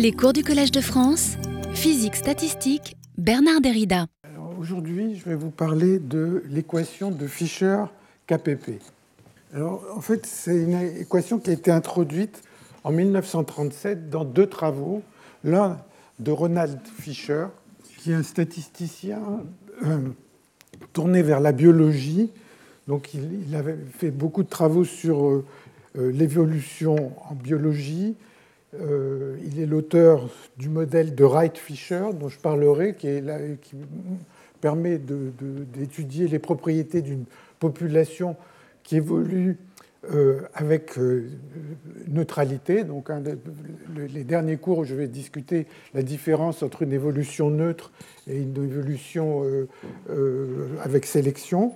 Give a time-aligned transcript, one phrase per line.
[0.00, 1.36] Les cours du Collège de France,
[1.74, 4.06] physique statistique, Bernard Derrida.
[4.58, 8.80] Aujourd'hui, je vais vous parler de l'équation de Fischer-KPP.
[9.52, 12.40] Alors, en fait, c'est une équation qui a été introduite
[12.82, 15.02] en 1937 dans deux travaux.
[15.44, 15.76] L'un
[16.18, 17.48] de Ronald Fischer,
[17.98, 19.20] qui est un statisticien
[19.84, 19.98] euh,
[20.94, 22.30] tourné vers la biologie.
[22.88, 25.44] Donc, il, avait fait beaucoup de travaux sur euh,
[25.98, 28.16] euh, l'évolution en biologie,
[28.78, 33.08] euh, il est l'auteur du modèle de Wright-Fisher, dont je parlerai, qui,
[34.60, 37.24] permet d'étudier les propriétés d'une
[37.58, 38.36] population
[38.82, 39.56] qui évolue
[40.12, 41.30] euh, avec euh,
[42.08, 42.84] neutralité.
[42.84, 43.10] Donc,
[43.96, 47.90] les derniers cours où je vais discuter la différence entre une évolution neutre
[48.28, 49.42] et une évolution
[50.82, 51.72] avec sélection.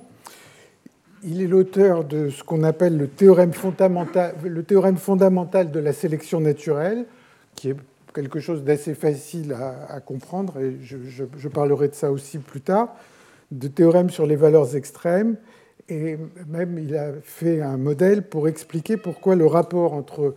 [1.26, 5.94] Il est l'auteur de ce qu'on appelle le théorème, fondamental, le théorème fondamental de la
[5.94, 7.06] sélection naturelle,
[7.54, 7.76] qui est
[8.14, 9.54] quelque chose d'assez facile
[9.88, 12.94] à, comprendre, et je, parlerai de ça aussi plus tard,
[13.50, 15.36] de théorème sur les valeurs extrêmes,
[15.88, 20.34] et même il a fait un modèle pour expliquer pourquoi le rapport entre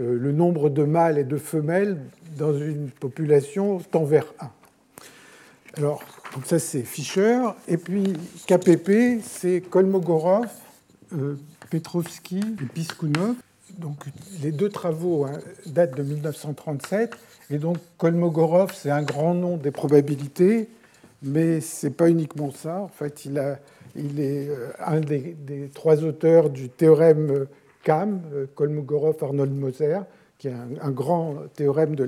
[0.00, 1.98] euh, le nombre de mâles et de femelles
[2.36, 4.50] dans une population tend vers 1.
[5.76, 6.02] Alors,
[6.44, 7.40] ça, c'est Fischer.
[7.66, 8.12] Et puis
[8.46, 10.46] KPP, c'est Kolmogorov,
[11.12, 11.36] euh,
[11.70, 13.36] Petrovski et Piskunov.
[13.78, 13.96] Donc
[14.40, 17.14] les deux travaux hein, datent de 1937.
[17.50, 20.68] Et donc Kolmogorov, c'est un grand nom des probabilités,
[21.22, 22.80] mais ce n'est pas uniquement ça.
[22.80, 25.36] En fait, il, est euh, un des,
[25.74, 27.46] trois auteurs du théorème
[27.82, 30.00] CAM, euh, Kolmogorov-Arnold-Moser,
[30.38, 32.04] qui est un, grand théorème de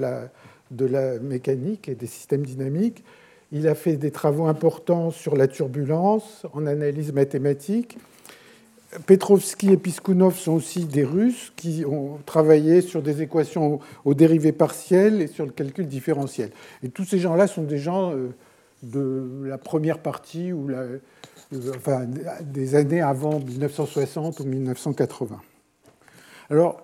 [0.86, 3.02] la mécanique et des systèmes dynamiques.
[3.52, 7.96] Il a fait des travaux importants sur la turbulence en analyse mathématique.
[9.06, 14.52] Petrovski et Piskunov sont aussi des Russes qui ont travaillé sur des équations aux dérivées
[14.52, 16.50] partielles et sur le calcul différentiel.
[16.82, 18.28] Et tous ces gens-là sont des gens euh,
[18.82, 20.98] de la première partie ou euh,
[22.42, 25.40] des années avant 1960 ou 1980.
[26.50, 26.82] Alors,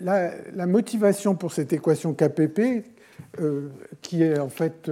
[0.00, 2.84] la, motivation pour cette équation KPP,
[3.40, 3.68] euh,
[4.00, 4.90] qui est en fait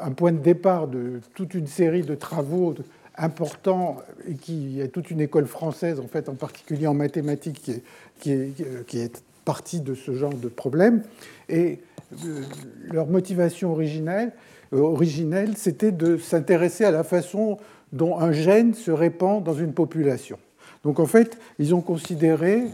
[0.00, 2.74] un point de départ de toute une série de travaux
[3.18, 3.96] importants
[4.28, 7.70] et qui est toute une école française, en fait, en particulier en mathématiques,
[8.20, 11.02] qui est, partie de ce genre de problème.
[11.48, 11.78] Et
[12.26, 12.42] euh,
[12.92, 14.32] leur motivation originelle,
[14.74, 17.56] euh, originelle c'était de s'intéresser à la façon
[17.90, 20.38] dont un gène se répand dans une population.
[20.84, 22.64] Donc en fait, ils ont considéré,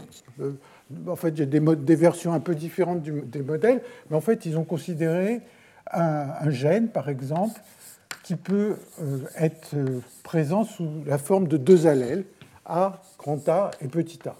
[1.07, 4.57] en fait, a des, des versions un peu différentes des modèles, mais en fait, ils
[4.57, 5.39] ont considéré
[5.91, 7.59] un, gène, par exemple,
[8.23, 12.25] qui peut euh, être euh, présent sous la forme de deux allèles,
[12.65, 14.35] A, grand A et petit a.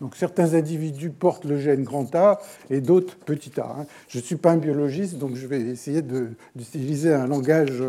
[0.00, 3.64] Donc certains individus portent le gène grand A et d'autres petit a.
[3.64, 3.86] Hein.
[4.08, 7.82] Je ne suis pas un biologiste, donc je vais essayer d'utiliser un langage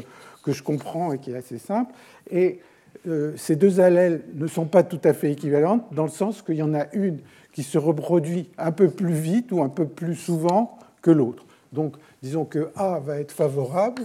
[0.43, 1.93] que je comprends et qui est assez simple.
[2.31, 2.61] Et
[3.07, 6.55] euh, ces deux allèles ne sont pas tout à fait équivalentes, dans le sens qu'il
[6.55, 7.19] y en a une
[7.51, 11.45] qui se reproduit un peu plus vite ou un peu plus souvent que l'autre.
[11.73, 11.95] Donc
[12.25, 14.01] disons que A va être favorable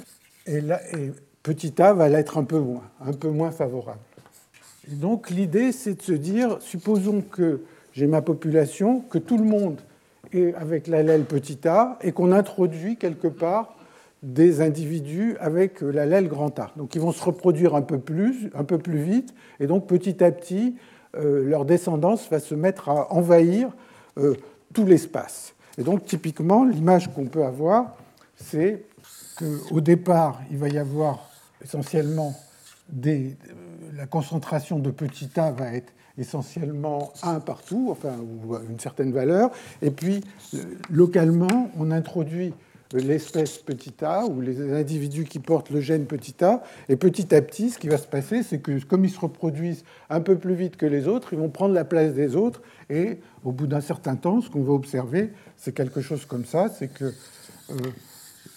[0.47, 0.61] et,
[1.43, 4.01] petit a va l'être un peu moins, un peu moins favorable.
[4.89, 7.63] donc l'idée, c'est de se dire, supposons que
[7.95, 9.81] j'ai ma population, que tout le monde
[10.35, 13.75] est avec l'allèle petit a et qu'on introduit quelque part
[14.23, 16.73] des individus avec l'allèle grand A.
[16.77, 20.23] Donc ils vont se reproduire un peu plus, un peu plus vite, et donc petit
[20.23, 20.77] à petit,
[21.17, 23.71] euh, leur descendance va se mettre à envahir
[24.19, 24.35] euh,
[24.75, 25.55] tout l'espace.
[25.79, 27.97] Et donc typiquement, l'image qu'on peut avoir,
[28.43, 28.85] c'est
[29.37, 31.31] qu'au départ, il va y avoir
[31.63, 32.35] essentiellement
[32.89, 33.37] des,
[33.95, 39.51] la concentration de petit a va être essentiellement 1 partout, enfin, ou une certaine valeur,
[39.81, 40.23] et puis
[40.91, 42.53] localement, on introduit
[42.93, 47.41] l'espèce petit a ou les individus qui portent le gène petit a, et petit à
[47.41, 50.55] petit, ce qui va se passer, c'est que comme ils se reproduisent un peu plus
[50.55, 53.81] vite que les autres, ils vont prendre la place des autres, et au bout d'un
[53.81, 57.13] certain temps, ce qu'on va observer, c'est quelque chose comme ça, c'est que
[57.71, 57.75] euh,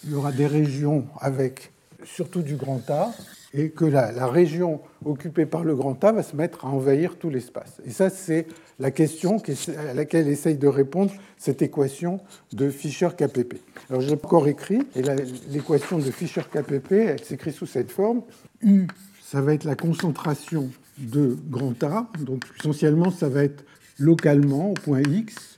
[0.03, 1.71] il y aura des régions avec
[2.03, 3.11] surtout du grand A,
[3.53, 7.29] et que la, région occupée par le grand A va se mettre à envahir tout
[7.29, 7.81] l'espace.
[7.85, 8.47] Et ça, c'est
[8.79, 9.37] la question
[9.89, 12.19] à laquelle essaye de répondre cette équation
[12.51, 13.57] de Fischer-KPP.
[13.89, 15.03] Alors, je l'ai encore écrit, et
[15.51, 18.23] l'équation de Fischer-KPP, elle s'écrit sous cette forme.
[18.61, 18.87] U,
[19.21, 23.63] ça va être la concentration de grand A, donc essentiellement, ça va être
[23.99, 25.55] localement au point X,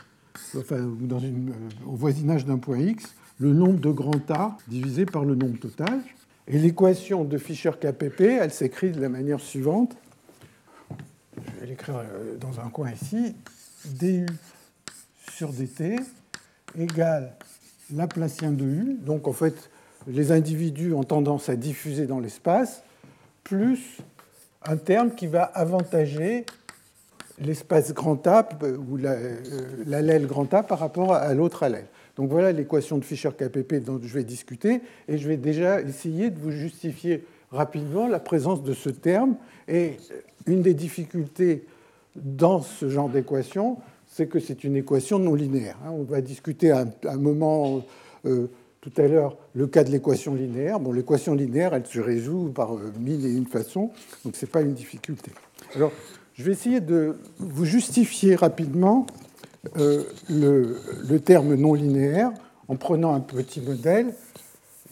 [0.57, 1.51] enfin, euh,
[1.85, 5.99] au voisinage d'un point X, le nombre de grand A divisé par le nombre total.
[6.47, 9.95] Et l'équation de Fischer-KPP, elle s'écrit de la manière suivante.
[11.37, 13.35] Je vais l'écrire euh, dans un coin ici.
[13.85, 14.25] du
[15.31, 15.99] sur dt
[16.77, 17.33] égale
[17.93, 19.69] laplacien de U, donc en fait
[20.07, 22.83] les individus ont tendance à diffuser dans l'espace,
[23.43, 23.97] plus
[24.65, 26.45] un terme qui va avantager
[27.39, 31.87] l'espace grand A euh, ou euh, l'allèle grand A par rapport à l'autre allèle.
[32.15, 36.39] Donc voilà l'équation de Fischer-KPP dont je vais discuter, et je vais déjà essayer de
[36.39, 39.35] vous justifier rapidement la présence de ce terme.
[39.67, 39.97] Et
[40.45, 41.65] une des difficultés
[42.15, 43.77] dans ce genre d'équation,
[44.07, 45.77] c'est que c'est une équation non linéaire.
[45.85, 45.91] Hein.
[45.91, 47.83] On va discuter à un moment
[48.25, 48.47] euh,
[48.79, 50.79] tout à l'heure le cas de l'équation linéaire.
[50.79, 53.91] Bon, l'équation linéaire, elle se résout par euh, mille et une façons,
[54.23, 55.31] donc ce n'est pas une difficulté.
[55.75, 55.91] Alors,
[56.35, 59.05] je vais essayer de vous justifier rapidement
[59.75, 62.31] le, le, terme non linéaire
[62.67, 64.13] en prenant un petit modèle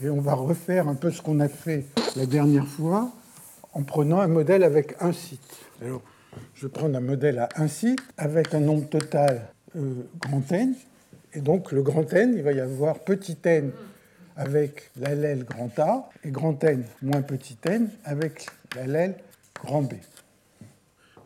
[0.01, 1.85] et on va refaire un peu ce qu'on a fait
[2.15, 3.11] la dernière fois
[3.73, 5.57] en prenant un modèle avec un site.
[5.81, 6.01] Alors,
[6.55, 10.73] je vais prendre un modèle à un site avec un nombre total euh, grand N.
[11.33, 13.71] Et donc, le grand N, il va y avoir petit n
[14.35, 19.15] avec l'allèle grand A et grand N moins petit n avec l'allèle
[19.55, 19.93] grand B.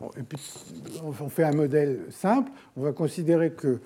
[0.00, 2.50] on fait un modèle simple.
[2.76, 3.80] On va considérer que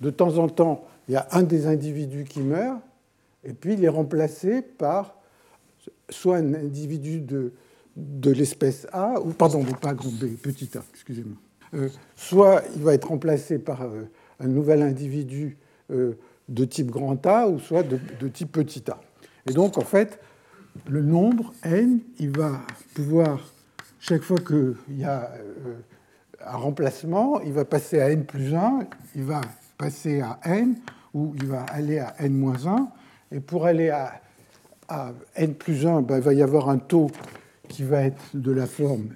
[0.00, 2.80] de temps en temps, il y a un des individus qui meurt,
[3.44, 5.16] et puis il est remplacé par
[6.08, 7.52] soit un individu de,
[7.96, 11.36] de l'espèce A, ou pardon, pas grand B, petit a, excusez-moi.
[11.74, 14.02] Euh, soit il va être remplacé par euh,
[14.40, 15.56] un nouvel individu
[15.90, 16.14] euh,
[16.48, 19.00] de type grand A, ou soit de, de, type petit a.
[19.48, 20.18] Et donc, en fait,
[20.88, 22.60] le nombre n, il va
[22.94, 23.40] pouvoir,
[24.00, 25.30] chaque fois qu'il y a
[26.44, 28.80] un remplacement, il va passer à n plus 1,
[29.14, 29.40] il va
[29.78, 30.76] passer à n,
[31.14, 32.88] ou il va aller à n moins 1,
[33.32, 34.20] et pour aller à,
[35.36, 37.10] n plus 1, ben, il va y avoir un taux
[37.68, 39.10] qui va être de la forme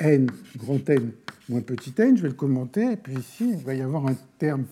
[0.00, 1.12] n grand n
[1.48, 2.16] moins petit n.
[2.16, 2.92] Je vais le commenter.
[2.92, 4.64] Et puis ici, il va y avoir un terme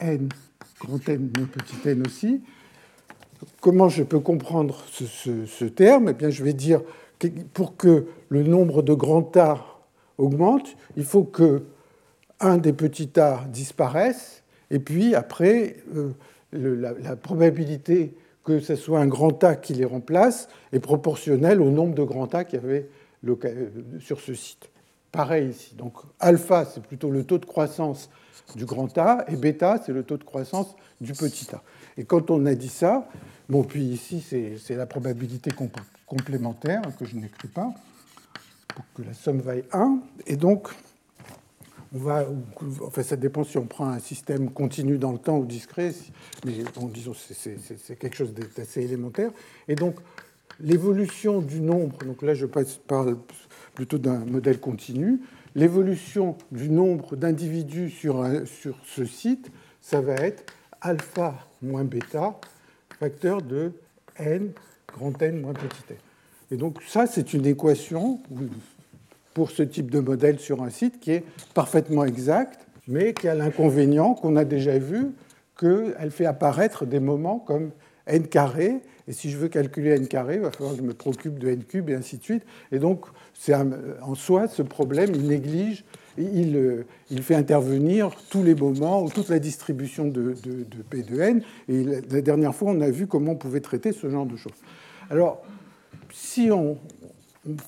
[0.00, 0.28] n
[0.80, 2.42] grand n moins petit n aussi.
[3.60, 6.08] Comment je peux comprendre ce, terme?
[6.08, 6.80] Eh bien, je vais dire
[7.52, 9.64] pour que le nombre de grands A
[10.18, 11.62] augmente, il faut que
[12.40, 16.12] un des petits a disparaisse, et puis après, euh,
[16.52, 21.94] la, probabilité que ce soit un grand A qui les remplace est proportionnelle au nombre
[21.94, 22.88] de grands A qu'il y avait
[24.00, 24.68] sur ce site.
[25.10, 25.74] Pareil ici.
[25.76, 28.10] Donc alpha, c'est plutôt le taux de croissance
[28.54, 31.62] du grand A, et bêta, c'est le taux de croissance du petit a.
[31.96, 33.08] Et quand on a dit ça,
[33.48, 35.50] bon, puis ici, c'est la probabilité
[36.16, 37.74] complémentaire que je n'écris pas,
[38.68, 39.98] pour que la somme vaille 1.
[40.26, 40.68] Et donc,
[41.94, 42.26] on va,
[42.82, 45.92] enfin, ça dépend si on prend un système continu dans le temps ou discret,
[46.44, 46.52] mais
[46.92, 49.30] disons c'est quelque chose d'assez élémentaire.
[49.68, 49.96] Et donc
[50.60, 53.16] l'évolution du nombre, donc là je parle
[53.74, 55.20] plutôt d'un modèle continu,
[55.54, 62.40] l'évolution du nombre d'individus sur, sur ce site, ça va être alpha moins bêta,
[62.98, 63.72] facteur de
[64.16, 64.52] n
[64.96, 65.96] grand n moins petit n.
[66.50, 68.20] Et donc ça, c'est une équation
[69.34, 71.24] pour ce type de modèle sur un site qui est
[71.54, 75.12] parfaitement exact, mais qui a l'inconvénient qu'on a déjà vu
[75.58, 77.70] qu'elle fait apparaître des moments comme
[78.06, 80.94] n carré, et si je veux calculer n carré, il va falloir que je me
[80.94, 82.44] préoccupe de n cube, et ainsi de suite.
[82.72, 83.06] Et donc,
[84.02, 85.84] en soi, ce problème, il néglige,
[86.16, 90.34] il, fait intervenir tous les moments, ou toute la distribution de,
[90.90, 94.08] P de n, et la dernière fois, on a vu comment on pouvait traiter ce
[94.08, 94.52] genre de choses.
[95.10, 95.42] Alors,
[96.12, 96.78] si on,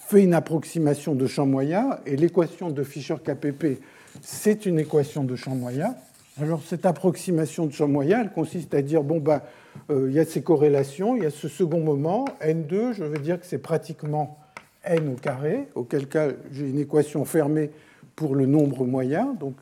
[0.08, 3.80] fait une approximation de champ moyen, et l'équation de Fischer-KPP,
[4.22, 5.94] c'est une équation de champ moyen.
[6.40, 9.42] Alors cette approximation de champ moyen, elle consiste à dire, bon, ben,
[9.90, 13.18] euh, il y a ces corrélations, il y a ce second moment, n2, je veux
[13.18, 14.38] dire que c'est pratiquement
[14.84, 17.70] n au carré, auquel cas j'ai une équation fermée
[18.14, 19.54] pour le nombre moyen, donc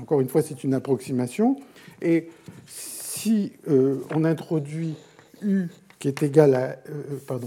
[0.00, 1.56] encore une fois c'est une approximation,
[2.00, 2.28] et
[2.66, 4.94] si euh, on introduit
[5.42, 5.68] u
[6.04, 7.38] qui est égal à, euh,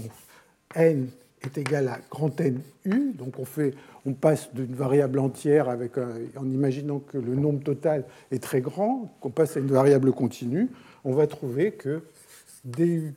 [0.74, 1.08] n
[1.42, 2.00] est égal à
[2.38, 3.12] N U.
[3.12, 3.34] Donc
[4.04, 9.14] on, passe d'une variable entière avec en imaginant que le nombre total est très grand,
[9.20, 10.70] qu'on passe à une variable continue,
[11.04, 12.02] on va trouver que
[12.64, 13.14] du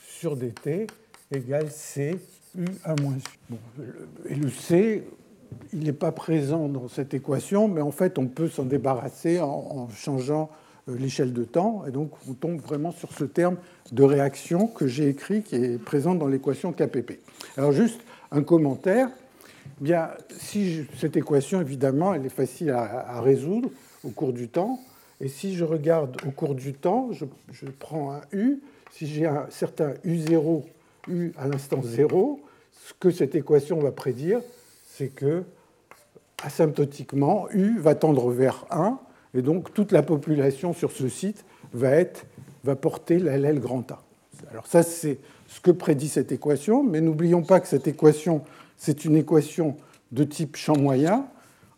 [0.00, 0.86] sur dt
[1.32, 2.16] égale c
[2.56, 3.16] u à moins
[3.50, 3.54] u.
[4.28, 5.02] et le c,
[5.72, 9.88] il n'est pas présent dans cette équation, mais en fait on peut s'en débarrasser en
[9.88, 10.50] changeant
[10.88, 11.84] l'échelle de temps.
[11.86, 13.56] Et donc, on tombe vraiment sur ce terme
[13.92, 17.20] de réaction que j'ai écrit, qui est présent dans l'équation KPP.
[17.56, 18.00] Alors, juste
[18.30, 19.08] un commentaire.
[19.80, 23.70] Bien, si cette équation, évidemment, elle est facile à, résoudre
[24.04, 24.80] au cours du temps.
[25.20, 28.60] Et si je regarde au cours du temps, je, je prends un U.
[28.90, 30.62] Si j'ai un certain U0,
[31.08, 32.40] U à l'instant 0,
[32.72, 34.40] ce que cette équation va prédire,
[34.86, 35.44] c'est que
[36.42, 38.98] asymptotiquement, U va tendre vers 1
[39.34, 42.26] et donc toute la population sur ce site va être
[42.64, 44.02] va porter l'allèle grand A.
[44.50, 48.42] Alors ça, c'est ce que prédit cette équation, mais n'oublions pas que cette équation,
[48.76, 49.76] c'est une équation
[50.12, 51.26] de type champ moyen.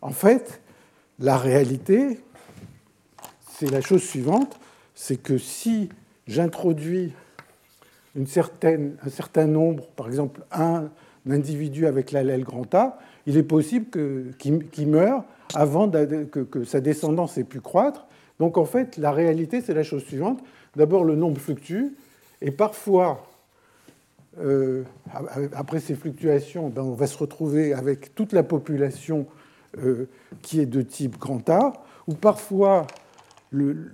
[0.01, 0.61] En fait,
[1.19, 2.19] la réalité,
[3.51, 4.57] c'est la chose suivante,
[4.95, 5.89] c'est que si
[6.27, 7.13] j'introduis
[8.17, 10.89] un certain nombre, par exemple un
[11.31, 13.87] individu avec l'allèle grand A, il est possible
[14.37, 15.23] qu'il meure
[15.55, 18.07] avant que, sa descendance ait pu croître.
[18.39, 20.39] Donc en fait, la réalité, c'est la chose suivante.
[20.75, 21.95] D'abord, le nombre fluctue,
[22.41, 23.27] et parfois,
[24.39, 24.83] euh,
[25.53, 29.25] après ces fluctuations, ben, on va se retrouver avec toute la population
[29.83, 30.07] euh,
[30.41, 31.73] qui est de type grand A,
[32.07, 32.85] ou parfois
[33.51, 33.89] le,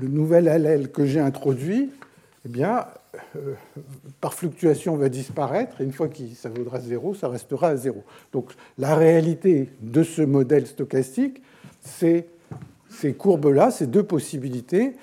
[0.00, 1.90] nouvel allèle que j'ai introduit,
[2.46, 2.86] eh bien,
[3.36, 3.54] euh,
[4.20, 8.04] par fluctuation va disparaître, et une fois que ça vaudra zéro, ça restera à zéro.
[8.32, 11.42] Donc la réalité de ce modèle stochastique,
[11.80, 12.26] c'est
[12.88, 14.96] ces courbes-là, ces deux possibilités.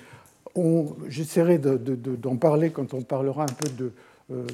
[1.08, 3.92] J'essaierai d'en parler quand on parlera un peu de,
[4.32, 4.44] euh,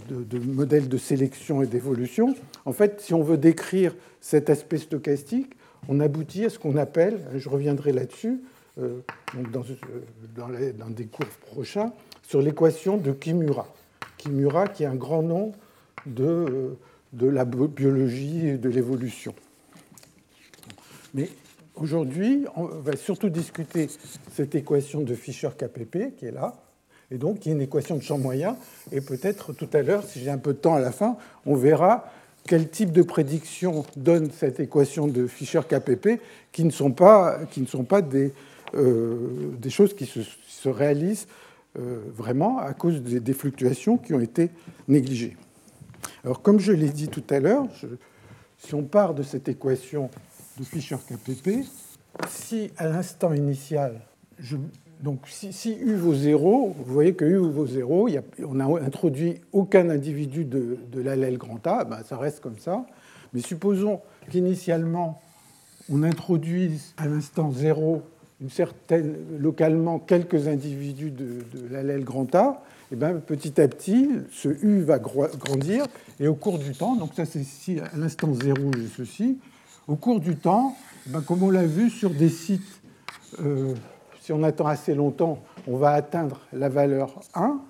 [0.47, 2.35] modèles de sélection et d'évolution.
[2.65, 5.53] En fait, si on veut décrire cet aspect stochastique,
[5.89, 8.41] on aboutit à ce qu'on appelle, je reviendrai là-dessus,
[8.81, 9.01] euh,
[9.53, 9.63] dans,
[10.79, 11.93] dans, des cours prochains,
[12.27, 13.67] sur l'équation de Kimura.
[14.19, 15.53] Kimura qui est un grand nom
[16.07, 16.77] de,
[17.13, 19.35] de la biologie et de l'évolution.
[21.15, 21.29] Mais
[21.77, 23.89] aujourd'hui, on va surtout discuter
[24.33, 26.55] cette équation de Fischer-KPP qui est là,
[27.11, 28.57] et donc qui est une équation de champ moyen.
[28.91, 31.17] Et peut-être tout à l'heure, si j'ai un peu de temps à la fin,
[31.47, 32.11] on verra
[32.47, 36.21] quel type de prédiction donne cette équation de Fischer-KPP
[36.53, 38.33] qui ne sont pas, qui ne sont pas des,
[38.75, 41.27] euh, des choses qui se, se réalisent
[41.77, 44.51] vraiment à cause des, fluctuations qui ont été
[44.87, 45.37] négligées.
[46.25, 47.67] Alors, comme je l'ai dit tout à l'heure,
[48.59, 50.11] si on part de cette équation
[50.59, 51.65] de Fischer-KPP,
[52.29, 54.01] si à l'instant initial,
[55.01, 58.09] donc si, U vaut 0, vous voyez que U vaut 0,
[58.47, 62.87] on n'a introduit aucun individu de, l'allèle grand A, ben ça reste comme ça.
[63.33, 64.01] Mais supposons
[64.31, 65.21] qu'initialement,
[65.91, 68.03] on introduise à l'instant 0
[69.41, 74.99] localement quelques individus de, l'allèle grand A, et bien petit à petit, ce U va
[74.99, 75.87] grandir,
[76.21, 79.39] et au cours du temps, donc ça c'est ici à l'instant 0, ceci,
[79.89, 82.81] au cours du temps, ben comme on l'a vu sur des sites,
[83.41, 83.75] euh,
[84.21, 87.61] si on attend assez longtemps, on va atteindre la valeur 1.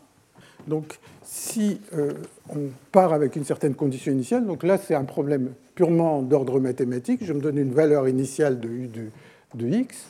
[0.69, 2.13] Donc si euh,
[2.49, 7.25] on part avec une certaine condition initiale, donc là c'est un problème purement d'ordre mathématique,
[7.25, 9.09] je me donne une valeur initiale de U de,
[9.55, 10.07] de X,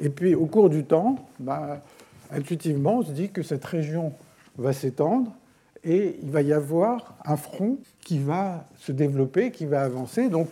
[0.00, 1.80] et puis au cours du temps, bah,
[2.30, 4.12] intuitivement, on se dit que cette région
[4.56, 5.32] va s'étendre
[5.84, 10.28] et il va y avoir un front qui va se développer, qui va avancer.
[10.28, 10.48] Donc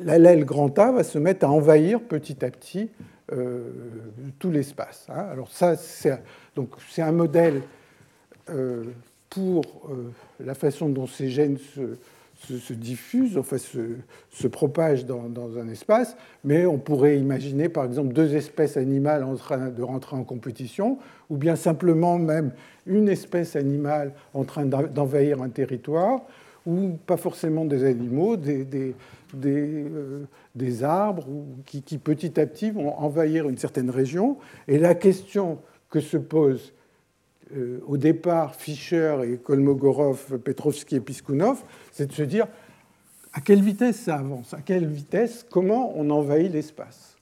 [0.00, 2.90] l'aile grand A va se mettre à envahir petit à petit
[3.32, 3.70] euh,
[4.38, 5.06] tout l'espace.
[5.08, 5.26] Hein.
[5.30, 6.22] Alors ça, c'est
[6.54, 7.62] donc c'est un modèle
[8.48, 8.84] euh,
[9.28, 11.98] pour euh, la façon dont ces gènes se,
[12.38, 13.96] se, diffuse, enfin se,
[14.30, 19.34] se propage dans, un espace, mais on pourrait imaginer par exemple deux espèces animales en
[19.34, 20.98] train de rentrer en compétition,
[21.30, 22.52] ou bien simplement même
[22.86, 26.22] une espèce animale en train d'envahir un territoire,
[26.66, 28.94] ou pas forcément des animaux, des, des,
[29.44, 30.24] euh,
[30.54, 31.26] des, arbres
[31.64, 34.36] qui, qui, petit à petit vont envahir une certaine région.
[34.66, 35.58] Et la question
[35.90, 36.72] que se pose
[37.54, 41.62] euh, au départ Fischer et Kolmogorov, Petrovski et Piskunov,
[41.92, 42.48] c'est de se dire
[43.32, 47.16] à quelle vitesse ça avance, à quelle vitesse, comment on envahit l'espace?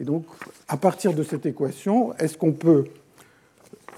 [0.00, 0.24] Et donc,
[0.68, 2.84] à partir de cette équation, est-ce qu'on peut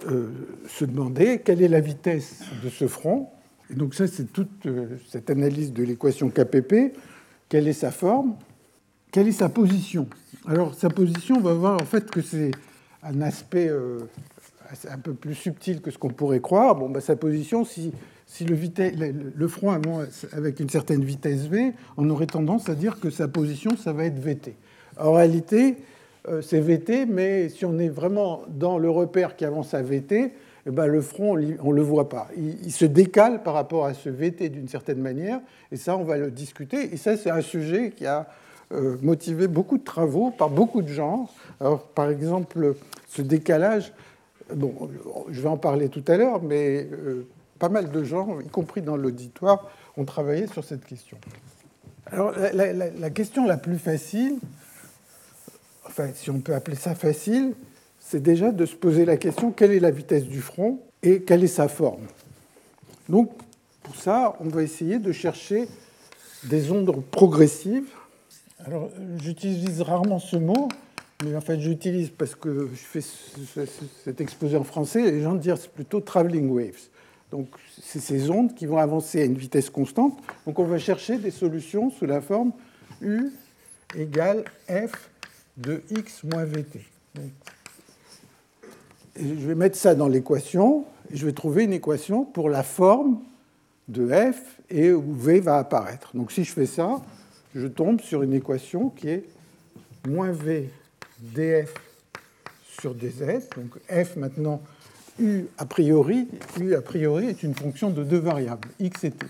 [0.08, 0.30] euh,
[0.66, 3.28] se demander quelle est la vitesse de ce front?
[3.70, 6.96] Et donc ça, c'est toute euh, cette analyse de l'équation KPP.
[7.48, 8.34] Quelle est sa forme?
[9.12, 10.08] Quelle est sa position?
[10.46, 12.50] Alors, sa position, on va voir en fait que c'est
[13.02, 13.70] un aspect
[14.90, 16.74] un peu plus subtil que ce qu'on pourrait croire.
[16.74, 17.92] Bon, bah, sa position, si,
[18.44, 19.72] le, front
[20.32, 24.04] avec une certaine vitesse v, on aurait tendance à dire que sa position, ça va
[24.04, 24.54] être vt.
[24.98, 25.76] En réalité,
[26.28, 30.32] euh, c'est vt, mais si on est vraiment dans le repère qui avance à vt,
[30.66, 32.28] eh ben, le front, on ne le voit pas.
[32.36, 35.40] Il, se décale par rapport à ce vt d'une certaine manière,
[35.72, 36.92] et ça, on va le discuter.
[36.92, 38.26] Et ça, c'est un sujet qui a
[38.72, 41.30] euh, motivé beaucoup de travaux par beaucoup de gens.
[41.58, 42.74] Alors, par exemple,
[43.08, 43.94] ce décalage
[44.54, 44.90] bon,
[45.30, 47.26] je vais en parler tout à l'heure, mais euh,
[47.58, 51.18] pas mal de gens, y compris dans l'auditoire, ont travaillé sur cette question.
[52.10, 54.38] Alors, la, question la plus facile,
[55.86, 57.54] enfin, si on peut appeler ça facile,
[58.00, 61.44] c'est déjà de se poser la question quelle est la vitesse du front et quelle
[61.44, 62.06] est sa forme?
[63.08, 63.30] Donc,
[63.82, 65.68] pour ça, on va essayer de chercher
[66.44, 67.88] des ondes progressives.
[68.64, 68.88] Alors,
[69.20, 70.68] j'utilise rarement ce mot,
[71.24, 73.66] mais en fait j'utilise parce que je fais
[74.04, 76.88] cet exposé en français, les gens disent c'est plutôt traveling waves.
[77.30, 77.48] Donc
[77.80, 80.18] c'est ces ondes qui vont avancer à une vitesse constante.
[80.46, 82.52] Donc on va chercher des solutions sous la forme
[83.02, 83.30] U
[83.96, 85.10] égale F
[85.56, 86.64] de x moins vt.
[89.16, 93.20] je vais mettre ça dans l'équation et je vais trouver une équation pour la forme
[93.88, 96.14] de f et où v va apparaître.
[96.14, 97.00] Donc si je fais ça,
[97.54, 99.24] je tombe sur une équation qui est
[100.06, 100.70] moins v
[101.20, 101.72] df
[102.80, 103.48] sur dz.
[103.56, 104.62] Donc f maintenant,
[105.18, 106.28] u a priori,
[106.60, 109.26] u a priori est une fonction de deux variables, x et t.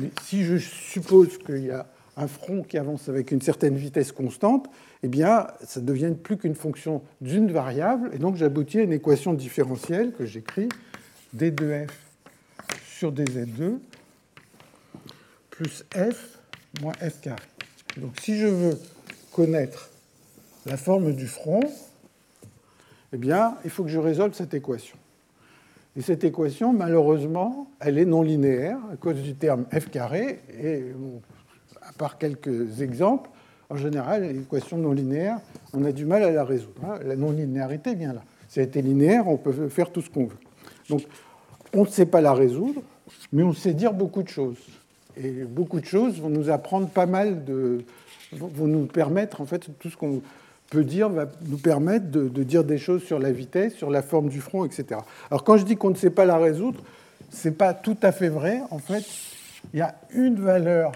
[0.00, 4.12] Mais si je suppose qu'il y a un front qui avance avec une certaine vitesse
[4.12, 4.68] constante,
[5.02, 8.92] eh bien, ça ne devient plus qu'une fonction d'une variable, et donc j'aboutis à une
[8.92, 10.68] équation différentielle que j'écris
[11.36, 11.88] d2f
[12.88, 13.78] sur dz2
[15.50, 16.38] plus f
[16.80, 17.42] moins f carré.
[17.96, 18.78] Donc si je veux
[19.32, 19.90] connaître
[20.66, 21.60] la forme du front,
[23.12, 24.96] eh bien, il faut que je résolve cette équation.
[25.96, 30.84] Et cette équation, malheureusement, elle est non linéaire à cause du terme f carré, et
[31.82, 33.30] à part quelques exemples,
[33.70, 35.40] en général, l'équation non linéaire,
[35.74, 36.80] on a du mal à la résoudre.
[36.84, 36.98] Hein.
[37.04, 38.22] La non-linéarité vient là.
[38.48, 40.38] Si elle était linéaire, on peut faire tout ce qu'on veut.
[40.88, 41.02] Donc,
[41.74, 42.80] on ne sait pas la résoudre,
[43.30, 44.56] mais on sait dire beaucoup de choses.
[45.18, 47.84] Et beaucoup de choses vont nous apprendre pas mal de.
[48.32, 50.22] vont nous permettre, en fait, tout ce qu'on
[50.70, 54.28] peut dire va nous permettre de, dire des choses sur la vitesse, sur la forme
[54.28, 55.00] du front, etc.
[55.30, 56.82] Alors, quand je dis qu'on ne sait pas la résoudre,
[57.30, 58.60] ce n'est pas tout à fait vrai.
[58.70, 59.04] En fait,
[59.72, 60.92] il y a une valeur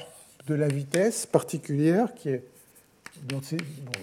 [0.47, 2.45] de la vitesse particulière qui est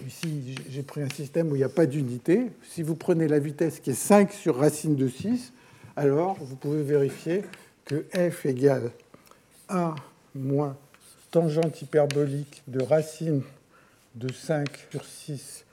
[0.08, 2.48] ici, j'ai pris un système où il n'y a pas d'unité.
[2.70, 5.52] Si vous prenez la vitesse qui est 5 sur racine de 6,
[5.96, 7.44] alors vous pouvez vérifier
[7.86, 8.92] que f égale
[9.70, 9.96] 1
[10.36, 10.78] moins
[11.32, 13.42] tangente hyperbolique de racine
[14.16, 15.66] de 5 sur 6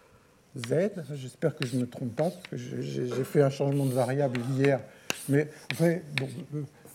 [0.56, 0.74] z.
[1.14, 4.40] J'espère que je ne me trompe pas, parce que j'ai fait un changement de variable
[4.56, 4.80] hier.
[5.28, 5.48] Mais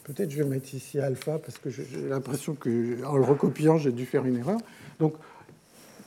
[0.03, 4.05] peut-être je vais mettre ici alpha, parce que j'ai l'impression qu'en le recopiant, j'ai dû
[4.05, 4.59] faire une erreur.
[4.99, 5.15] Donc,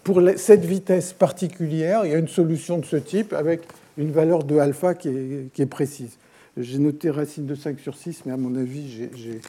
[0.02, 3.62] pour cette vitesse particulière, il y a une solution de ce type avec
[3.96, 6.18] une valeur de alpha qui est, précise.
[6.56, 9.40] J'ai noté racine de 5 sur 6, mais à mon avis, j'ai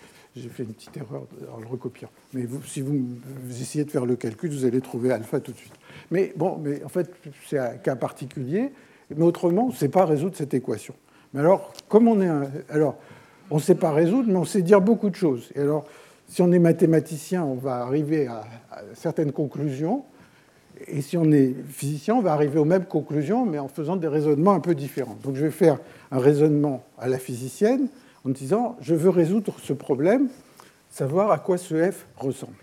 [0.49, 2.09] fait une petite erreur en le recopiant.
[2.33, 3.01] Mais si vous,
[3.49, 5.73] essayez de faire le calcul, vous allez trouver alpha tout de suite.
[6.11, 7.09] Mais bon, mais en fait,
[7.47, 8.71] c'est un cas particulier.
[9.15, 10.95] Mais autrement, on ne sait pas résoudre cette équation.
[11.33, 12.97] Mais alors, comme on est un, alors,
[13.49, 15.51] on ne sait pas résoudre, mais on sait dire beaucoup de choses.
[15.55, 15.85] Et alors,
[16.27, 18.43] si on est mathématicien, on va arriver à
[18.95, 20.03] certaines conclusions.
[20.87, 24.07] Et si on est physicien, on va arriver aux mêmes conclusions, mais en faisant des
[24.07, 25.17] raisonnements un peu différents.
[25.23, 25.79] Donc je vais faire
[26.11, 27.87] un raisonnement à la physicienne
[28.25, 30.29] en disant, je veux résoudre ce problème,
[30.89, 32.55] savoir à quoi ce f ressemble.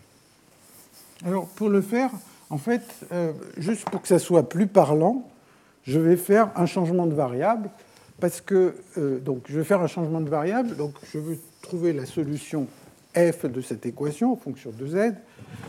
[1.25, 2.11] Alors pour le faire,
[2.51, 5.29] en fait, euh, juste pour que ça soit plus parlant,
[5.85, 7.70] je vais faire un changement de variable,
[8.20, 11.92] parce que euh, donc je vais faire un changement de variable, donc je veux trouver
[11.92, 12.66] la solution
[13.16, 15.14] f de cette équation en fonction de z,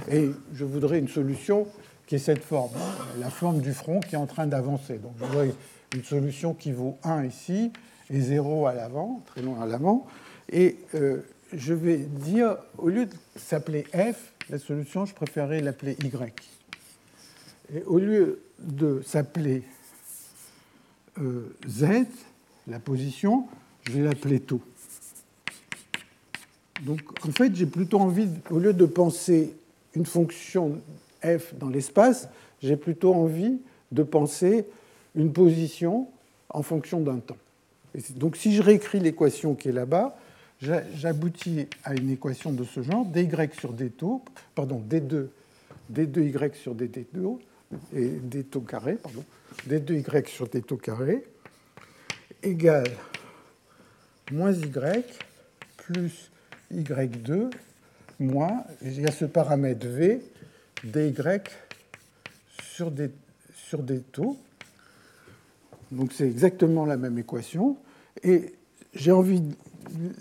[0.09, 1.67] et je voudrais une solution
[2.07, 2.71] qui est cette forme,
[3.19, 4.97] la forme du front qui est en train d'avancer.
[4.97, 5.45] Donc je vois
[5.93, 7.71] une solution qui vaut 1 ici
[8.13, 10.05] et 0 à l'avant, très loin à l'avant.
[10.51, 11.21] Et euh,
[11.51, 16.49] je vais dire, au lieu de s'appeler f, la solution, je préférerais l'appeler y.
[17.73, 19.63] Et au lieu de s'appeler
[21.19, 22.05] euh, z,
[22.67, 23.47] la position,
[23.83, 24.61] je vais l'appeler taux.
[26.81, 29.55] Donc en fait, j'ai plutôt envie, au lieu de penser
[29.95, 30.81] une fonction
[31.23, 32.27] f dans l'espace,
[32.61, 33.59] j'ai plutôt envie
[33.91, 34.65] de penser
[35.15, 36.07] une position
[36.49, 37.37] en fonction d'un temps.
[38.15, 40.17] Donc si je réécris l'équation qui est là-bas,
[40.61, 43.27] j'aboutis à une équation de ce genre, dy
[43.59, 44.23] sur d taux,
[44.55, 45.27] pardon, d2,
[45.91, 47.05] d2y sur dt
[47.93, 49.23] et d taux carré, pardon,
[49.67, 51.23] d2y sur d taux carré,
[52.41, 52.91] égale
[54.31, 54.71] moins y
[55.77, 56.31] plus
[56.71, 57.49] y2
[58.19, 60.21] moins, il y a ce paramètre v
[60.83, 61.13] dy
[62.75, 63.11] sur des,
[63.53, 64.37] sur taux.
[65.93, 67.77] Donc c'est exactement la même équation.
[68.23, 68.53] Et
[68.93, 69.55] j'ai envie de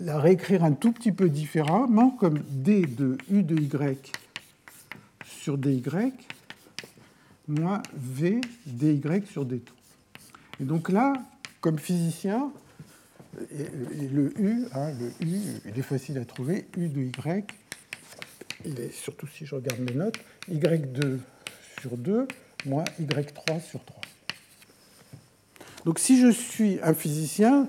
[0.01, 3.69] la réécrire un tout petit peu différemment, comme d de u de y
[5.25, 5.83] sur dy
[7.47, 9.73] moins v dy sur taux.
[10.59, 11.13] Et donc là,
[11.59, 12.51] comme physicien,
[13.51, 17.11] le u, hein, le u, il est facile à trouver, u de y,
[18.65, 21.17] il est, surtout si je regarde mes notes, y2
[21.81, 22.27] sur 2
[22.65, 24.02] moins y3 sur 3.
[25.85, 27.67] Donc si je suis un physicien,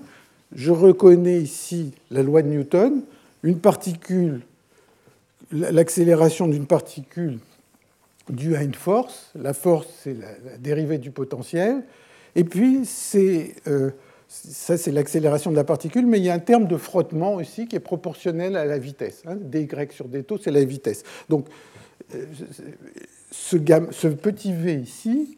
[0.55, 3.03] je reconnais ici la loi de Newton,
[3.43, 4.41] une particule,
[5.51, 7.39] l'accélération d'une particule
[8.29, 9.31] due à une force.
[9.35, 11.83] La force, c'est la, dérivée du potentiel.
[12.37, 13.91] Et puis, c'est, euh,
[14.29, 17.67] ça, c'est l'accélération de la particule, mais il y a un terme de frottement aussi
[17.67, 19.23] qui est proportionnel à la vitesse.
[19.27, 19.37] Hein.
[19.37, 21.03] dy sur dt, c'est la vitesse.
[21.29, 21.47] Donc,
[22.15, 22.25] euh,
[23.31, 23.57] ce,
[23.91, 25.37] ce petit v ici,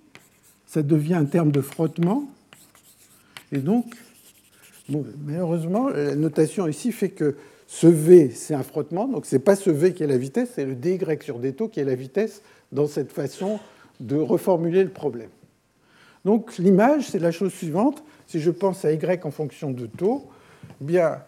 [0.66, 2.24] ça devient un terme de frottement.
[3.52, 3.94] Et donc,
[5.24, 9.56] malheureusement, la notation ici fait que ce V, c'est un frottement, donc ce n'est pas
[9.56, 11.96] ce V qui est la vitesse, c'est le dy sur d taux qui est la
[11.96, 13.58] vitesse dans cette façon
[13.98, 15.30] de reformuler le problème.
[16.24, 18.02] Donc l'image, c'est la chose suivante.
[18.26, 20.26] Si je pense à y en fonction de taux,
[20.80, 21.18] eh bien,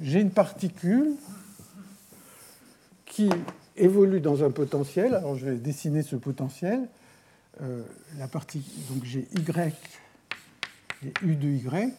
[0.00, 1.12] j'ai une particule
[3.06, 3.30] qui
[3.76, 5.14] évolue dans un potentiel.
[5.14, 6.80] Alors je vais dessiner ce potentiel.
[7.62, 7.82] Euh,
[8.18, 10.03] la partie, donc j'ai y
[11.22, 11.92] u de y,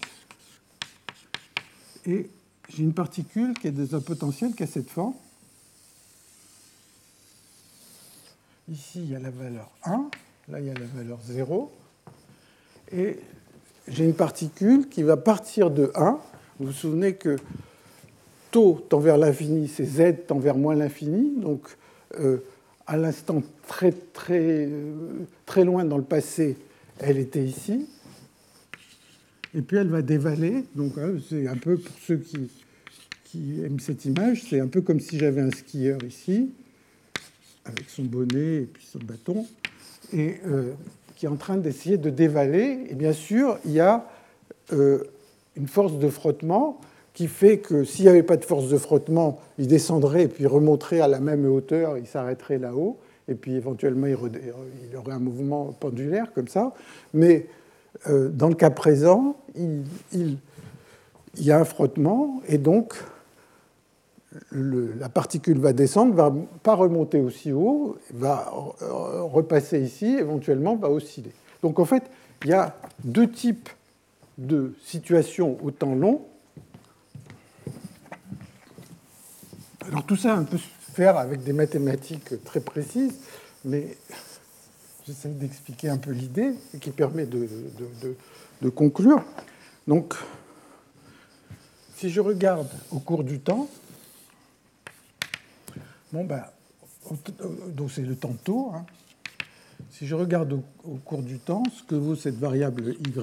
[2.08, 2.30] et
[2.70, 5.14] j'ai une particule qui est dans un potentiel qui a cette forme.
[8.70, 10.10] Ici, il y a la valeur 1,
[10.50, 11.72] là, il y a la valeur 0.
[12.92, 13.20] Et
[13.88, 16.20] j'ai une particule qui va partir de 1.
[16.60, 17.38] Vous vous souvenez que
[18.52, 21.40] taux tend vers l'infini, c'est z tend vers moins l'infini.
[21.40, 21.68] Donc,
[22.20, 22.38] euh,
[22.88, 24.94] à l'instant très, très, euh,
[25.46, 26.58] très loin dans le passé,
[27.00, 27.88] elle était ici.
[29.56, 30.66] Et puis elle va dévaler.
[30.76, 35.00] Donc, hein, c'est un peu pour ceux qui, aiment cette image, c'est un peu comme
[35.00, 36.52] si j'avais un skieur ici,
[37.66, 39.46] avec son bonnet et puis son bâton,
[40.14, 40.72] et euh,
[41.16, 42.86] qui est en train d'essayer de dévaler.
[42.90, 44.08] Et bien sûr, il y a
[44.72, 45.04] euh,
[45.58, 46.80] une force de frottement
[47.14, 50.46] qui fait que s'il n'y avait pas de force de frottement, il descendrait et puis
[50.46, 54.16] remonterait à la même hauteur, il s'arrêterait là-haut, et puis éventuellement il,
[54.96, 56.74] aurait un mouvement pendulaire comme ça.
[57.14, 57.48] Mais
[58.08, 60.38] dans le cas présent, il, il,
[61.38, 62.96] y a un frottement, et donc
[64.52, 71.32] la particule va descendre, va pas remonter aussi haut, va repasser ici, éventuellement va osciller.
[71.62, 72.04] Donc en fait,
[72.44, 73.70] il y a deux types
[74.38, 76.22] de situations au temps long.
[79.88, 83.20] Alors tout ça, on peut se faire avec des mathématiques très précises,
[83.64, 83.96] mais
[85.06, 87.48] j'essaie d'expliquer un peu l'idée qui permet de,
[88.62, 89.24] de conclure.
[89.88, 90.16] Donc,
[91.96, 93.68] si je regarde au cours du temps,
[96.16, 96.44] Bon, ben,
[97.74, 98.72] donc c'est le temps taux.
[98.74, 98.86] Hein.
[99.92, 103.14] Si je regarde au, cours du temps ce que vaut cette variable y,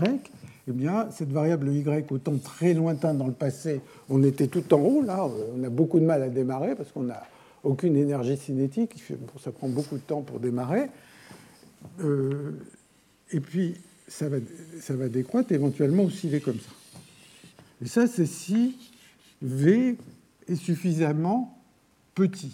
[0.68, 4.75] eh bien, cette variable y, au temps très lointain dans le passé, on était tout
[4.75, 7.23] en haut, là, on a beaucoup de mal à démarrer parce qu'on n'a
[7.64, 9.03] aucune énergie cinétique,
[9.42, 10.90] ça prend beaucoup de temps pour démarrer.
[12.01, 12.53] Euh,
[13.31, 13.75] et puis,
[14.09, 14.38] ça va,
[14.81, 16.71] ça va décroître, éventuellement osciller comme ça.
[17.83, 18.77] Et ça, c'est si
[19.40, 19.97] V
[20.49, 21.59] est suffisamment
[22.14, 22.53] petit.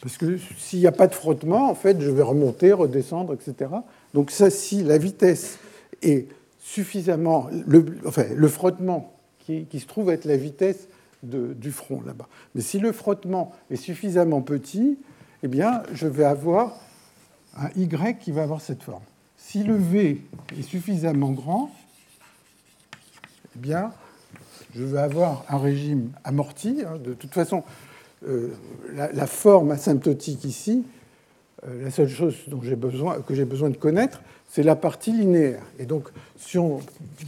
[0.00, 3.70] Parce que s'il n'y a pas de frottement, en fait, je vais remonter, redescendre, etc.
[4.14, 5.58] Donc ça, si la vitesse
[6.02, 6.28] est
[6.60, 7.48] suffisamment...
[7.66, 10.88] Le, enfin, le frottement qui, se trouve être la vitesse
[11.22, 12.28] du front là-bas.
[12.54, 14.98] Mais si le frottement est suffisamment petit,
[15.42, 16.78] eh bien, je vais avoir
[17.56, 19.02] un Y qui va avoir cette forme.
[19.36, 20.20] Si le V
[20.58, 21.70] est suffisamment grand,
[23.56, 23.92] eh bien,
[24.74, 26.82] je vais avoir un régime amorti.
[26.86, 26.98] Hein.
[27.02, 27.62] De toute façon,
[28.26, 28.54] euh,
[28.94, 30.84] la, forme asymptotique ici,
[31.66, 35.62] euh, la seule chose dont besoin, que j'ai besoin de connaître, c'est la partie linéaire.
[35.78, 36.80] Et donc, si on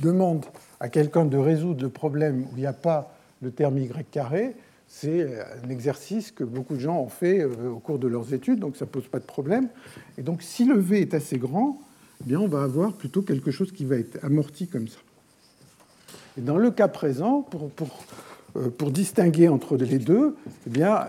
[0.03, 0.45] demande
[0.81, 4.55] à quelqu'un de résoudre le problème où il n'y a pas le terme y carré,
[4.93, 8.59] c'est un exercice que beaucoup de gens ont fait euh, au cours de leurs études,
[8.59, 9.69] donc ça ne pose pas de problème.
[10.19, 11.81] Et donc, si le V est assez grand,
[12.21, 14.99] eh bien, on va avoir plutôt quelque chose qui va être amorti comme ça.
[16.37, 18.05] Et dans le cas présent, pour, pour
[18.57, 20.35] euh, pour distinguer entre les deux,
[20.67, 21.07] eh bien,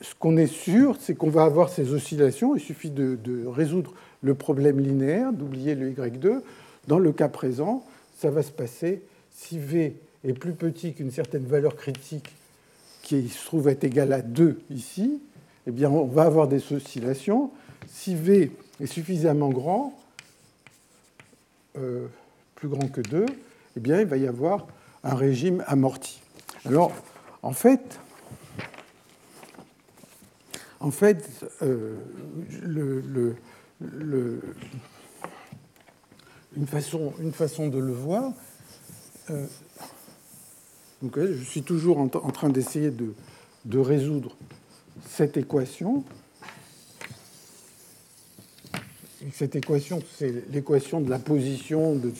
[0.00, 2.54] ce qu'on est sûr, c'est qu'on va avoir ces oscillations.
[2.54, 6.40] Il suffit de, résoudre le problème linéaire, d'oublier le y2.
[6.88, 7.84] Dans le cas présent,
[8.18, 12.34] ça va se passer si v est plus petit qu'une certaine valeur critique
[13.20, 15.20] qui se trouve être égale à 2 ici,
[15.66, 17.50] eh bien, on va avoir des oscillations.
[17.86, 19.98] Si v est suffisamment grand,
[21.76, 22.06] euh,
[22.54, 23.26] plus grand que 2,
[23.76, 24.66] eh bien, il va y avoir
[25.04, 26.22] un régime amorti.
[26.64, 26.92] Alors,
[27.42, 28.00] en fait,
[30.80, 31.28] en fait,
[31.60, 31.96] euh,
[36.56, 38.32] une, façon, une, façon, de le voir,
[39.30, 39.46] euh,
[41.02, 44.36] donc, je suis toujours en, train d'essayer de, résoudre
[45.08, 46.04] cette équation.
[49.32, 52.12] cette équation, c'est l'équation de la position de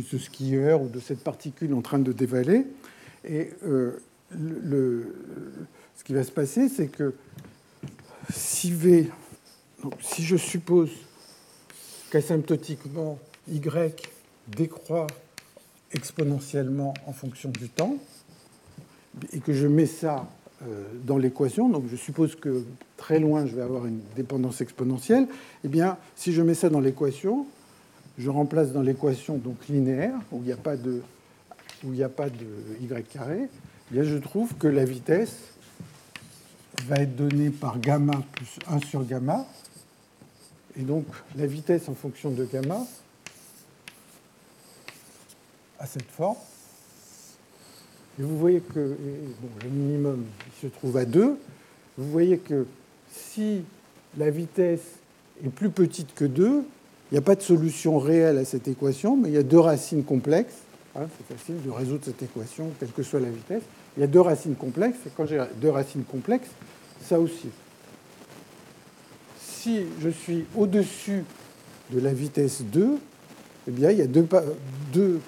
[0.00, 2.66] ce, skieur ou de cette particule en train de dévaler.
[3.28, 3.92] Et euh,
[4.32, 7.14] ce qui va se passer, c'est que
[8.32, 9.10] si V,
[10.00, 10.90] si je suppose
[12.10, 14.08] qu'asymptotiquement Y
[14.48, 15.06] décroît
[15.94, 17.96] exponentiellement en fonction du temps,
[19.32, 20.28] et que je mets ça
[20.62, 22.64] euh, dans l'équation, donc je suppose que
[22.96, 25.26] très loin je vais avoir une dépendance exponentielle,
[25.64, 27.46] eh bien si je mets ça dans l'équation,
[28.18, 31.02] je remplace dans l'équation donc linéaire, où il n'y a pas de
[32.02, 32.46] a pas de
[32.80, 33.48] y carré,
[33.90, 35.36] eh bien je trouve que la vitesse
[36.86, 39.46] va être donnée par gamma plus 1 sur gamma.
[40.76, 42.80] Et donc la vitesse en fonction de gamma
[45.84, 46.36] a cette forme.
[48.18, 48.96] Et vous voyez que
[49.40, 50.24] bon, le minimum
[50.60, 51.36] se trouve à 2.
[51.98, 52.66] Vous voyez que
[53.12, 53.62] si
[54.16, 54.98] la vitesse
[55.44, 56.64] est plus petite que 2, il
[57.12, 60.04] n'y a pas de solution réelle à cette équation, mais il y a deux racines
[60.04, 60.62] complexes.
[60.96, 63.62] Hein, c'est facile de résoudre cette équation, quelle que soit la vitesse.
[63.96, 66.50] Il y a deux racines complexes, et quand j'ai deux racines complexes,
[67.02, 67.48] ça aussi.
[69.38, 71.24] Si je suis au-dessus
[71.90, 72.96] de la vitesse 2,
[73.66, 74.26] eh bien, il y a deux,
[74.92, 75.20] deux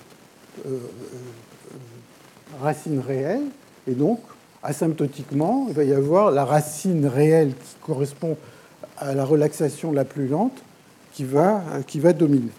[2.60, 3.44] racine réelle,
[3.86, 4.20] et donc
[4.62, 8.36] asymptotiquement, il va y avoir la racine réelle qui correspond
[8.98, 10.62] à la relaxation la plus lente
[11.12, 12.50] qui va, qui va dominer.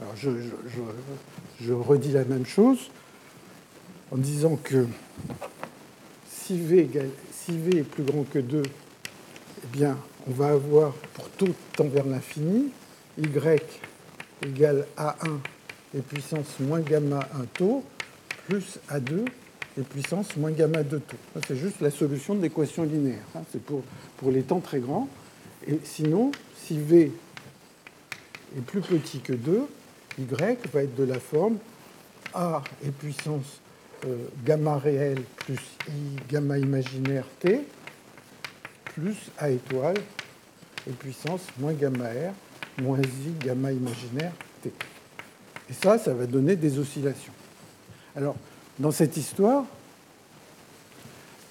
[0.00, 0.30] Alors je,
[1.60, 2.90] je, redis la même chose
[4.10, 4.86] en disant que
[6.28, 6.88] si v,
[7.32, 9.96] si v est plus grand que 2, eh bien,
[10.28, 12.70] on va avoir pour tout temps vers l'infini,
[13.16, 13.26] y
[14.42, 15.38] égale A1
[15.96, 17.84] et puissance moins gamma 1 taux,
[18.46, 19.24] plus A2
[19.78, 21.16] et puissance moins gamma de taux.
[21.46, 23.24] C'est juste la solution de l'équation linéaire.
[23.52, 23.82] C'est pour,
[24.16, 25.08] pour les temps très grands.
[25.66, 27.12] Et sinon, si V
[28.56, 29.66] est plus petit que 2,
[30.18, 31.58] Y va être de la forme
[32.34, 33.60] A et puissance
[34.06, 37.60] euh, gamma réel plus I gamma imaginaire T
[38.84, 39.96] plus A étoile
[40.88, 44.72] et puissance moins gamma R moins I gamma imaginaire T.
[45.70, 47.32] Et ça, ça va donner des oscillations.
[48.16, 48.36] Alors,
[48.78, 49.64] dans cette histoire,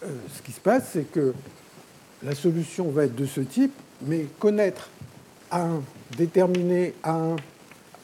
[0.04, 1.34] euh, ce qui se passe, c'est que
[2.24, 4.90] la solution va être de ce type, mais connaître
[5.52, 5.82] A1,
[6.18, 7.38] déterminer A1,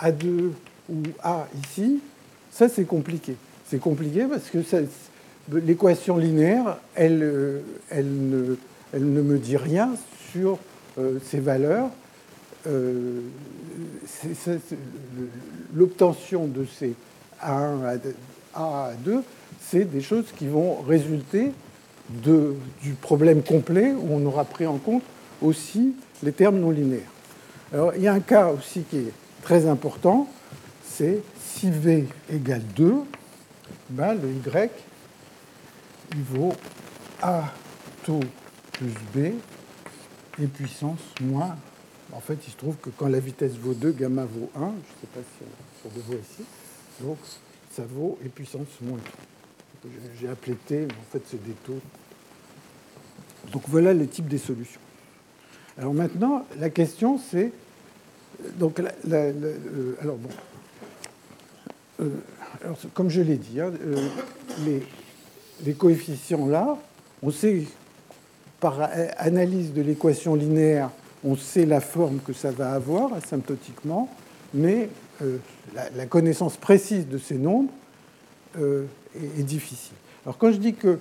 [0.01, 0.51] A2
[0.89, 1.99] ou A ici,
[2.51, 3.35] ça c'est compliqué.
[3.69, 4.59] C'est compliqué parce que
[5.51, 9.91] l'équation linéaire, elle, euh, elle, ne, me dit rien
[10.31, 10.57] sur
[10.97, 11.89] euh, ces valeurs.
[15.73, 16.93] L'obtention de ces
[17.41, 17.99] A1,
[18.53, 19.23] a 2,
[19.61, 21.51] c'est des choses qui vont résulter
[22.09, 25.03] du problème complet où on aura pris en compte
[25.41, 27.11] aussi les termes non linéaires.
[27.71, 30.27] Alors, il y a un cas aussi qui est très important,
[30.83, 32.95] c'est si V égale 2,
[33.91, 34.71] ben, le Y,
[36.13, 36.53] il vaut
[37.21, 37.53] A
[38.03, 38.19] taux
[38.73, 39.35] plus B
[40.41, 41.55] et puissance moins.
[42.13, 44.65] En fait, il se trouve que quand la vitesse vaut 2, gamma vaut 1, je
[44.65, 45.45] ne sais pas si
[45.85, 46.43] on le voit ici.
[47.01, 47.17] Donc,
[47.71, 48.99] ça vaut et puissance moins
[50.19, 51.79] J'ai appelé T, mais en fait c'est des taux.
[53.53, 54.81] Donc voilà le type des solutions.
[55.77, 57.51] Alors maintenant, la question c'est.
[58.57, 60.29] Donc, euh, alors bon.
[62.01, 62.09] Euh,
[62.63, 64.81] alors, comme je l'ai dit, hein, euh,
[65.65, 66.77] les, coefficients là,
[67.21, 67.63] on sait
[68.59, 70.89] par analyse de l'équation linéaire,
[71.23, 74.09] on sait la forme que ça va avoir asymptotiquement,
[74.53, 74.89] mais
[75.21, 75.37] euh,
[75.95, 77.71] la, connaissance précise de ces nombres
[78.57, 78.85] euh,
[79.37, 79.95] est, difficile.
[80.25, 80.99] Alors quand je dis que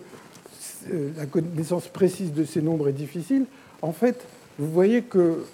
[0.92, 3.46] euh, la connaissance précise de ces nombres est difficile,
[3.80, 4.24] en fait,
[4.58, 5.44] vous voyez que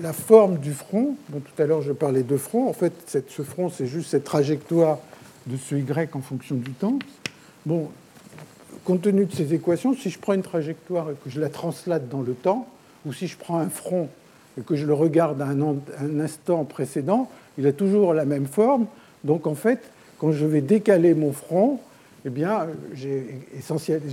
[0.00, 2.92] la forme du front, dont tout à l'heure je parlais de front, en fait,
[3.28, 4.98] ce front, c'est juste cette trajectoire
[5.46, 6.98] de ce y en fonction du temps.
[7.64, 7.90] Bon,
[8.84, 12.08] compte tenu de ces équations, si je prends une trajectoire et que je la translate
[12.08, 12.68] dans le temps,
[13.06, 14.08] ou si je prends un front
[14.58, 18.86] et que je le regarde à un, instant précédent, il a toujours la même forme.
[19.24, 19.80] Donc en fait,
[20.18, 21.80] quand je vais décaler mon front,
[22.24, 23.42] eh bien, j'ai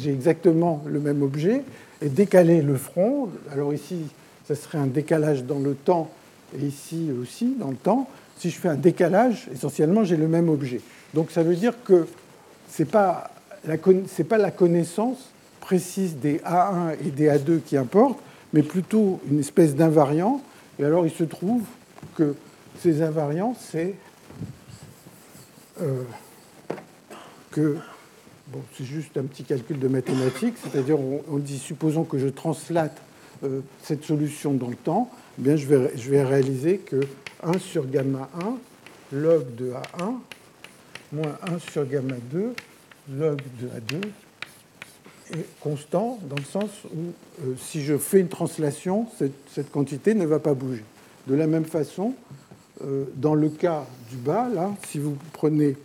[0.06, 1.63] exactement le même objet.
[2.01, 4.06] Et décaler le front, alors ici,
[4.47, 6.10] ça serait un décalage dans le temps,
[6.58, 8.08] et ici aussi, dans le temps.
[8.38, 10.82] Si je fais un décalage, essentiellement, j'ai le même objet.
[11.13, 12.08] Donc ça veut dire que
[12.69, 13.32] ce n'est pas,
[14.27, 18.19] pas la connaissance précise des A1 et des A2 qui importe,
[18.54, 20.42] mais plutôt une espèce d'invariant.
[20.80, 21.64] Et alors il se trouve
[22.16, 22.36] que
[22.80, 23.96] ces invariants, c'est
[25.82, 26.04] euh,
[27.52, 27.78] que,
[28.48, 32.98] bon, c'est juste un petit calcul de mathématiques, c'est-à-dire on, dit, supposons que je translate
[33.44, 37.02] euh, cette solution dans le temps, eh bien je vais, je vais réaliser que
[37.44, 38.30] 1 sur gamma
[39.14, 40.14] 1 log de A1
[41.12, 42.54] moins 1 sur gamma 2
[43.14, 44.02] log de A2
[45.60, 47.12] constant dans le sens où
[47.44, 50.84] euh, si je fais une translation, cette, quantité ne va pas bouger.
[51.28, 52.13] De la même façon,
[52.84, 55.76] euh, dans le cas du bas, là, si vous prenez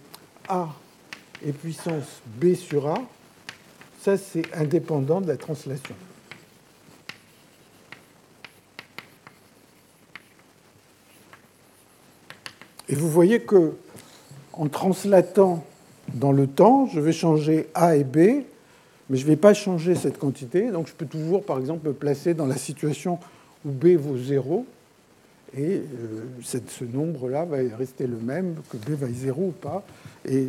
[0.49, 0.69] A
[1.45, 2.99] et puissance B sur A,
[4.03, 5.95] ça c'est indépendant de la translation.
[12.89, 13.73] Et vous voyez que
[14.53, 15.65] en translatant
[16.15, 18.45] dans le temps, je vais changer A et B,
[19.09, 20.71] mais je ne vais pas changer cette quantité.
[20.71, 23.19] Donc je peux toujours, par exemple, me placer dans la situation
[23.65, 24.67] où B vaut 0,
[25.57, 29.85] et euh, ce nombre-là va rester le même, que B vaille 0 ou pas.
[30.29, 30.49] Et,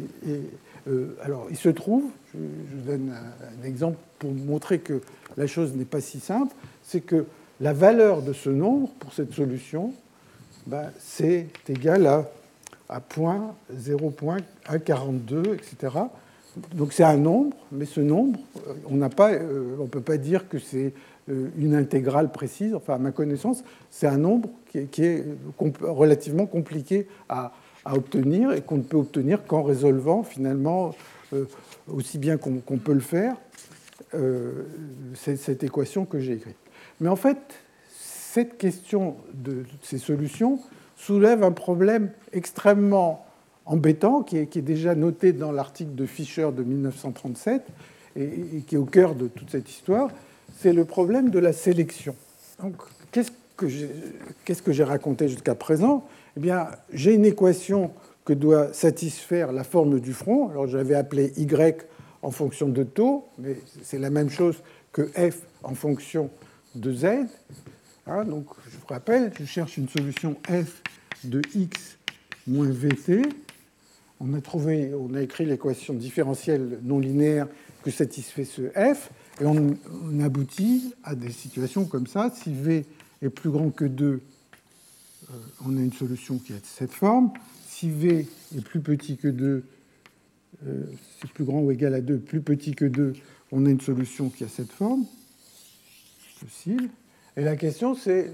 [0.87, 2.39] euh, alors, il se trouve, je,
[2.71, 5.01] je donne un, exemple pour montrer que
[5.37, 7.25] la chose n'est pas si simple, c'est que
[7.61, 9.93] la valeur de ce nombre pour cette solution,
[10.65, 12.29] ben, c'est égal à
[12.89, 15.93] à point, 0 point, à 42, etc.
[16.73, 20.47] Donc c'est un nombre, mais ce nombre, euh, on n'a euh, on peut pas dire
[20.49, 20.93] que c'est
[21.29, 22.73] euh, une intégrale précise.
[22.73, 25.25] Enfin, à ma connaissance, c'est un nombre qui est,
[25.81, 27.51] relativement compliqué à,
[27.85, 30.93] obtenir et qu'on ne peut obtenir qu'en résolvant finalement
[31.87, 33.37] aussi bien qu'on peut le faire
[35.15, 36.57] cette équation que j'ai écrite.
[36.99, 37.37] Mais en fait,
[37.89, 40.59] cette question de ces solutions,
[40.97, 43.26] soulève un problème extrêmement
[43.67, 47.63] embêtant qui est, déjà noté dans l'article de Fischer de 1937
[48.15, 50.10] et, qui est au cœur de toute cette histoire,
[50.58, 52.15] c'est le problème de la sélection.
[52.62, 52.75] Donc,
[53.12, 53.32] qu'est-ce
[54.62, 56.06] que j'ai raconté jusqu'à présent?
[56.36, 57.91] Eh bien, j'ai une équation
[58.25, 60.49] que doit satisfaire la forme du front.
[60.49, 61.86] Alors, j'avais appelé Y
[62.21, 64.56] en fonction de taux, mais c'est la même chose
[64.91, 66.30] que F en fonction
[66.75, 67.06] de Z.
[68.08, 70.82] Hein, donc, je vous rappelle, je cherche une solution f
[71.23, 71.97] de x
[72.47, 73.27] moins vt.
[74.19, 77.47] On a, trouvé, on a écrit l'équation différentielle non linéaire
[77.84, 79.77] que satisfait ce f, et on,
[80.19, 82.32] aboutit à des situations comme ça.
[82.34, 82.86] Si v
[83.21, 85.34] est plus grand que 2, euh,
[85.65, 87.32] on a une solution qui a cette forme.
[87.67, 89.63] Si v est plus petit que 2,
[90.65, 90.84] euh,
[91.21, 93.13] c'est plus grand ou égal à 2, plus petit que 2,
[93.51, 95.06] on a une solution qui a cette forme.
[96.39, 96.89] Facile.
[97.36, 98.34] Et la question, c'est,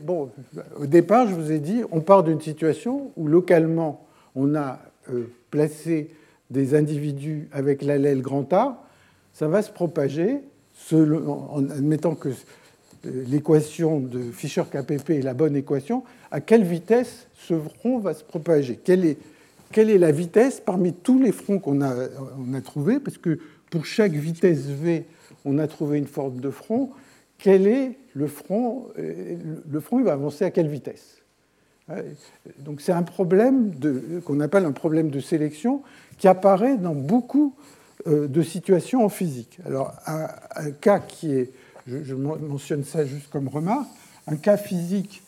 [0.78, 5.26] au départ, je vous ai dit, on part d'une situation où localement, on a euh,
[5.52, 6.10] placé
[6.50, 8.84] des individus avec l'allèle grand A,
[9.34, 10.42] ça va se propager,
[10.92, 17.60] en admettant que euh, l'équation de Fischer-KPP est la bonne équation, à quelle vitesse ce
[17.60, 18.78] front va se propager?
[18.78, 23.00] Quelle est, la vitesse parmi tous les fronts qu'on a, trouvés?
[23.00, 23.40] Parce que
[23.70, 25.06] pour chaque vitesse V,
[25.46, 26.92] on a trouvé une forme de front.
[27.38, 31.23] Quel est le front Le front, va avancer à quelle vitesse?
[32.60, 33.74] Donc c'est un problème
[34.26, 35.84] qu'on appelle un problème de sélection
[36.18, 37.56] qui apparaît dans beaucoup
[38.08, 39.60] euh, de situations en physique.
[39.66, 41.52] Alors un, cas qui est,
[41.88, 43.88] je, mentionne ça juste comme remarque,
[44.28, 45.24] un cas physique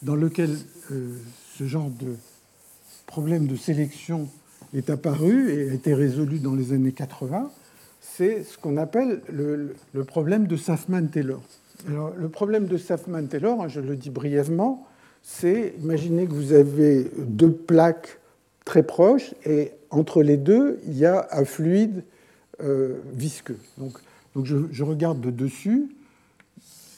[0.00, 0.56] dans lequel
[0.90, 1.16] euh,
[1.56, 2.16] ce genre de
[3.06, 4.28] problème de sélection
[4.74, 7.50] est apparu et a été résolu dans les années 80,
[8.00, 9.74] c'est ce qu'on appelle le,
[10.06, 11.42] problème de Safman-Taylor.
[11.86, 14.86] le problème de Safman-Taylor, hein, je le dis brièvement,
[15.22, 18.18] c'est imaginez que vous avez deux plaques
[18.64, 22.04] très proches et entre les deux, il y a un fluide
[22.62, 23.58] euh, visqueux.
[23.78, 23.98] Donc,
[24.44, 25.88] je, regarde de dessus,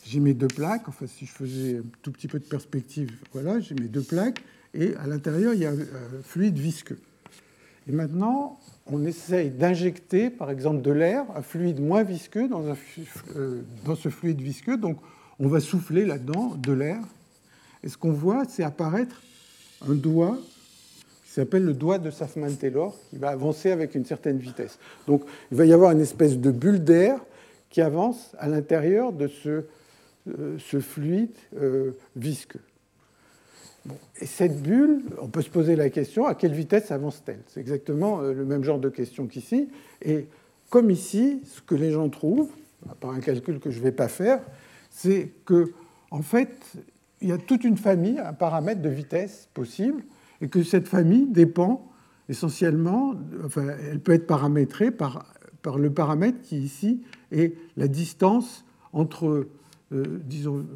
[0.04, 3.58] j'ai mes deux plaques, enfin si je faisais un tout petit peu de perspective, voilà,
[3.60, 6.98] j'ai mes deux plaques, et à l'intérieur, il y a un fluide visqueux.
[7.88, 12.64] Et maintenant, on essaye d'injecter, par exemple, de l'air, un fluide moins visqueux dans,
[13.36, 14.76] euh, dans, ce fluide visqueux.
[14.76, 14.98] Donc,
[15.38, 17.00] on va souffler là-dedans de l'air.
[17.84, 19.22] Et ce qu'on voit, c'est apparaître
[19.86, 20.38] un doigt
[21.24, 24.78] qui s'appelle le doigt de Safman-Taylor, qui va avancer avec une certaine vitesse.
[25.06, 27.20] Donc, il va y avoir une espèce de bulle d'air
[27.68, 29.64] qui avance à l'intérieur de ce,
[30.28, 32.62] euh, fluide euh, visqueux.
[34.18, 37.40] Et cette bulle, on peut se poser la question, à quelle vitesse avance-t-elle?
[37.48, 39.68] C'est exactement euh, le même genre de question qu'ici.
[40.00, 40.26] Et
[40.70, 42.48] comme ici, ce que les gens trouvent,
[43.00, 44.40] par un calcul que je ne vais pas faire,
[44.88, 45.72] c'est que,
[46.10, 46.76] en fait,
[47.24, 50.04] il y a toute une famille, un paramètre de vitesse possible,
[50.42, 51.90] et que cette famille dépend
[52.28, 53.14] essentiellement,
[53.46, 55.24] enfin, elle peut être paramétrée par,
[55.62, 57.02] par le paramètre qui ici
[57.32, 59.48] est la distance entre,
[59.92, 60.66] euh, disons,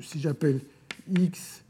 [0.00, 0.60] si j'appelle
[1.10, 1.64] x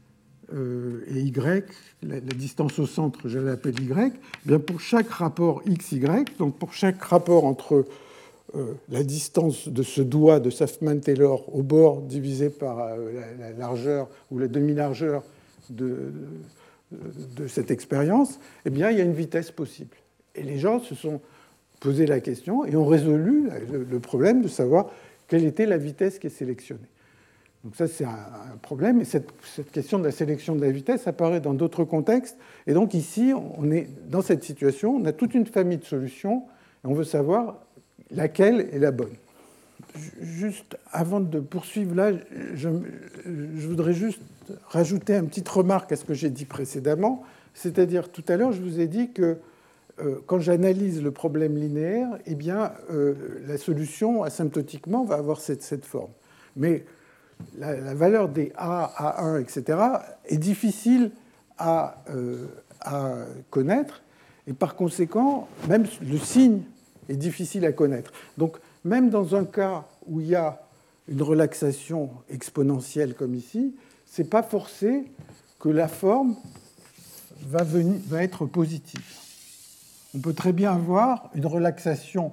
[0.53, 1.65] euh, et y,
[2.03, 4.11] la, distance au centre, je l'appelle y, eh
[4.45, 7.87] bien pour chaque rapport x, y, donc pour chaque rapport entre
[8.55, 14.09] euh, la distance de ce doigt de Safman-Taylor au bord divisé par euh, la, largeur
[14.31, 15.23] ou la demi-largeur
[15.69, 16.11] de,
[17.47, 19.95] cette expérience, eh bien il y a une vitesse possible.
[20.35, 21.21] Et les gens se sont
[21.79, 24.91] posé la question et ont résolu le problème de savoir
[25.27, 26.87] quelle était la vitesse qui est sélectionnée.
[27.63, 29.01] Donc ça, c'est un problème.
[29.01, 29.31] Et cette,
[29.71, 32.37] question de la sélection de la vitesse apparaît dans d'autres contextes.
[32.67, 36.43] Et donc ici, on est dans cette situation, on a toute une famille de solutions,
[36.83, 37.65] et on veut savoir
[38.11, 39.13] laquelle est la bonne?
[40.21, 42.11] Juste avant de poursuivre là,
[42.55, 42.69] je,
[43.67, 44.21] voudrais juste
[44.69, 47.23] rajouter une petite remarque à ce que j'ai dit précédemment.
[47.53, 49.37] C'est-à-dire, tout à l'heure, je vous ai dit que
[49.99, 53.13] euh, quand j'analyse le problème linéaire, eh bien, euh,
[53.47, 56.09] la solution asymptotiquement va avoir cette, forme.
[56.55, 56.85] Mais
[57.59, 59.77] la, valeur des A, A1, etc.,
[60.25, 61.11] est difficile
[61.61, 62.47] euh,
[62.81, 63.17] à,
[63.51, 64.01] connaître,
[64.47, 66.61] et par conséquent, même le signe
[67.09, 68.11] est difficile à connaître.
[68.37, 70.61] Donc, même dans un cas où il y a
[71.07, 73.75] une relaxation exponentielle comme ici,
[74.05, 75.05] ce n'est pas forcé
[75.59, 76.35] que la forme
[77.47, 77.63] va,
[78.07, 79.01] va être positive.
[80.15, 82.31] On peut très bien avoir une relaxation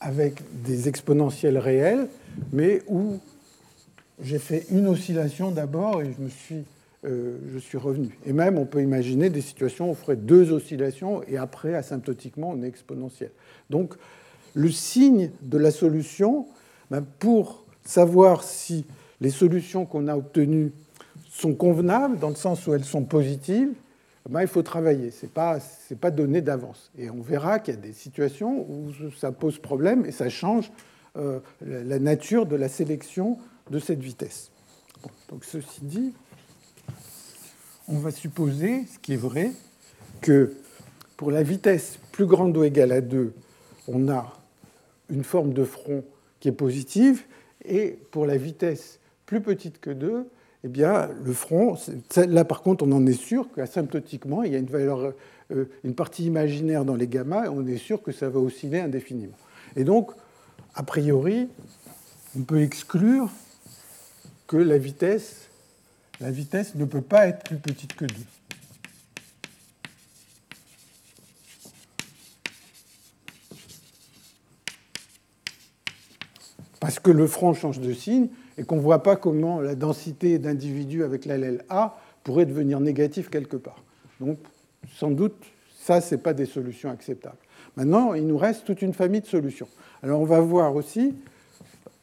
[0.00, 2.08] avec des exponentielles réelles,
[2.52, 3.18] mais où
[4.20, 6.64] j'ai fait une oscillation d'abord et je me suis,
[7.04, 8.18] euh, je suis revenu.
[8.26, 12.50] Et même, on peut imaginer des situations où on ferait deux oscillations et après, asymptotiquement,
[12.50, 13.30] on est exponentiel.
[13.70, 13.94] Donc,
[14.54, 16.46] le signe de la solution,
[16.90, 18.84] ben, pour savoir si
[19.20, 20.72] les solutions qu'on a obtenues
[21.30, 23.70] sont convenables, dans le sens où elles sont positives,
[24.28, 25.12] ben, il faut travailler.
[25.12, 25.58] Ce n'est pas,
[26.00, 26.90] pas donné d'avance.
[26.98, 30.72] Et on verra qu'il y a des situations où ça pose problème et ça change
[31.16, 33.38] euh, la nature de la sélection
[33.70, 34.50] de cette vitesse.
[35.30, 36.12] donc ceci dit,
[37.88, 39.52] on va supposer, ce qui est vrai,
[40.20, 40.52] que
[41.16, 43.32] pour la vitesse plus grande ou égale à 2,
[43.88, 44.32] on a
[45.10, 46.04] une forme de front
[46.40, 47.22] qui est positive,
[47.64, 50.26] et pour la vitesse plus petite que 2,
[50.64, 51.76] eh bien, le front,
[52.16, 55.14] là par contre, on en est sûr qu'asymptotiquement, il y a une, valeur,
[55.52, 58.80] euh, une partie imaginaire dans les gammas, et on est sûr que ça va osciller
[58.80, 59.36] indéfiniment.
[59.76, 60.10] Et donc,
[60.74, 61.48] a priori,
[62.38, 63.30] on peut exclure
[64.46, 65.47] que la vitesse,
[66.20, 68.14] la vitesse ne peut pas être plus petite que 2.
[76.80, 80.38] Parce que le front change de signe et qu'on ne voit pas comment la densité
[80.38, 83.82] d'individus avec l'allèle A pourrait devenir négative quelque part.
[84.20, 84.38] Donc,
[84.96, 85.36] sans doute,
[85.80, 87.38] ça, ce n'est pas des solutions acceptables.
[87.76, 89.68] Maintenant, il nous reste toute une famille de solutions.
[90.02, 91.14] Alors, on va voir aussi,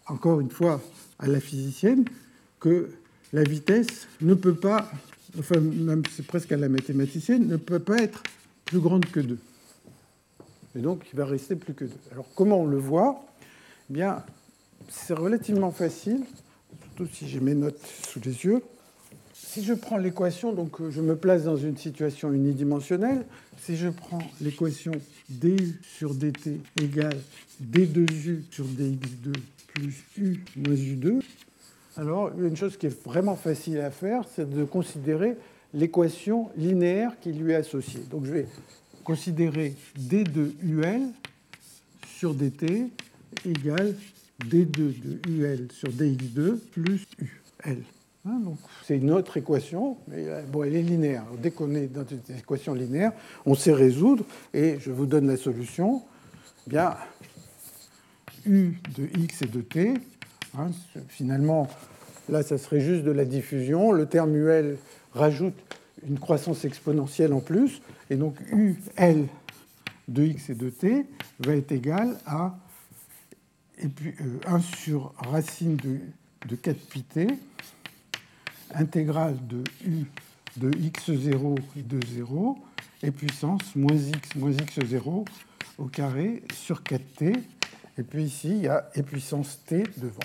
[0.07, 0.81] encore une fois,
[1.19, 2.05] à la physicienne,
[2.59, 2.89] que
[3.33, 4.89] la vitesse ne peut pas,
[5.37, 8.23] enfin même c'est presque à la mathématicienne, ne peut pas être
[8.65, 9.37] plus grande que 2.
[10.77, 11.91] Et donc il va rester plus que 2.
[12.11, 13.25] Alors comment on le voit?
[13.89, 14.23] Eh Bien,
[14.89, 16.21] c'est relativement facile,
[16.81, 18.61] surtout si j'ai mes notes sous les yeux.
[19.33, 23.25] Si je prends l'équation, donc je me place dans une situation unidimensionnelle,
[23.61, 24.91] si je prends l'équation
[25.29, 27.17] du sur dt égale
[27.63, 29.33] d2u sur dx2
[29.73, 31.21] plus u moins u2,
[31.97, 35.37] alors, une chose qui est vraiment facile à faire, c'est de considérer
[35.73, 38.01] l'équation linéaire qui lui est associée.
[38.09, 38.47] Donc, je vais
[39.03, 41.03] considérer d de UL
[42.07, 42.89] sur dt
[43.45, 43.95] égale
[44.43, 47.83] d2 de UL sur dx2 plus UL.
[48.27, 48.41] Hein,
[48.83, 51.25] c'est une autre équation, mais euh, bon, elle est linéaire.
[51.41, 53.11] Dès qu'on est dans une équation linéaire,
[53.45, 56.01] on sait résoudre, et je vous donne la solution.
[56.65, 56.95] Eh bien,
[58.47, 59.93] U de x et de t,
[60.57, 60.71] Hein,
[61.07, 61.67] finalement,
[62.29, 63.91] là, ça serait juste de la diffusion.
[63.91, 64.77] Le terme UL
[65.13, 65.55] rajoute
[66.07, 67.81] une croissance exponentielle en plus.
[68.09, 69.27] Et donc UL
[70.07, 71.05] de x et de t
[71.39, 72.55] va être égal à
[73.77, 74.13] et puis,
[74.47, 75.99] 1 euh, sur racine de,
[76.47, 77.27] de 4 pi t,
[78.73, 80.05] intégrale de u
[80.57, 82.57] de x0 et de 0,
[83.03, 85.25] et puissance moins x moins x0
[85.77, 87.35] au carré sur 4t
[87.97, 90.19] et puis ici, il y a et puissance t devant.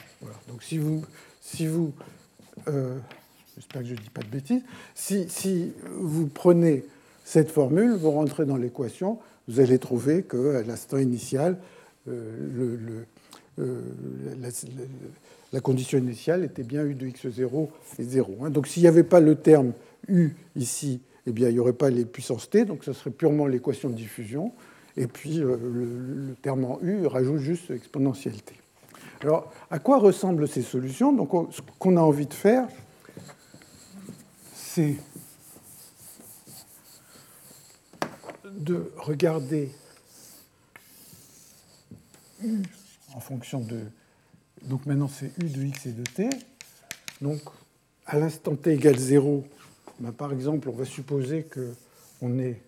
[0.48, 1.04] Donc si vous,
[1.40, 1.92] si vous
[2.68, 2.98] euh,
[3.56, 4.62] j'espère que je ne dis pas de bêtises,
[4.94, 6.84] si, si, vous prenez
[7.24, 9.18] cette formule, vous rentrez dans l'équation,
[9.48, 11.58] vous allez trouver qu'à l'instant initial,
[15.52, 17.68] la, condition initiale était bien u de x0
[17.98, 18.38] et 0.
[18.42, 18.50] Hein.
[18.50, 19.72] Donc s'il n'y avait pas le terme
[20.08, 23.46] u ici, eh bien, il n'y aurait pas les puissances t, donc ce serait purement
[23.46, 24.52] l'équation de diffusion.
[24.96, 28.54] Et puis euh, le, terme en U rajoute juste exponentialité.
[29.22, 32.66] Alors, à quoi ressemblent ces solutions Donc, ce qu'on a envie de faire,
[34.54, 34.96] c'est
[38.44, 39.70] de regarder
[42.42, 42.62] U
[43.14, 43.80] en fonction de.
[44.62, 46.28] Donc maintenant, c'est U de x et de t.
[47.20, 47.40] Donc,
[48.06, 49.44] à l'instant t égale 0,
[50.00, 52.60] ben, par exemple, on va supposer qu'on est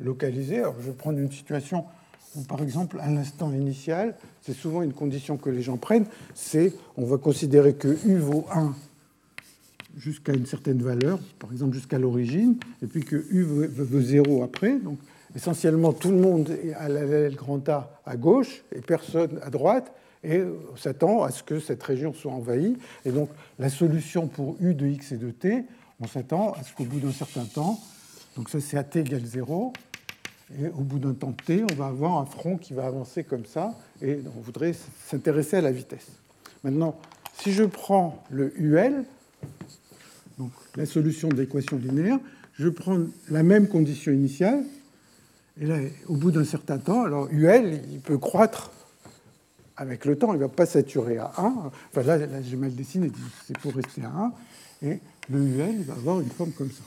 [0.00, 1.84] Alors, je vais prendre une situation
[2.36, 6.72] ou par exemple à l'instant initial, c'est souvent une condition que les gens prennent, c'est
[6.96, 8.74] on va considérer que U vaut 1
[9.96, 14.78] jusqu'à une certaine valeur, par exemple jusqu'à l'origine, et puis que U veut 0 après.
[14.80, 14.98] Donc
[15.36, 19.92] essentiellement tout le monde est à la grand A à gauche et personne à droite,
[20.24, 22.76] et on s'attend à ce que cette région soit envahie.
[23.04, 23.28] Et donc
[23.58, 25.64] la solution pour U de x et de t,
[26.00, 27.78] on s'attend à ce qu'au bout d'un certain temps,
[28.36, 29.72] donc ça c'est à t égale 0,
[30.60, 33.46] et au bout d'un temps t, on va avoir un front qui va avancer comme
[33.46, 34.74] ça, et on voudrait
[35.06, 36.06] s'intéresser à la vitesse.
[36.62, 36.98] Maintenant,
[37.38, 39.04] si je prends le UL,
[40.38, 42.18] donc la solution de l'équation linéaire,
[42.54, 42.98] je prends
[43.30, 44.64] la même condition initiale,
[45.60, 45.78] et là,
[46.08, 48.72] au bout d'un certain temps, alors UL, il peut croître
[49.76, 51.70] avec le temps, il ne va pas saturer à 1.
[51.90, 53.10] Enfin là, là j'ai mal dessiné,
[53.46, 54.32] c'est pour rester à 1.
[54.82, 56.82] Et le UL va avoir une forme comme ça.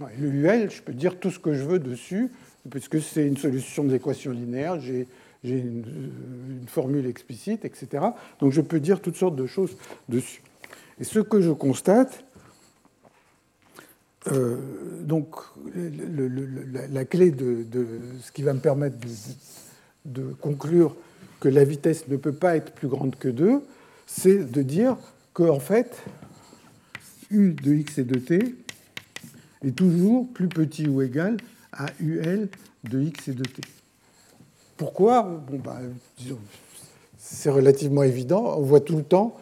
[0.00, 2.30] Le UL, je peux dire tout ce que je veux dessus,
[2.68, 5.06] puisque c'est une solution de l'équation linéaire, j'ai
[5.44, 5.84] une,
[6.66, 8.04] formule explicite, etc.
[8.40, 9.76] Donc je peux dire toutes sortes de choses
[10.08, 10.42] dessus.
[10.98, 12.24] Et ce que je constate,
[14.32, 14.56] euh,
[15.02, 15.36] donc
[16.90, 17.66] la, clé de,
[18.20, 18.96] ce qui va me permettre
[20.06, 20.96] de, conclure
[21.38, 23.62] que la vitesse ne peut pas être plus grande que 2,
[24.06, 24.96] c'est de dire
[25.34, 26.02] qu'en fait,
[27.30, 28.63] u de x et de t
[29.66, 31.36] est toujours plus petit ou égal
[31.72, 32.48] à ul
[32.84, 33.62] de x et de t.
[34.76, 35.22] Pourquoi?
[35.22, 35.78] Bon, bah,
[37.16, 38.54] C'est relativement évident.
[38.58, 39.36] On voit tout le temps,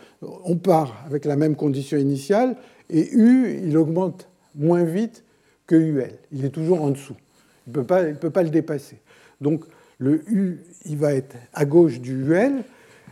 [0.44, 2.56] on part avec la même condition initiale
[2.90, 5.24] et u, il augmente moins vite
[5.66, 6.12] que UL.
[6.32, 7.16] Il est toujours en dessous.
[7.66, 8.98] Il ne peut, pas, peut pas le dépasser.
[9.40, 9.64] Donc
[9.98, 12.64] le U, il va être à gauche du UL.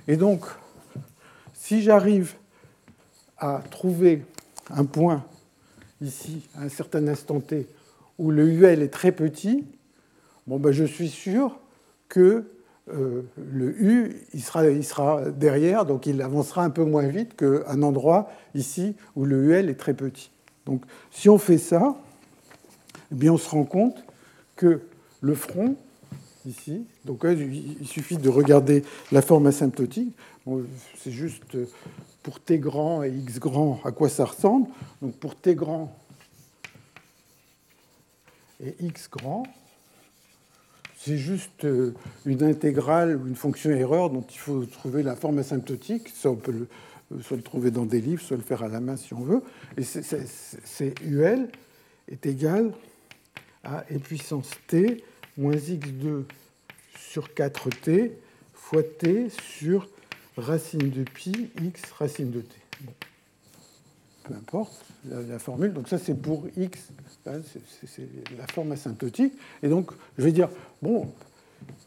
[0.09, 0.45] Et donc,
[1.55, 2.35] si j'arrive
[3.39, 4.25] à trouver
[4.71, 5.25] un point
[6.01, 7.67] ici, à un certain instant t,
[8.19, 9.65] où le UL est très petit,
[10.47, 11.59] bon, ben, je suis sûr
[12.09, 12.45] que
[12.93, 17.37] euh, le U, il sera, il sera derrière, donc il avancera un peu moins vite
[17.37, 20.31] qu'un endroit ici où le UL est très petit.
[20.67, 21.97] Donc si on fait ça,
[23.13, 24.05] eh bien, on se rend compte
[24.57, 24.81] que
[25.21, 25.77] le front,
[26.47, 28.83] ici, donc il suffit de regarder
[29.13, 30.17] la forme asymptotique.
[30.97, 31.57] c'est juste
[32.23, 34.69] pour t grand et x grand à quoi ça ressemble.
[35.03, 35.97] Donc pour t grand
[38.63, 39.45] et x grand,
[40.99, 41.67] c'est juste
[42.27, 46.11] une intégrale ou une fonction erreur dont il faut trouver la forme asymptotique.
[46.11, 46.69] Ça, on peut le,
[47.13, 49.21] euh, soit le trouver dans des livres, soit le faire à la main si on
[49.21, 49.43] veut.
[49.79, 51.49] Et c'est UL
[52.09, 52.73] est égal
[53.65, 55.03] à e puissance t
[55.37, 56.25] moins x2
[56.99, 58.11] sur 4t
[58.53, 59.89] fois t sur
[60.41, 62.57] racine de pi x racine de t.
[64.25, 65.73] Peu importe la, formule.
[65.73, 66.89] Donc ça c'est pour x,
[67.27, 67.41] hein,
[67.87, 69.35] c'est la forme asymptotique.
[69.63, 70.49] Et donc je vais dire,
[70.83, 71.13] bon,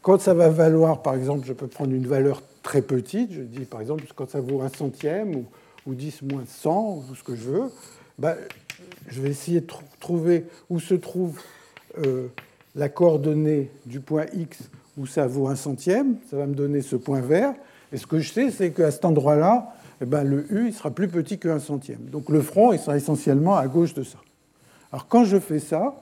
[0.02, 3.64] quand ça va valoir, par exemple, je peux prendre une valeur très petite, je dis
[3.64, 5.46] par exemple quand ça vaut un centième ou,
[5.86, 7.70] ou 10 moins 100 ou ce que je veux,
[8.18, 8.36] bah,
[9.08, 11.40] je vais essayer de trouver où se trouve
[11.98, 12.28] euh,
[12.74, 14.58] la coordonnée du point x
[14.96, 17.54] où ça vaut un centième, ça va me donner ce point vert,
[17.94, 21.06] et ce que je sais, c'est qu'à cet endroit-là, eh ben, le u sera plus
[21.06, 22.00] petit qu'un centième.
[22.10, 24.18] Donc le front il sera essentiellement à gauche de ça.
[24.90, 25.94] Alors quand je fais ça,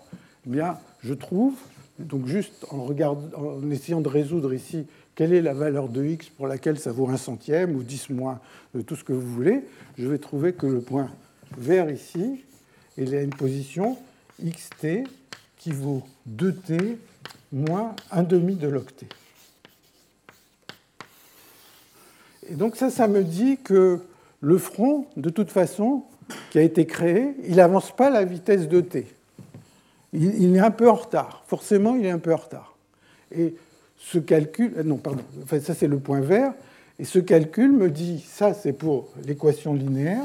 [0.47, 1.53] eh bien, je trouve,
[1.99, 6.47] donc juste en, en essayant de résoudre ici quelle est la valeur de x pour
[6.47, 8.41] laquelle ça vaut un centième ou 10 moins
[8.75, 9.63] de tout ce que vous voulez,
[9.99, 11.11] je vais trouver que le point
[11.59, 12.43] vert ici,
[12.97, 13.99] il a une position
[14.43, 15.05] xt
[15.59, 16.97] qui vaut 2t
[17.53, 19.09] moins 1 demi de l'octet.
[22.49, 24.01] Et donc ça, ça me dit que
[24.41, 26.05] le front, de toute façon,
[26.51, 29.07] qui a été créé, il n'avance pas à la vitesse de t.
[30.13, 31.43] Il, est un peu en retard.
[31.47, 32.77] Forcément, il est un peu en retard.
[33.35, 33.55] Et
[33.97, 36.53] ce calcul, euh, non, pardon, enfin, ça c'est le point vert,
[36.99, 40.25] et ce calcul me dit, ça c'est pour l'équation linéaire,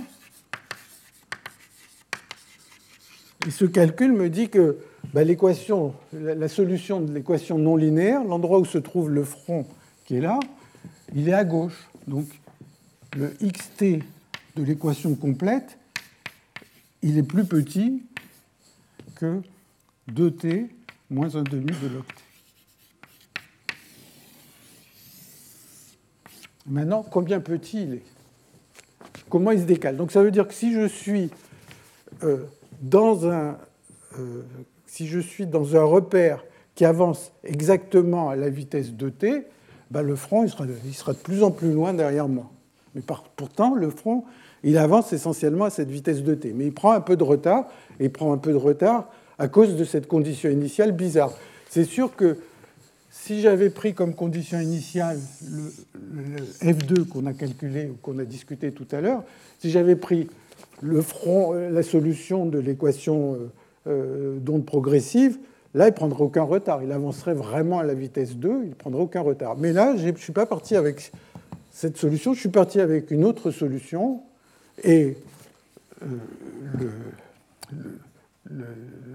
[3.47, 4.77] et ce calcul me dit que
[5.13, 9.65] bah, l'équation, la solution de l'équation non linéaire, l'endroit où se trouve le front
[10.05, 10.39] qui est là,
[11.15, 11.87] il est à gauche.
[12.07, 12.25] Donc
[13.15, 13.99] le xt
[14.55, 15.77] de l'équation complète,
[17.01, 18.03] il est plus petit
[19.15, 19.41] que
[20.11, 20.69] 2t
[21.09, 22.13] moins 1 demi de log t.
[26.65, 28.03] Maintenant, combien petit il est?
[29.29, 29.97] Comment il se décale?
[29.97, 31.29] Donc ça veut dire que si je suis
[32.23, 32.45] euh,
[32.81, 33.57] dans un
[34.17, 34.43] euh,
[34.85, 36.43] si je suis dans un repère
[36.75, 39.43] qui avance exactement à la vitesse 2t,
[39.91, 42.49] ben le front, il sera, il sera, de plus en plus loin derrière moi.
[42.95, 43.01] Mais
[43.35, 44.23] pourtant, le front,
[44.63, 46.53] il avance essentiellement à cette vitesse de t.
[46.53, 47.67] Mais il prend un peu de retard,
[47.99, 49.09] et il prend un peu de retard
[49.39, 51.33] à cause de cette condition initiale bizarre.
[51.69, 52.37] C'est sûr que
[53.11, 55.19] si j'avais pris comme condition initiale
[55.49, 55.73] le,
[56.13, 59.23] le F2 qu'on a calculé ou qu'on a discuté tout à l'heure,
[59.59, 60.27] si j'avais pris
[60.81, 63.51] le front, euh, la solution de l'équation euh,
[63.87, 65.37] euh, d'onde progressive,
[65.77, 66.83] là, il ne prendrait aucun retard.
[66.83, 69.55] Il avancerait vraiment à la vitesse 2, il ne prendrait aucun retard.
[69.57, 71.11] Mais là, je ne suis pas parti avec
[71.71, 74.21] cette solution, je suis parti avec une autre solution.
[74.83, 75.15] Et
[76.03, 76.07] euh,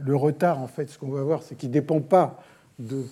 [0.04, 2.42] le, retard, en fait, ce qu'on va voir, c'est qu'il ne dépend pas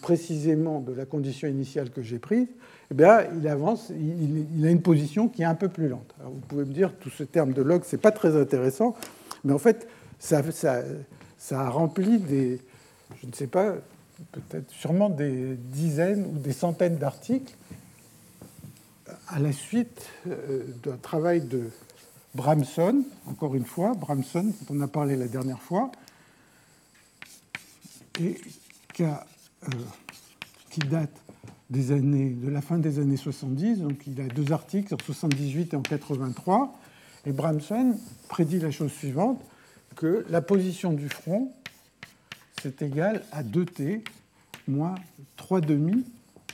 [0.03, 2.47] précisément de la condition initiale que j'ai prise.
[2.91, 6.15] Eh bien, il avance, il, a une position qui est un peu plus lente.
[6.25, 8.97] vous pouvez me dire, tout ce terme de log, ce n'est pas très intéressant,
[9.45, 9.89] mais en fait,
[10.19, 10.83] ça, ça,
[11.39, 12.61] ça a rempli des,
[13.21, 13.75] je ne sais pas,
[14.33, 17.55] peut-être sûrement des dizaines ou des centaines d'articles
[19.29, 21.71] à la suite euh, d'un travail de
[22.35, 25.91] Bramson, encore une fois, Bramson, dont on a parlé la dernière fois,
[28.21, 28.41] et
[29.01, 29.09] euh,
[30.71, 31.11] qui, date
[31.71, 33.79] des années, de la fin des années 70.
[33.79, 36.75] Donc il a deux articles en 78 et en 83.
[37.27, 37.97] Et Bramson
[38.29, 39.41] prédit la chose suivante
[39.97, 41.53] que la position du front,
[42.63, 44.03] c'est égal à 2t
[44.69, 44.95] moins
[45.37, 46.05] 3 demi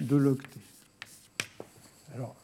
[0.01, 0.61] de log t.
[2.15, 2.35] Alors,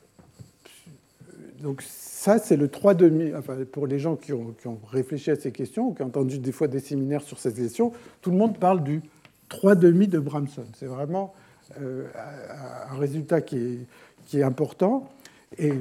[1.60, 3.32] donc ça, c'est le 3 demi.
[3.34, 4.54] Enfin, pour les gens qui ont,
[4.90, 8.30] réfléchi à ces questions qui ont entendu des fois des séminaires sur ces questions, tout
[8.30, 9.00] le monde parle du
[9.48, 10.64] 3 demi de Bramson.
[10.76, 11.32] C'est vraiment
[11.80, 12.08] euh,
[12.90, 13.78] un résultat qui est,
[14.26, 15.08] qui est, important.
[15.56, 15.72] Et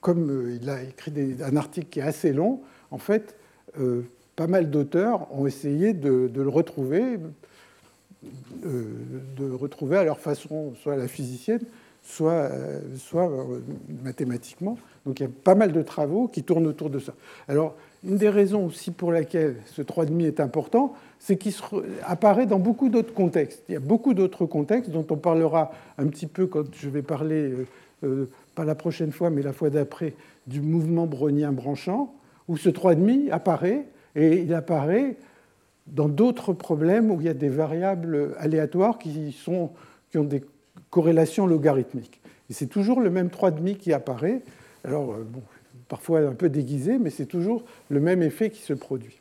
[0.00, 1.12] comme euh, il a écrit
[1.42, 3.36] un article qui est assez long, en fait,
[3.78, 4.02] euh,
[4.38, 7.18] pas mal d'auteurs ont essayé de, le retrouver,
[8.62, 11.62] de retrouver à leur façon, soit la physicienne,
[12.04, 12.48] soit,
[12.98, 13.28] soit
[14.04, 14.78] mathématiquement.
[15.04, 17.14] Donc il y a pas mal de travaux qui tournent autour de ça.
[17.48, 17.74] Alors,
[18.04, 21.52] une des raisons aussi pour laquelle ce 3,5 est important, c'est qu'il
[22.04, 23.64] apparaît dans beaucoup d'autres contextes.
[23.68, 27.02] Il y a beaucoup d'autres contextes dont on parlera un petit peu quand je vais
[27.02, 27.66] parler, euh,
[28.04, 30.14] euh, pas la prochaine fois, mais la fois d'après,
[30.46, 32.14] du mouvement brownien branchant,
[32.46, 35.16] où ce 3,5 apparaît, et il apparaît
[35.86, 39.70] dans d'autres problèmes où il y a des variables aléatoires qui, ont
[40.24, 40.44] des
[40.90, 42.20] corrélations logarithmiques.
[42.50, 44.42] Et c'est toujours le même 3,5 qui apparaît.
[44.84, 45.26] Alors, euh,
[45.88, 49.18] parfois un peu déguisé, mais c'est toujours le même effet qui se produit.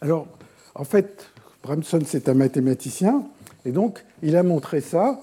[0.00, 0.26] Alors,
[0.74, 1.30] en fait,
[1.62, 3.24] Bramson, c'est un mathématicien,
[3.64, 5.20] et donc il a montré ça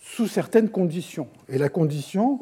[0.00, 1.28] sous certaines conditions.
[1.48, 2.40] Et la condition,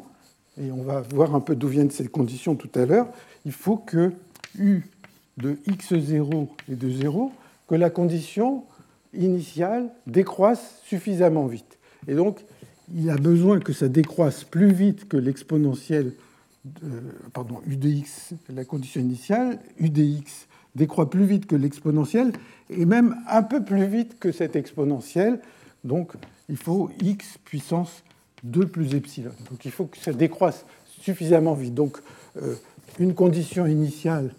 [0.61, 3.07] et on va voir un peu d'où viennent ces conditions tout à l'heure,
[3.45, 4.13] il faut que
[4.59, 4.83] U
[5.37, 7.31] de x0 et de 0,
[7.67, 8.63] que la condition
[9.13, 11.79] initiale décroisse suffisamment vite.
[12.07, 12.43] Et donc,
[12.93, 16.13] il a besoin que ça décroisse plus vite que l'exponentielle,
[17.33, 22.31] pardon, u de x, la condition initiale, u de x décroît plus vite que l'exponentielle
[22.69, 25.39] et même un peu plus vite que cette exponentielle.
[25.83, 26.13] Donc
[26.49, 28.03] il faut x puissance
[28.43, 29.31] 2 plus epsilon.
[29.49, 30.65] Donc il faut que ça décroisse
[30.99, 31.73] suffisamment vite.
[31.73, 31.97] Donc
[32.41, 32.55] euh,
[32.99, 34.33] une condition initiale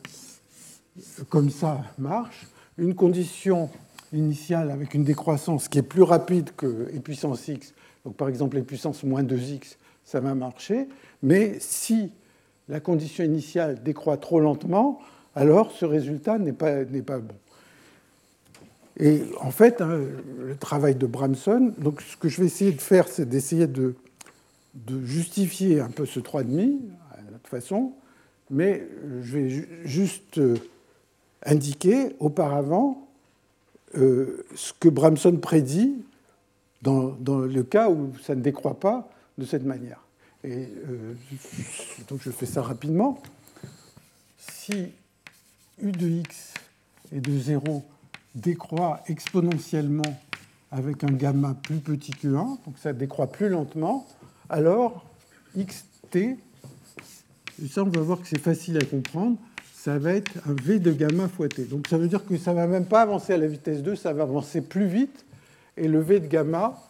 [1.29, 2.47] comme ça marche.
[2.79, 3.71] Une condition
[4.13, 7.75] initiale avec une décroissance qui est plus rapide que e puissance x,
[8.05, 10.89] donc par exemple e puissance moins 2x, ça va marcher.
[11.23, 12.11] Mais si
[12.69, 15.01] la condition initiale décroît trop lentement,
[15.35, 17.35] alors ce résultat n'est pas, pas bon.
[18.99, 19.99] Et en fait, hein,
[20.39, 23.97] le travail de Bramson, donc ce que je vais essayer de faire, c'est d'essayer de,
[24.75, 26.79] de, justifier un peu ce 3,5
[27.11, 27.93] à notre façon,
[28.51, 28.87] mais
[29.23, 30.57] je vais juste euh,
[31.45, 33.09] indiquer auparavant
[33.97, 36.05] euh, ce que Bramson prédit
[36.83, 40.01] dans, le cas où ça ne décroît pas de cette manière.
[40.43, 41.15] Et euh,
[42.09, 43.23] donc je fais ça rapidement.
[44.37, 44.93] Si
[45.81, 46.53] u de x
[47.13, 47.83] et de 0
[48.35, 50.21] décroît exponentiellement
[50.71, 52.33] avec un gamma plus petit que 1,
[52.67, 54.07] donc ça décroît plus lentement,
[54.51, 55.07] alors
[55.57, 56.19] xt,
[57.63, 59.37] et ça on va voir que c'est facile à comprendre,
[59.73, 61.65] ça va être un v de gamma fois t.
[61.65, 63.97] Donc ça veut dire que ça ne va même pas avancer à la vitesse 2,
[63.97, 65.25] ça va avancer plus vite,
[65.77, 66.81] et le v de gamma,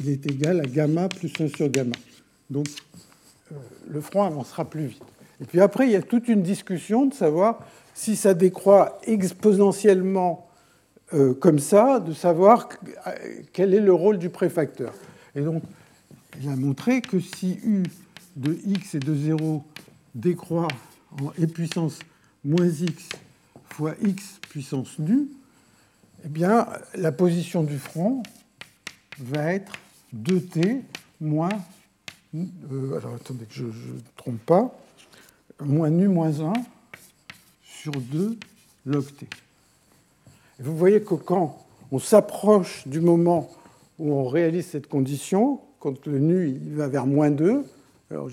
[0.00, 1.96] il est égal à gamma plus 1 sur gamma.
[2.50, 2.66] Donc
[3.52, 3.54] euh,
[3.88, 5.02] le front avancera plus vite.
[5.40, 7.60] Et puis après, il y a toute une discussion de savoir
[7.94, 10.48] si ça décroît exponentiellement
[11.14, 12.68] euh, comme ça, de savoir
[13.52, 14.92] quel est le rôle du préfacteur.
[15.34, 15.62] Et donc,
[16.42, 17.84] il a montré que si u
[18.34, 19.64] de x et de 0
[20.16, 20.68] décroît
[21.20, 21.98] en e puissance
[22.44, 23.08] moins x
[23.64, 25.28] fois x puissance nu,
[26.24, 28.22] eh bien, la position du front
[29.18, 29.72] va être
[30.14, 30.80] 2t
[31.20, 31.50] moins.
[32.34, 34.76] Euh, alors attendez que je ne trompe pas.
[35.62, 36.52] Moins nu moins 1
[37.62, 38.38] sur 2
[38.86, 39.26] log t.
[40.60, 43.50] vous voyez que quand on s'approche du moment
[43.98, 47.64] où on réalise cette condition, quand le nu va vers moins 2.
[48.10, 48.28] Alors,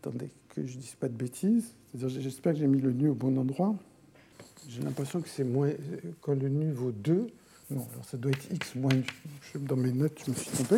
[0.00, 1.74] attendez que je ne dise pas de bêtises.
[1.94, 3.74] J'espère que j'ai mis le nu au bon endroit.
[4.68, 5.70] J'ai l'impression que c'est moins.
[6.20, 7.26] Quand le nu vaut 2,
[7.70, 8.90] non, alors ça doit être x moins.
[9.54, 10.76] Dans mes notes, je me suis trompé.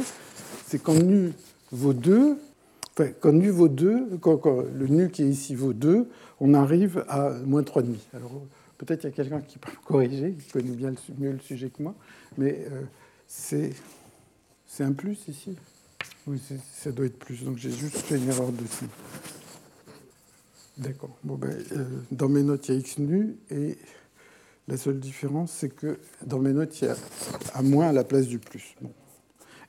[0.66, 1.33] C'est quand nu
[1.70, 2.37] vaut 2,
[2.91, 6.09] enfin, quand nu vaut 2, quand, le nu qui est ici vaut 2,
[6.41, 7.95] on arrive à moins 3,5.
[8.14, 8.43] Alors
[8.79, 11.70] peut-être qu'il y a quelqu'un qui peut me corriger, qui connaît bien mieux le sujet
[11.70, 11.95] que moi,
[12.37, 12.83] mais euh,
[13.27, 13.75] c'est
[14.81, 15.57] un plus ici.
[16.27, 16.41] Oui,
[16.73, 17.45] ça doit être plus.
[17.45, 18.87] Donc j'ai juste fait une erreur dessus.
[20.79, 21.16] D'accord.
[21.23, 23.77] Bon, ben, euh, dans mes notes, il y a x nu et
[24.68, 26.97] la seule différence, c'est que dans mes notes, il y a
[27.55, 28.75] à moins à la place du plus.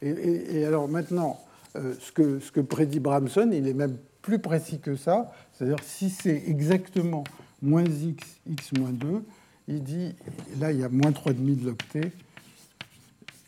[0.02, 1.40] Et, alors maintenant,
[1.76, 5.32] euh, ce, que, ce que prédit Bramson, il est même plus précis que ça.
[5.54, 7.24] C'est-à-dire si c'est exactement
[7.62, 9.24] moins x, x moins 2,
[9.68, 10.14] il dit,
[10.60, 12.12] là, il y a moins 3,5 de l'octet,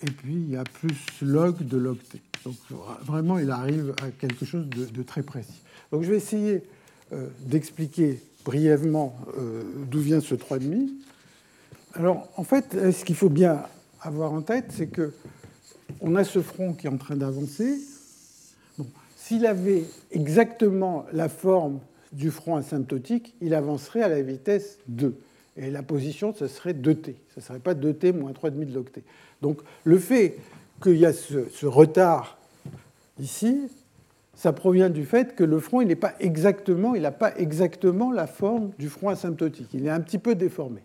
[0.04, 2.22] et puis il y a plus log de l'octet.
[2.44, 2.56] Donc
[3.02, 5.62] vraiment, il arrive à quelque chose de, très précis.
[5.92, 6.64] Donc je vais essayer
[7.12, 10.90] euh, d'expliquer brièvement euh, d'où vient ce 3,5.
[11.94, 13.64] Alors, en fait, ce qu'il faut bien
[14.02, 15.14] avoir en tête, c'est que
[16.02, 17.80] on a ce front qui est en train d'avancer.
[19.16, 21.80] S'il avait exactement la forme
[22.12, 25.18] du front asymptotique, il avancerait à la vitesse 2.
[25.58, 27.16] Et la position, ce serait 2t.
[27.34, 29.04] Ce ne serait pas 2t moins 3,5 de l'octet.
[29.42, 30.38] Donc le fait
[30.82, 32.38] qu'il y a ce, retard
[33.20, 33.70] ici,
[34.36, 38.12] ça provient du fait que le front, il n'est pas exactement, il n'a pas exactement
[38.12, 39.70] la forme du front asymptotique.
[39.74, 40.82] Il est un petit peu déformé.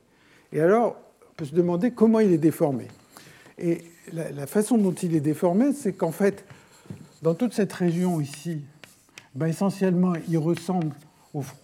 [0.53, 0.97] Et alors,
[1.31, 2.87] on peut se demander comment il est déformé.
[3.59, 6.45] Et la, façon dont il est déformé, c'est qu'en fait,
[7.23, 8.63] dans toute cette région ici,
[9.35, 10.95] ben essentiellement, il ressemble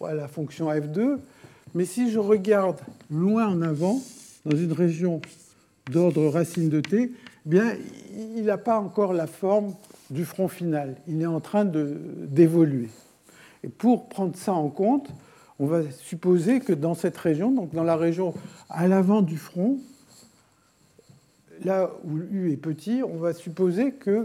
[0.05, 1.19] à la fonction f2.
[1.77, 4.01] Mais si je regarde loin en avant,
[4.47, 5.21] dans une région
[5.93, 7.13] d'ordre racine de t, eh
[7.45, 7.75] bien,
[8.35, 9.75] il n'a pas encore la forme
[10.09, 10.97] du front final.
[11.07, 12.89] Il est en train d'évoluer.
[13.63, 15.11] Et pour prendre ça en compte,
[15.59, 18.33] on va supposer que dans cette région, donc dans la région
[18.71, 19.77] à l'avant du front,
[21.63, 24.25] là où U est petit, on va supposer qu'il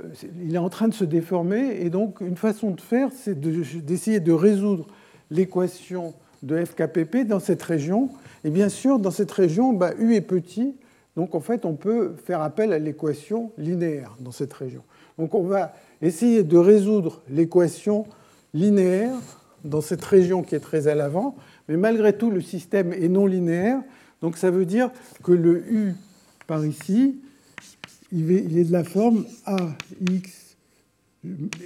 [0.00, 1.80] euh, est en train de se déformer.
[1.80, 4.86] Et donc, une façon de faire, c'est d'essayer de, résoudre
[5.30, 6.12] l'équation
[6.42, 8.10] de FKPP dans cette région.
[8.44, 10.74] Et bien sûr, dans cette région, bah, U est petit.
[11.16, 14.82] Donc, en fait, on peut faire appel à l'équation linéaire dans cette région.
[15.18, 18.06] Donc, on va essayer de résoudre l'équation
[18.54, 19.14] linéaire
[19.64, 21.36] dans cette région qui est très à l'avant,
[21.68, 23.80] mais malgré tout, le système est non linéaire.
[24.22, 24.90] Donc ça veut dire
[25.22, 25.94] que le U
[26.46, 27.20] par ici,
[28.12, 30.56] il est de la forme AX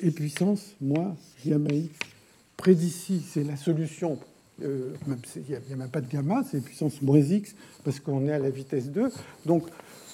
[0.03, 1.17] et puissance moins
[1.47, 1.97] gamma X.
[2.57, 4.19] Près d'ici, c'est la solution.
[4.63, 4.95] Euh,
[5.37, 8.39] il n'y a, même pas de gamma, c'est puissance moins X, parce qu'on est à
[8.39, 9.11] la vitesse 2.
[9.47, 9.65] Donc,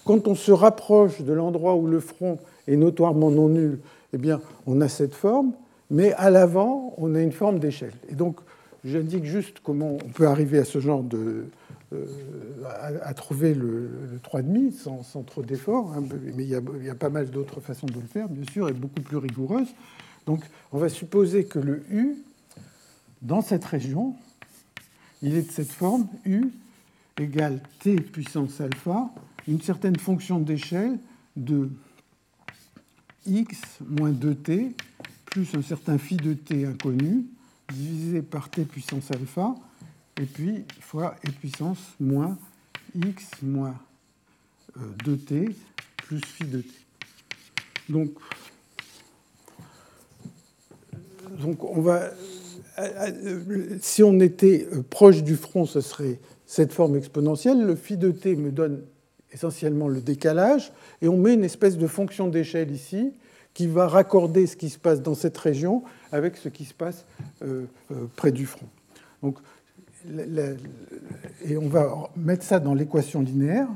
[0.04, 3.80] quand on se rapproche de l'endroit où le front est notoirement non nul,
[4.12, 5.52] eh bien, on a cette forme
[5.90, 7.92] mais à l'avant, on a une forme d'échelle.
[8.08, 8.38] Et donc,
[8.84, 11.46] j'indique juste comment on peut arriver à ce genre de.
[11.92, 12.06] Euh,
[13.02, 13.90] à, trouver le,
[14.22, 16.04] 3,5 sans, sans trop d'efforts, hein,
[16.36, 18.68] mais il y, il y, a, pas mal d'autres façons de le faire, bien sûr,
[18.68, 19.74] et beaucoup plus rigoureuses.
[20.24, 22.18] Donc, on va supposer que le U,
[23.22, 24.14] dans cette région,
[25.22, 26.50] il est de cette forme U
[27.18, 29.10] égale T puissance alpha,
[29.46, 30.98] une certaine fonction d'échelle
[31.36, 31.70] de
[33.26, 34.72] x moins 2t
[35.30, 37.26] plus un certain phi de t inconnu,
[37.72, 39.54] divisé par t puissance alpha,
[40.20, 42.36] et puis fois e puissance moins
[42.94, 43.76] x moins
[45.04, 45.54] 2t euh,
[45.98, 46.70] plus phi de t.
[47.88, 48.10] Donc,
[51.38, 52.10] donc on va,
[53.80, 57.64] si on était proche du front, ce serait cette forme exponentielle.
[57.64, 58.82] Le phi de t me donne
[59.32, 60.72] essentiellement le décalage,
[61.02, 63.12] et on met une espèce de fonction d'échelle ici
[63.54, 67.04] qui va raccorder ce qui se passe dans cette région avec ce qui se passe
[67.42, 68.66] euh, euh, près du front.
[69.22, 69.38] Donc,
[71.44, 73.68] et on va mettre ça dans l'équation linéaire.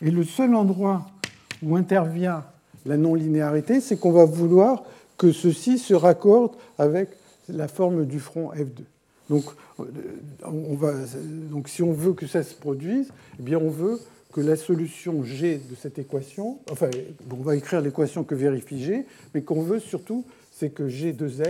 [0.00, 1.06] Et le seul endroit
[1.62, 2.44] où intervient
[2.84, 4.82] la non-linéarité, c'est qu'on va vouloir
[5.22, 7.10] que ceci se raccorde avec
[7.48, 8.82] la forme du front F2.
[9.30, 9.44] Donc,
[9.78, 9.84] euh,
[11.48, 13.08] donc si on veut que ça se produise,
[13.38, 14.00] eh bien on veut
[14.32, 16.90] que la solution G de cette équation, enfin,
[17.30, 21.28] on va écrire l'équation que vérifie G, mais qu'on veut surtout, c'est que G de
[21.28, 21.42] Z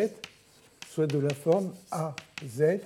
[0.91, 2.79] soit de la forme AZ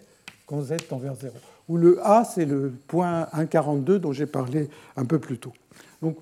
[0.46, 1.34] quand Z tend vers 0.
[1.68, 5.52] Où le A, c'est le point 1,42 dont j'ai parlé un peu plus tôt.
[6.00, 6.16] Donc,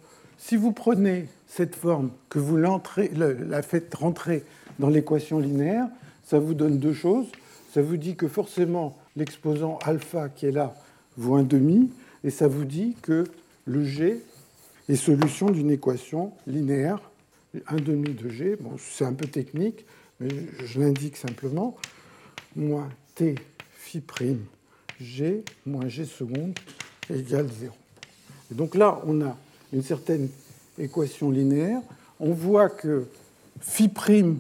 [0.47, 4.45] si vous prenez cette forme, que vous la faites rentrer
[4.79, 5.87] dans l'équation linéaire,
[6.23, 7.29] ça vous donne deux choses.
[7.73, 10.75] Ça vous dit que forcément, l'exposant alpha qui est là
[11.17, 11.91] vaut 1 demi,
[12.25, 13.25] et ça vous dit que
[13.65, 14.23] le G
[14.91, 17.01] est solution d'une équation linéaire,
[17.67, 18.57] 1 demi de G.
[18.61, 19.87] Bon, c'est un peu technique,
[20.21, 20.29] mais
[20.63, 21.75] je l'indique simplement.
[22.55, 23.35] Moins T
[23.73, 24.45] phi prime
[25.01, 26.59] G moins G seconde
[27.09, 27.73] égale 0.
[28.53, 29.39] Et donc là, on a
[29.75, 30.29] une certaine
[30.79, 31.81] équation linéaire.
[32.21, 33.05] On voit que
[33.61, 34.39] phi prime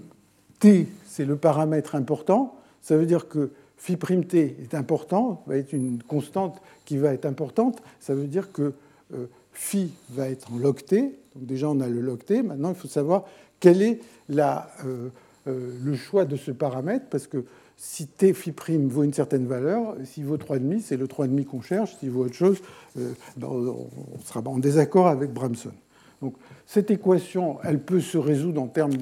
[0.61, 2.57] T, c'est le paramètre important.
[2.81, 7.13] Ça veut dire que phi prime T est important, va être une constante qui va
[7.13, 7.83] être importante.
[8.01, 8.73] Ça veut dire que
[9.13, 11.19] euh, phi va être en log T.
[11.35, 12.43] Donc déjà, on a le log T.
[12.43, 13.25] Maintenant, il faut savoir
[13.59, 15.09] quel est la, euh,
[15.49, 17.45] euh, le choix de ce paramètre, parce que
[17.77, 21.61] si t phi prime vaut une certaine valeur, s'il vaut 3,5, c'est le 3,5 qu'on
[21.61, 21.97] cherche.
[21.97, 22.59] S'il vaut autre chose,
[22.97, 23.15] ben,
[23.47, 23.89] on
[24.25, 25.73] sera en désaccord avec Bramson.
[26.23, 26.35] Donc
[26.67, 28.93] cette équation, elle peut se résoudre en termes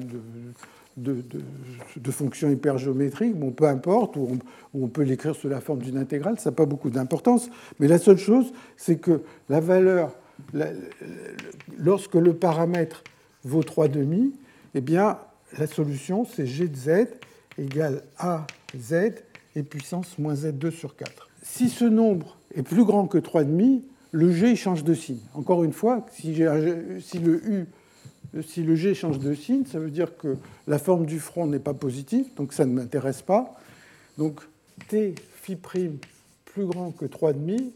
[0.97, 4.37] de, fonctions hypergéométriques, bon, peu importe, ou
[4.73, 7.49] on, peut l'écrire sous la forme d'une intégrale, ça n'a pas beaucoup d'importance.
[7.79, 10.13] Mais la seule chose, c'est que la valeur,
[11.77, 13.03] lorsque le paramètre
[13.43, 14.31] vaut 3,5,
[14.75, 15.17] eh bien,
[15.57, 17.07] la solution, c'est g de z
[17.57, 18.45] égale a
[18.77, 19.13] z
[19.55, 21.29] et puissance moins z2 sur 4.
[21.41, 25.19] Si ce nombre est plus grand que 3,5, le g change de signe.
[25.33, 27.65] Encore une fois, si, le u
[28.41, 31.59] si le G change de signe, ça veut dire que la forme du front n'est
[31.59, 33.59] pas positive, donc ça ne m'intéresse pas.
[34.17, 34.41] Donc
[34.87, 35.97] T phi prime
[36.45, 37.69] plus grand que 3,5,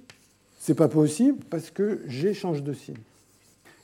[0.59, 2.97] c'est pas possible parce que G change de signe.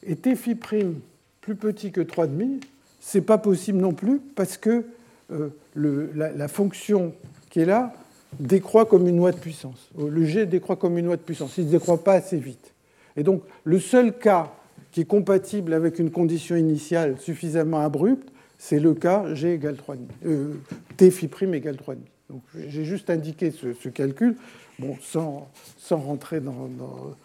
[0.04, 1.00] Et T phi prime
[1.42, 2.64] plus petit que 3,5,
[3.00, 4.86] c'est pas possible non plus parce que
[5.30, 7.14] le, la, fonction
[7.50, 7.94] qui est là
[8.40, 9.90] décroît comme une loi de puissance.
[9.98, 11.58] Le G décroît comme une loi de puissance.
[11.58, 12.74] Il ne décroît pas assez vite.
[13.16, 14.52] Et donc le seul cas
[14.92, 19.98] qui est compatible avec une condition initiale suffisamment abrupte, c'est le cas G égale 3,5,
[20.26, 20.54] euh,
[20.98, 21.98] T phi prime égale 3,5.
[22.30, 24.36] Donc j'ai juste indiqué ce, calcul,
[24.80, 27.16] bon, sans, sans rentrer dans, dans,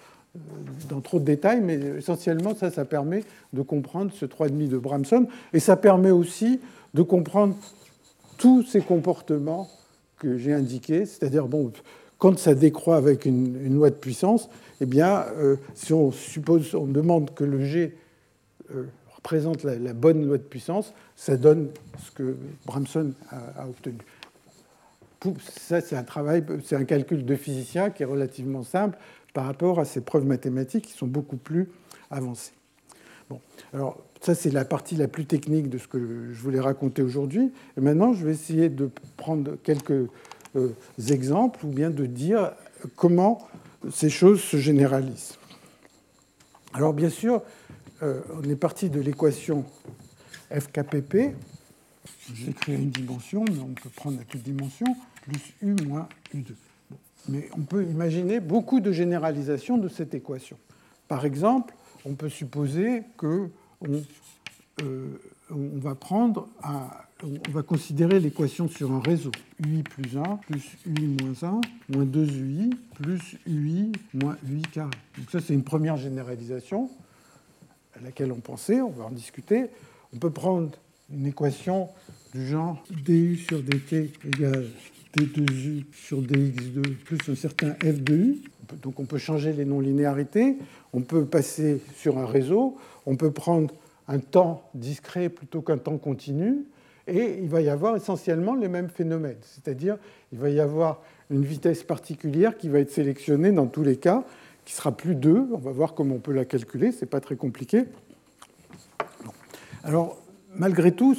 [0.88, 3.22] dans, trop de détails, mais essentiellement ça, ça permet
[3.52, 6.60] de comprendre ce 3,5 de Bramson, et ça permet aussi
[6.94, 7.54] de comprendre
[8.38, 9.68] tous ces comportements
[10.18, 11.72] que j'ai indiqués, c'est-à-dire bon,
[12.18, 14.48] quand ça décroît avec une, loi de puissance,
[14.80, 17.96] eh bien, euh, si on suppose, on demande que le G
[18.74, 18.84] euh,
[19.14, 21.68] représente la, bonne loi de puissance, ça donne
[22.04, 22.36] ce que
[22.66, 23.98] Bramson a, obtenu.
[25.40, 28.98] ça, c'est un travail, c'est un calcul de physicien qui est relativement simple
[29.34, 31.68] par rapport à ces preuves mathématiques qui sont beaucoup plus
[32.10, 32.57] avancées.
[33.30, 33.40] Bon,
[33.72, 37.52] alors ça, c'est la partie la plus technique de ce que je voulais raconter aujourd'hui.
[37.76, 40.08] Et maintenant, je vais essayer de prendre quelques
[40.56, 40.70] euh,
[41.10, 42.52] exemples ou bien de dire
[42.96, 43.46] comment
[43.90, 45.38] ces choses se généralisent.
[46.74, 47.42] Alors bien sûr,
[48.02, 49.64] euh, on est parti de l'équation
[50.50, 51.34] FKPP.
[52.34, 54.86] J'écris à une dimension, mais on peut prendre à toute dimension,
[55.22, 56.52] plus U moins U2.
[57.28, 60.58] Mais on peut imaginer beaucoup de généralisations de cette équation.
[61.08, 61.74] Par exemple,
[62.04, 63.48] on peut supposer que
[64.82, 65.20] euh,
[65.50, 66.48] on va prendre
[67.24, 69.32] on va considérer l'équation sur un réseau.
[69.64, 74.90] UI plus 1 plus UI moins 1 moins 2UI plus UI moins UI carré.
[75.16, 76.88] Donc ça, c'est une première généralisation
[77.96, 79.66] à laquelle on pensait, on va en discuter.
[80.14, 80.70] On peut prendre
[81.12, 81.88] une équation
[82.34, 84.68] du genre du sur dt égale
[85.18, 88.38] d2u sur dx2 plus un certain f de u.
[88.82, 90.56] Donc on peut changer les non-linéarités,
[90.92, 93.74] on peut passer sur un réseau, on peut prendre
[94.06, 96.64] un temps discret plutôt qu'un temps continu,
[97.06, 99.38] et il va y avoir essentiellement les mêmes phénomènes.
[99.42, 99.96] C'est-à-dire,
[100.32, 104.24] il va y avoir une vitesse particulière qui va être sélectionnée dans tous les cas,
[104.64, 105.48] qui sera plus 2.
[105.52, 107.84] On va voir comment on peut la calculer, ce n'est pas très compliqué.
[109.84, 110.22] Alors,
[110.54, 111.16] malgré tout,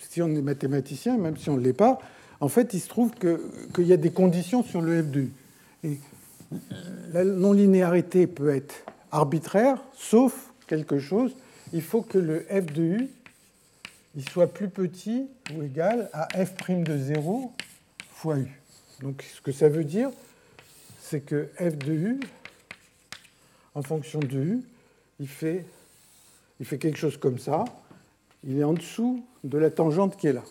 [0.00, 1.98] si on est mathématicien, même si on ne l'est pas,
[2.40, 5.28] en fait, il se trouve qu'il y a des conditions sur le f 2
[5.84, 5.98] Et
[7.12, 8.74] la non-linéarité peut être
[9.10, 11.34] arbitraire, sauf quelque chose
[11.74, 13.08] il faut que le f de u
[14.16, 17.52] il soit plus petit ou égal à f' de 0
[18.12, 18.60] fois u.
[19.00, 20.08] Donc ce que ça veut dire,
[21.00, 22.20] c'est que f de u,
[23.74, 24.62] en fonction de u,
[25.18, 25.66] il fait
[26.78, 27.64] quelque chose comme ça.
[28.44, 30.44] Il est en dessous de la tangente qui est là.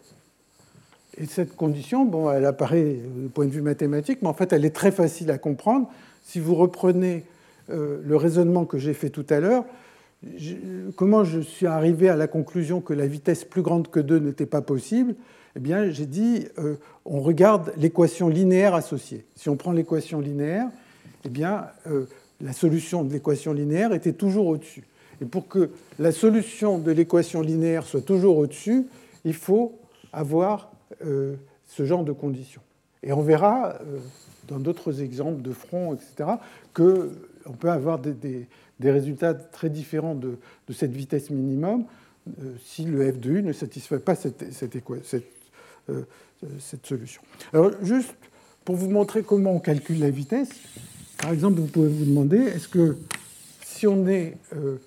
[1.18, 4.66] Et cette condition, bon, elle apparaît du point de vue mathématique, mais en fait, elle
[4.66, 5.90] est très facile à comprendre.
[6.24, 7.24] Si vous reprenez
[7.70, 9.66] euh, le raisonnement que j'ai fait tout à l'heure,
[10.96, 14.46] comment je suis arrivé à la conclusion que la vitesse plus grande que 2 n'était
[14.46, 15.16] pas possible
[15.56, 19.26] Eh bien, j'ai dit, euh, on regarde l'équation linéaire associée.
[19.36, 20.68] Si on prend l'équation linéaire,
[21.26, 22.06] eh bien, euh,
[22.42, 24.84] la solution de l'équation linéaire était toujours au-dessus.
[25.22, 28.86] Et pour que la solution de l'équation linéaire soit toujours au-dessus,
[29.26, 29.78] il faut
[30.12, 32.62] avoir ce genre de conditions.
[33.02, 33.80] Et on verra
[34.48, 36.30] dans d'autres exemples de front, etc.,
[36.74, 38.48] qu'on peut avoir des,
[38.82, 40.38] résultats très différents de,
[40.74, 41.86] cette vitesse minimum
[42.40, 44.44] euh, si le f de u ne satisfait pas cette,
[45.90, 46.04] euh,
[46.84, 47.22] solution.
[47.52, 48.16] Alors, juste
[48.64, 50.50] pour vous montrer comment on calcule la vitesse,
[51.18, 52.98] par exemple, vous pouvez vous demander, est-ce que
[53.62, 54.78] si on est euh,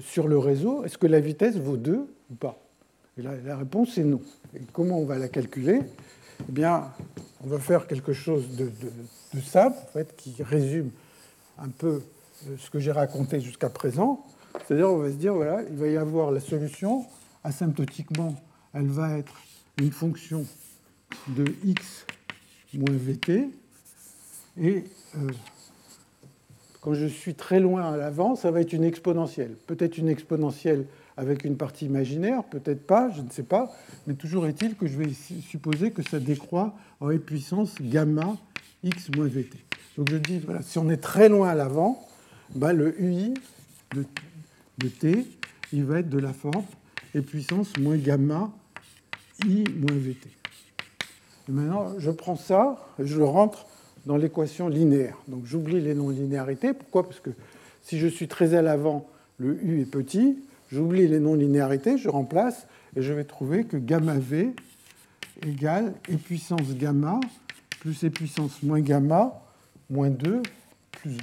[0.00, 2.58] sur le réseau, est-ce que la vitesse vaut 2 ou pas?
[3.18, 4.20] La, réponse est non.
[4.54, 5.80] Et comment on va la calculer?
[6.48, 6.92] Eh bien,
[7.44, 8.70] on va faire quelque chose de,
[9.40, 9.76] simple,
[10.16, 10.90] qui résume
[11.58, 12.00] un peu
[12.46, 14.24] euh, ce que j'ai raconté jusqu'à présent.
[14.66, 17.04] C'est-à-dire, on va se dire, voilà, il va y avoir la solution,
[17.42, 18.36] asymptotiquement,
[18.72, 19.34] elle va être
[19.78, 20.46] une fonction
[21.28, 22.06] de x
[22.74, 23.50] moins vt,
[24.60, 24.84] et
[25.16, 25.30] euh,
[26.80, 29.56] quand je suis très loin à l'avant, ça va être une exponentielle.
[29.66, 30.86] Peut-être une exponentielle
[31.18, 33.74] avec une partie imaginaire, peut-être pas, je ne sais pas,
[34.06, 38.36] mais toujours est-il que je vais supposer que ça décroît en e puissance gamma
[38.84, 39.50] x moins vt.
[39.96, 42.06] Donc je dis, voilà, si on est très loin à l'avant,
[42.54, 43.34] bah, le ui
[43.94, 45.26] de, t,
[45.72, 46.64] il va être de la forme
[47.16, 48.52] e puissance moins gamma
[49.44, 50.28] i moins vt.
[51.48, 53.66] Maintenant, je prends ça, et je le rentre
[54.06, 55.16] dans l'équation linéaire.
[55.26, 56.74] Donc j'oublie les non-linéarités.
[56.74, 57.02] Pourquoi?
[57.02, 57.30] Parce que
[57.82, 59.08] si je suis très à l'avant,
[59.38, 60.38] le u est petit.
[60.70, 62.66] J'oublie les non-linéarités, je remplace,
[62.96, 64.54] et je vais trouver que gamma v
[65.46, 67.20] égale e puissance gamma
[67.80, 69.40] plus e puissance moins gamma
[69.88, 70.42] moins 2
[70.92, 71.16] plus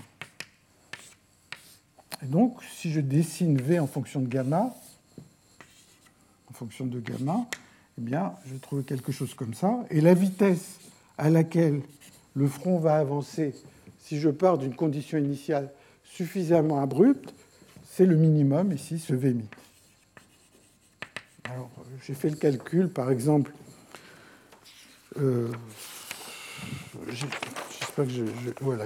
[2.21, 2.25] 1.
[2.25, 4.73] Et donc, si je dessine v en fonction de gamma,
[6.49, 7.45] en fonction de gamma,
[7.97, 9.85] eh bien, je vais trouver quelque chose comme ça.
[9.89, 10.79] Et la vitesse
[11.17, 11.81] à laquelle
[12.33, 13.53] le front va avancer
[13.99, 15.71] si je pars d'une condition initiale
[16.03, 17.33] suffisamment abrupte,
[17.95, 19.37] c'est le minimum ici, ce v
[21.45, 21.69] Alors,
[22.05, 23.53] j'ai fait le calcul, par exemple,
[25.17, 25.49] euh,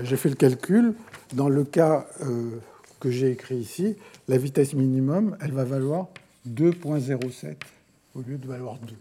[0.04, 0.94] j'ai fait le calcul.
[1.34, 2.60] Dans le cas euh,
[3.00, 3.96] que j'ai écrit ici,
[4.28, 6.10] la vitesse minimum, elle va valoir
[6.48, 7.56] 2.07
[8.14, 8.94] au lieu de valoir 2.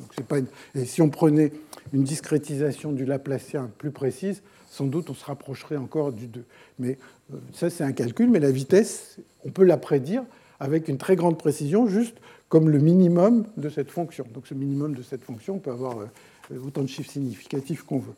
[0.00, 0.38] Donc, pas
[0.74, 1.52] Et si on prenait
[1.92, 6.44] une discrétisation du Laplacien plus précise, sans doute on se rapprocherait encore du 2.
[6.78, 6.98] Mais
[7.32, 10.22] euh, ça, c'est un calcul, mais la vitesse, on peut la prédire
[10.60, 12.16] avec une très grande précision, juste
[12.48, 14.26] comme le minimum de cette fonction.
[14.34, 18.14] Donc ce minimum de cette fonction peut avoir euh, autant de chiffres significatifs qu'on veut.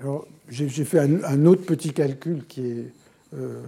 [0.00, 2.86] Alors, j'ai fait un, autre petit calcul qui est
[3.34, 3.62] euh,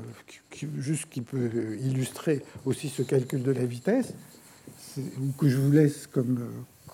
[0.79, 4.15] juste qui peut illustrer aussi ce calcul de la vitesse,
[5.39, 6.41] que je vous laisse comme,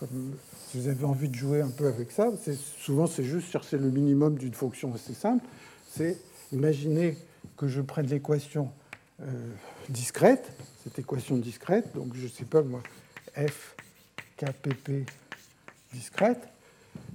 [0.01, 0.35] comme
[0.71, 2.31] si vous avez envie de jouer un peu avec ça,
[2.79, 5.45] souvent c'est juste chercher le minimum d'une fonction assez simple.
[5.91, 6.17] C'est
[6.53, 7.19] imaginer
[7.59, 8.73] que je prenne l'équation
[9.21, 9.27] euh,
[9.91, 10.51] discrète,
[10.83, 12.83] cette équation discrète, donc je ne sais pas moi,
[13.37, 13.77] f
[14.39, 15.07] kpp
[15.93, 16.49] discrète,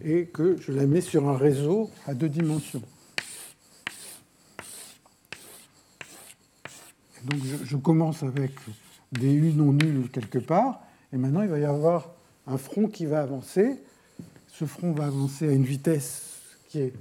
[0.04, 2.84] et que je la mets sur un réseau à deux dimensions.
[7.24, 8.52] donc je, je commence avec
[9.12, 10.82] des U non nuls quelque part,
[11.12, 12.15] et maintenant il va y avoir
[12.48, 13.76] un front qui va avancer.
[14.48, 16.40] Ce front va avancer à une vitesse
[16.70, 16.94] qui est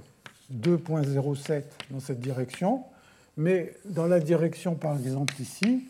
[0.53, 2.83] 2.07 dans cette direction,
[3.37, 5.85] mais dans la direction, par exemple, ici,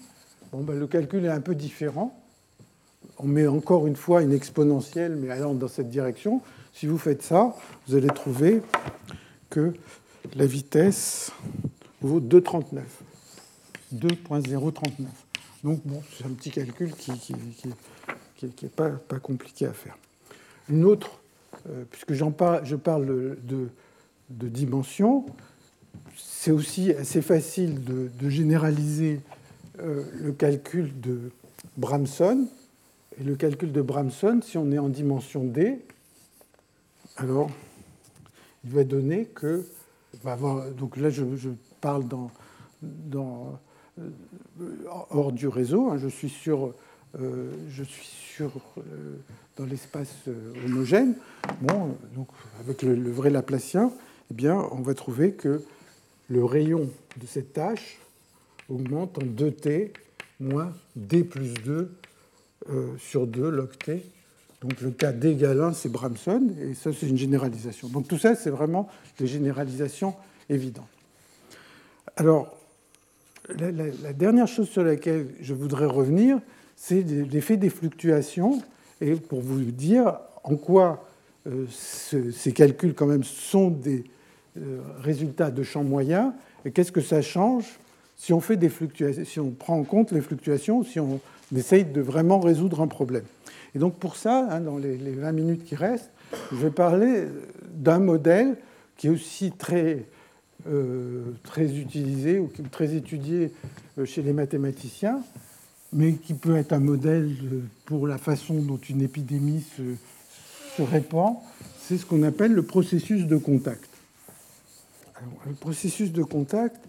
[0.51, 2.19] bon, ben, le calcul est un peu différent.
[3.17, 6.41] On met encore une fois une exponentielle, mais allant dans cette direction.
[6.73, 7.55] Si vous faites ça,
[7.87, 8.61] vous allez trouver
[9.49, 9.73] que
[10.35, 11.31] la vitesse
[12.01, 12.81] vaut 2,39.
[13.93, 14.71] 2.039.
[15.63, 17.33] Donc, bon, c'est un petit calcul qui, qui
[18.43, 19.97] n'est pas, compliqué à faire.
[20.69, 21.19] Une autre,
[21.69, 23.69] euh, puisque parle, je parle de,
[24.29, 25.25] dimension,
[26.17, 29.21] c'est aussi assez facile de, généraliser
[29.79, 31.31] euh, le calcul de
[31.77, 32.47] Bramson.
[33.19, 35.79] Et le calcul de Bramson, si on est en dimension D,
[37.17, 37.49] alors
[38.65, 39.65] il va donner que.
[40.77, 41.23] Donc là, je,
[41.81, 43.59] parle dans,
[43.99, 44.09] euh,
[45.11, 45.91] hors du réseau.
[45.91, 46.73] Hein, je suis sur
[47.17, 49.17] je suis euh,
[49.57, 51.15] dans l'espace euh, homogène,
[51.61, 52.27] bon, donc
[52.59, 53.91] avec le, vrai Laplacien,
[54.29, 55.61] eh bien, on va trouver que
[56.27, 56.89] le rayon
[57.21, 57.99] de cette tâche
[58.67, 59.91] augmente en 2t
[60.41, 61.95] moins d plus 2
[62.97, 64.03] sur 2 log t.
[64.61, 67.87] Donc le cas d égale 1, c'est Bramson, et ça, c'est une généralisation.
[67.87, 70.15] Donc tout ça, c'est vraiment des généralisations
[70.49, 70.89] évidentes.
[72.17, 72.57] Alors,
[73.47, 76.39] la, dernière chose sur laquelle je voudrais revenir,
[76.75, 78.61] c'est l'effet des fluctuations,
[79.01, 81.07] et pour vous dire en quoi
[81.47, 84.03] euh, ces calculs quand même sont des
[84.57, 86.31] euh, résultats de champs moyens,
[86.65, 87.65] et qu'est-ce que ça change
[88.17, 91.19] si on fait des fluctuations, si on prend en compte les fluctuations, si on
[91.55, 93.25] essaye de vraiment résoudre un problème.
[93.75, 96.11] Et donc pour ça, hein, dans les, 20 minutes qui restent,
[96.51, 97.25] je vais parler
[97.73, 98.55] d'un modèle
[98.95, 100.05] qui est aussi très,
[101.43, 103.51] très utilisé ou très étudié
[104.05, 105.19] chez les mathématiciens,
[105.95, 107.33] mais qui peut être un modèle
[107.85, 109.95] pour la façon dont une épidémie se,
[110.75, 111.37] se répand,
[111.81, 113.89] c'est ce qu'on appelle le processus de contact.
[115.47, 116.81] le processus de contact,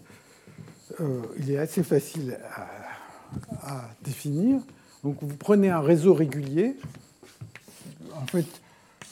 [0.99, 2.37] euh, il est assez facile
[3.61, 4.59] à, définir.
[5.05, 6.75] Donc vous prenez un réseau régulier.
[8.13, 8.45] En fait,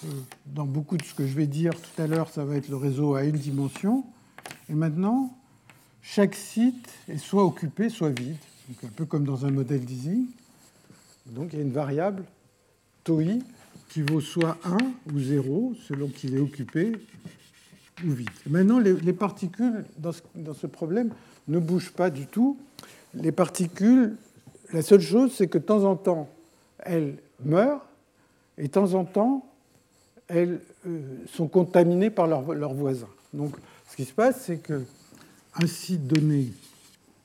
[0.04, 0.10] euh,
[0.48, 2.76] dans beaucoup de ce que je vais dire tout à l'heure, ça va être le
[2.76, 4.04] réseau à une dimension.
[4.70, 5.38] Et maintenant,
[6.02, 8.36] chaque site est soit occupé, soit vide.
[8.68, 10.26] Donc un peu comme dans un modèle d'Ising.
[11.28, 12.24] Donc il y a une variable
[13.04, 13.40] TOI
[13.90, 14.78] qui vaut soit 1
[15.14, 16.94] ou 0 selon qu'il est occupé
[18.04, 18.30] ou vide.
[18.48, 21.12] Maintenant, les, particules dans ce, problème
[21.48, 22.58] ne bougent pas du tout.
[23.14, 24.16] Les particules,
[24.74, 26.30] la seule chose, c'est que de temps en temps,
[26.80, 27.86] elles meurent
[28.58, 29.46] et de temps en temps,
[30.28, 31.00] elles euh,
[31.32, 33.08] sont contaminées par leurs voisins.
[33.34, 33.56] Donc,
[33.90, 36.52] ce qui se passe, c'est qu'un site donné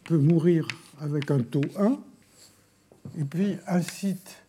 [0.04, 0.68] peut mourir
[1.00, 1.98] avec un taux 1,
[3.18, 4.42] et puis un site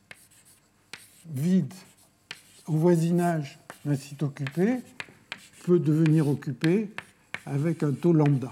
[1.33, 1.73] vide
[2.67, 4.77] au voisinage d'un site occupé
[5.63, 6.91] peut devenir occupé
[7.45, 8.51] avec un taux lambda.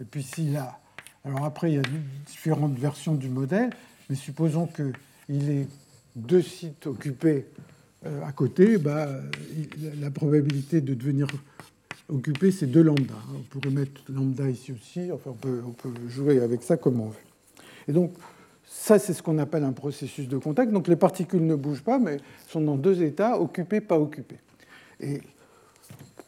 [0.00, 0.78] Et puis s'il a...
[1.24, 1.82] Alors après, il y a
[2.26, 3.70] différentes versions du modèle,
[4.10, 5.68] mais supposons qu'il ait
[6.16, 7.46] deux sites occupés
[8.04, 9.08] euh, à côté, bah,
[10.00, 11.28] la probabilité de devenir
[12.12, 13.14] occupé, c'est 2 lambda.
[13.34, 15.30] On pourrait mettre lambda ici aussi, enfin
[15.66, 17.16] on peut, jouer avec ça comme on veut.
[17.88, 18.12] Et donc,
[18.66, 20.72] ça, c'est ce qu'on appelle un processus de contact.
[20.72, 24.38] Donc les particules ne bougent pas, mais sont dans deux états, occupés, pas occupés.
[25.00, 25.20] Et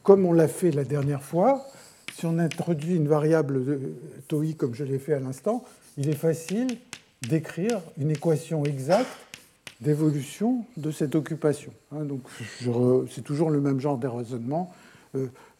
[0.03, 1.64] comme on l'a fait la dernière fois,
[2.14, 3.62] si on introduit une variable
[4.28, 5.64] tau i comme je l'ai fait à l'instant,
[5.97, 6.68] il est facile
[7.22, 9.09] d'écrire une équation exacte
[9.80, 11.72] d'évolution de cette occupation.
[11.93, 12.22] Hein, donc
[13.11, 14.72] c'est toujours le même genre de raisonnement.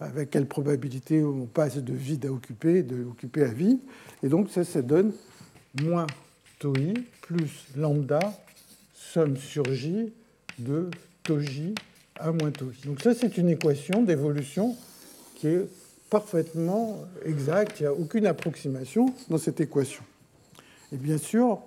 [0.01, 3.79] Avec quelle probabilité on passe de vide à occupé, de occupé à vide.
[4.23, 5.13] Et donc ça, ça donne
[5.83, 6.07] moins
[6.65, 8.21] i plus lambda
[8.95, 10.13] somme sur j
[10.59, 10.89] de
[11.23, 11.75] tau j
[12.19, 12.87] à moins tau i.
[12.87, 14.77] Donc ça, c'est une équation d'évolution
[15.37, 15.69] qui est
[16.09, 17.81] parfaitement exacte.
[17.81, 20.05] Il n'y a aucune approximation dans cette équation.
[20.93, 21.61] Et bien sûr,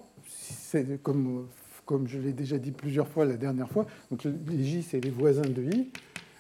[1.04, 1.48] comme,
[1.86, 5.10] comme je l'ai déjà dit plusieurs fois la dernière fois, donc les j, c'est les
[5.10, 5.90] voisins de i,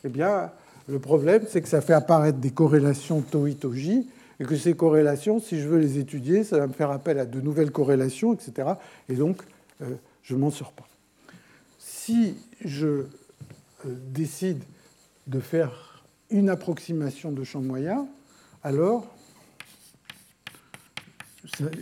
[0.03, 0.51] eh bien,
[0.87, 4.07] le problème, c'est que ça fait apparaître des corrélations tau i, tau j,
[4.39, 7.25] et que ces corrélations, si je veux les étudier, ça va me faire appel à
[7.25, 8.69] de nouvelles corrélations, etc.
[9.09, 9.41] Et donc,
[9.81, 10.87] euh, je ne m'en sors pas.
[11.79, 13.05] Si je euh,
[13.85, 14.63] décide
[15.25, 18.07] de faire une approximation de champ moyen,
[18.63, 19.07] alors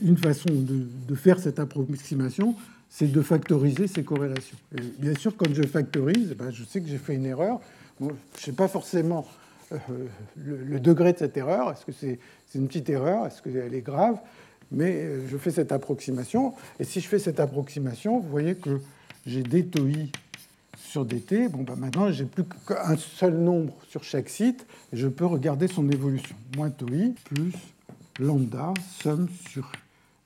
[0.01, 2.56] une façon de, faire cette approximation,
[2.89, 4.58] c'est de factoriser ces corrélations.
[4.78, 7.60] Et bien sûr, quand je factorise, ben, je sais que j'ai fait une erreur.
[7.99, 9.25] Je ne sais pas forcément
[9.71, 9.77] euh,
[10.35, 11.71] le, degré de cette erreur.
[11.71, 12.19] Est-ce que c'est
[12.55, 13.25] une petite erreur?
[13.25, 14.17] Est-ce qu'elle est grave?
[14.71, 16.53] Mais euh, je fais cette approximation.
[16.79, 18.81] Et si je fais cette approximation, vous voyez que
[19.25, 20.11] j'ai d tau i
[20.77, 21.47] sur dt.
[21.49, 24.65] Bon, ben maintenant, j'ai plus qu'un seul nombre sur chaque site.
[24.93, 26.35] Et je peux regarder son évolution.
[26.55, 27.53] Moins tau i plus
[28.19, 29.71] lambda, somme sur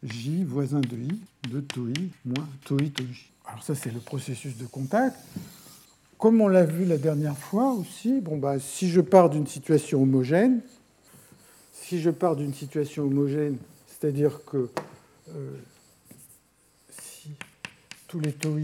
[0.04, 3.32] j voisin de i, de tau i moins tau i tau j.
[3.46, 5.16] Alors ça, c'est le processus de contact.
[6.20, 10.04] Comme on l'a vu la dernière fois aussi, bon, bah, si je pars d'une situation
[10.04, 10.60] homogène,
[11.72, 13.56] si je pars d'une situation homogène,
[13.88, 14.70] c'est-à-dire que
[15.30, 15.52] euh,
[16.90, 17.32] si
[18.10, 18.58] tous les taux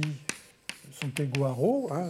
[0.92, 1.08] sont
[1.42, 2.10] ρ, hein,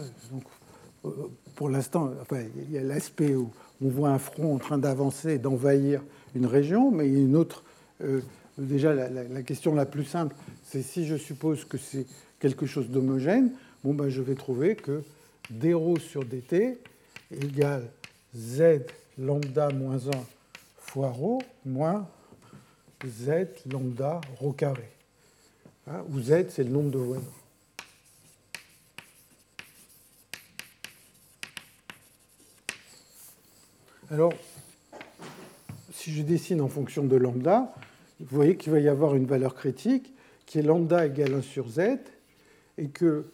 [1.04, 1.10] euh,
[1.54, 5.34] pour l'instant, enfin, il y a l'aspect où on voit un front en train d'avancer
[5.34, 6.02] et d'envahir
[6.34, 7.62] une région, mais il y a une autre.
[8.02, 8.20] Euh,
[8.58, 12.06] déjà, la, question la plus simple, c'est si je suppose que c'est
[12.40, 13.52] quelque chose d'homogène,
[13.84, 15.04] bon, ben, je vais trouver que
[15.50, 16.78] d rho sur dt
[17.30, 17.90] égale
[18.34, 18.82] z
[19.18, 20.10] lambda moins 1
[20.78, 22.08] fois rho moins
[23.04, 24.88] z lambda rho carré,
[25.86, 27.22] hein, où z c'est le nombre de voisins.
[34.10, 34.32] Alors,
[35.92, 37.74] si je dessine en fonction de lambda,
[38.20, 40.12] vous voyez qu'il va y avoir une valeur critique
[40.46, 41.98] qui est lambda égale 1 sur z
[42.78, 43.26] et que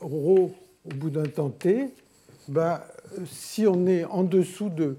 [0.00, 0.54] rho
[0.84, 1.94] au bout d'un temps t,
[2.48, 2.86] bah,
[3.26, 4.96] si on est en dessous de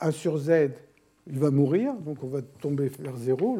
[0.00, 0.70] 1 sur z,
[1.26, 3.58] il va mourir, donc on va tomber vers 0.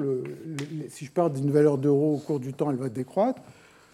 [0.89, 3.43] si je pars d'une valeur de rho au cours du temps, elle va décroître.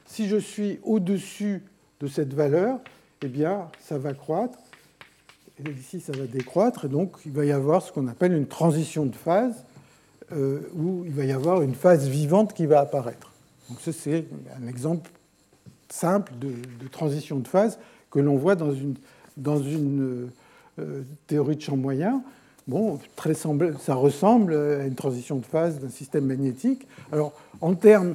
[0.04, 1.62] Si je suis au-dessus
[2.00, 2.80] de cette valeur,
[3.22, 4.59] eh bien, ça va croître.
[5.59, 6.84] Et ici, ça va décroître.
[6.84, 9.64] Et donc, il va y avoir ce qu'on appelle une transition de phase,
[10.32, 13.32] euh, où il va y avoir une phase vivante qui va apparaître.
[13.68, 14.26] Donc, ça, c'est
[14.60, 15.10] un exemple
[15.93, 17.78] simple de, transition de phase
[18.10, 18.94] que l'on voit dans une,
[19.36, 20.31] dans une
[21.27, 22.23] théorie de champ moyen,
[22.66, 26.86] bon, très ça ressemble à une transition de phase d'un système magnétique.
[27.12, 28.14] Alors, en termes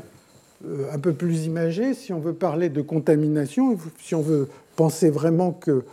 [0.92, 5.52] un peu plus imagés, si on veut parler de contamination, si on veut penser vraiment
[5.52, 5.84] que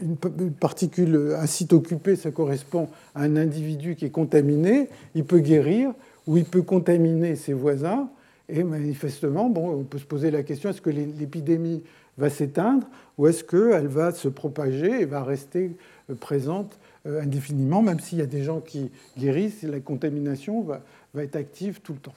[0.00, 0.16] une,
[0.52, 5.92] particule, un site occupé, ça correspond à un individu qui est contaminé, il peut guérir
[6.26, 8.08] ou il peut contaminer ses voisins.
[8.48, 11.82] Et manifestement, bon, on peut se poser la question est-ce que l'épidémie
[12.16, 15.76] va s'éteindre ou est-ce qu'elle va se propager et va rester
[16.10, 20.80] euh, présente euh, indéfiniment, même s'il y a des gens qui guérissent, la contamination va,
[21.14, 22.14] va être active tout le temps.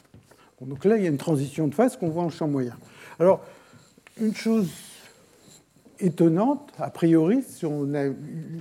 [0.61, 2.77] Donc là, il y a une transition de phase qu'on voit en champ moyen.
[3.19, 3.43] Alors,
[4.19, 4.69] une chose
[5.99, 8.05] étonnante, a priori, si on a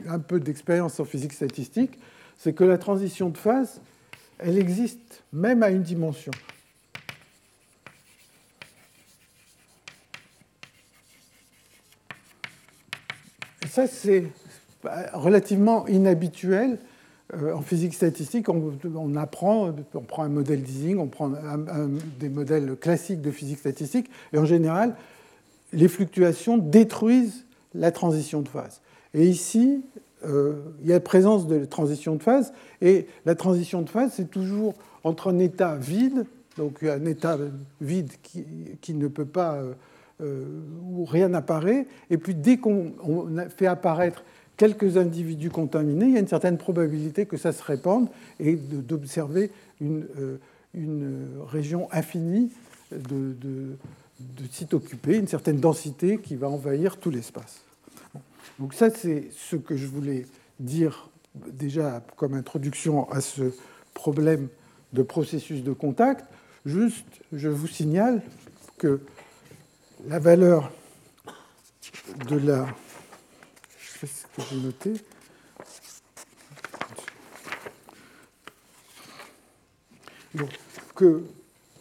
[0.09, 1.99] un peu d'expérience en physique statistique,
[2.39, 3.81] c'est que la transition de phase,
[4.39, 6.33] elle existe même à une dimension.
[13.71, 14.25] Ça, c'est
[15.13, 16.79] relativement inhabituel.
[17.33, 21.31] Euh, en physique statistique, on, apprend, on prend un modèle d'Ising, on prend
[22.19, 24.97] des modèles classiques de physique statistique, et en général,
[25.73, 27.45] les fluctuations détruisent
[27.75, 28.81] la transition de phase.
[29.15, 29.85] Et ici,
[30.27, 32.53] euh, il y a la présence de transition de phase,
[32.83, 34.75] et la transition de phase, c'est toujours
[35.05, 36.27] entre un état vide,
[36.57, 37.39] donc un état
[37.81, 39.73] vide qui, ne peut pas, euh, euh,
[40.21, 42.93] où rien n'apparaît, et puis dès qu'on
[43.57, 44.23] fait apparaître
[44.57, 49.51] quelques individus contaminés, il y a une certaine probabilité que ça se répande et d'observer
[49.81, 50.07] une,
[50.75, 52.51] une, région infinie
[52.93, 53.35] de,
[54.21, 57.63] de sites occupés, une certaine densité qui va envahir tout l'espace.
[58.59, 60.27] Donc ça, c'est ce que je voulais
[60.59, 63.55] dire déjà comme introduction à ce
[63.95, 64.49] problème
[64.93, 66.27] de processus de contact.
[66.67, 68.23] Juste, je vous signale
[68.77, 69.01] que
[70.07, 70.71] la valeur
[72.29, 72.67] de la...
[73.79, 74.93] Je sais ce que j'ai noté.
[80.35, 80.49] Donc,
[80.95, 81.25] que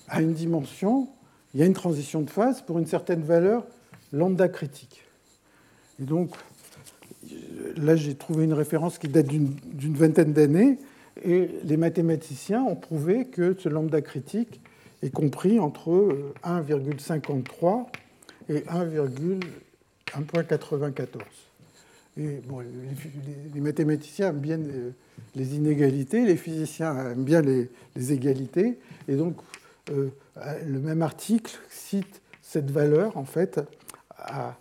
[0.08, 1.08] à une dimension,
[1.54, 3.66] il y a une transition de phase pour une certaine valeur
[4.12, 5.04] lambda critique.
[6.02, 6.36] Et donc,
[7.78, 10.80] là, j'ai trouvé une référence qui date d'une vingtaine d'années,
[11.24, 14.62] et les mathématiciens ont prouvé que ce lambda critique
[15.04, 17.86] est compris entre 1,53
[18.50, 21.08] et 1,94.
[22.18, 22.64] Et bon,
[23.54, 24.60] les, mathématiciens aiment bien
[25.36, 27.70] les inégalités, les physiciens aiment bien les,
[28.12, 29.38] égalités, et donc
[29.92, 30.10] euh,
[30.66, 33.62] le même article cite cette valeur en fait
[34.18, 34.58] à,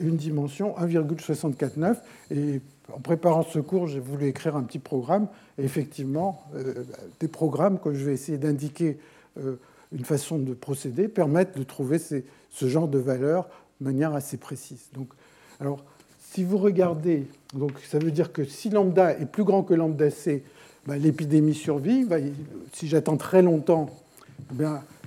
[0.00, 2.00] une dimension 1,649.
[2.30, 2.60] Et
[2.92, 5.28] en préparant ce cours, j'ai voulu écrire un petit programme.
[5.58, 6.84] Et effectivement, euh,
[7.20, 8.98] des programmes que je vais essayer d'indiquer
[9.38, 9.56] euh,
[9.92, 11.98] une façon de procéder permettent de trouver
[12.52, 13.48] ce genre de valeur
[13.80, 14.88] de manière assez précise.
[14.94, 15.08] Donc,
[15.58, 15.84] alors,
[16.20, 20.10] si vous regardez, donc ça veut dire que si lambda est plus grand que lambda
[20.10, 20.44] c,
[20.86, 22.06] ben, l'épidémie survit.
[22.72, 23.90] si j'attends très longtemps,
[24.58, 24.64] eh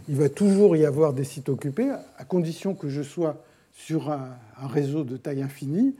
[0.07, 3.43] il va toujours y avoir des sites occupés, à condition que je sois
[3.73, 5.95] sur un, réseau de taille infinie.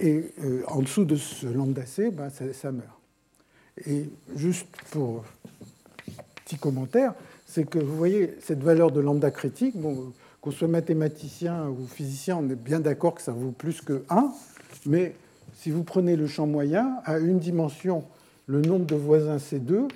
[0.00, 2.88] Et euh, en dessous de ce lambda C, ben, ça, meurt.
[3.86, 5.22] Et juste pour
[6.44, 7.14] petit commentaire,
[7.46, 10.12] c'est que vous voyez cette valeur de lambda critique, bon,
[10.46, 14.30] qu'on soit mathématicien ou physicien, on est bien d'accord que ça vaut plus que 1,
[14.86, 15.16] mais
[15.54, 18.04] si vous prenez le champ moyen, à une dimension,
[18.46, 19.88] le nombre de voisins c'est 2,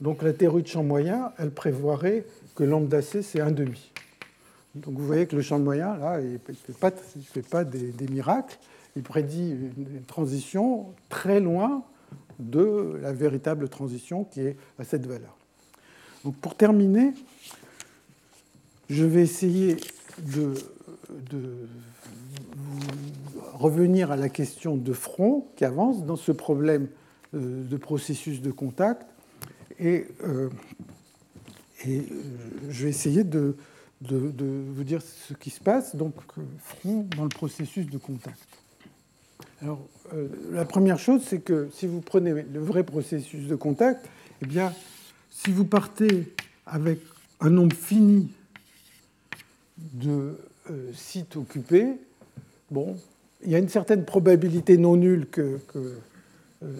[0.00, 3.76] donc la théorie de champ moyen, elle prévoirait que lambda c, c'est 1,5.
[4.76, 6.38] Donc vous voyez que le champ moyen, là, il ne
[7.24, 8.58] fait pas, des, miracles.
[8.94, 11.82] Il prédit une transition très loin
[12.38, 15.36] de la véritable transition qui est à cette valeur.
[16.24, 17.14] Donc pour terminer,
[18.88, 19.76] je vais essayer
[20.18, 20.54] de,
[23.54, 26.88] revenir à la question de front qui avance dans ce problème
[27.34, 29.06] euh, de processus de contact
[29.78, 30.50] et, euh,
[31.86, 32.02] et,
[32.68, 33.56] je vais essayer de,
[34.02, 36.14] de, vous dire ce qui se passe donc
[36.58, 38.38] front dans le processus de contact.
[39.62, 44.06] Alors, euh, la première chose, c'est que si vous prenez le vrai processus de contact,
[44.42, 44.72] eh bien,
[45.30, 46.34] si vous partez
[46.66, 47.00] avec
[47.40, 48.28] un nombre fini
[49.78, 50.38] de
[50.70, 51.94] euh, sites occupés,
[52.70, 52.96] bon,
[53.44, 55.96] il y a une certaine probabilité non nulle que, euh,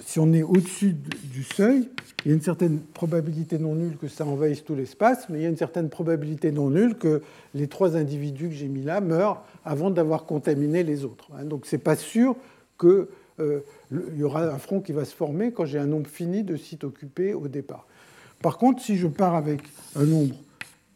[0.04, 1.88] si on est au-dessus du seuil,
[2.24, 5.42] il y a une certaine probabilité non nulle que ça envahisse tout l'espace, mais il
[5.42, 7.22] y a une certaine probabilité non nulle que
[7.54, 11.28] les trois individus que j'ai mis là meurent avant d'avoir contaminé les autres.
[11.36, 11.44] Hein.
[11.44, 12.34] Donc ce n'est pas sûr
[12.80, 13.06] qu'il
[13.40, 13.60] euh,
[14.16, 16.84] y aura un front qui va se former quand j'ai un nombre fini de sites
[16.84, 17.86] occupés au départ.
[18.42, 19.60] Par contre, si je pars avec
[19.94, 20.34] un nombre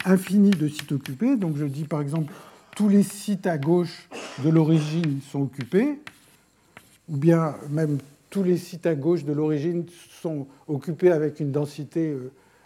[0.05, 2.33] infini de sites occupés, donc je dis par exemple
[2.77, 4.09] tous les sites à gauche
[4.43, 6.01] de l'origine sont occupés,
[7.09, 7.99] ou bien même
[8.31, 9.85] tous les sites à gauche de l'origine
[10.23, 12.17] sont occupés avec une densité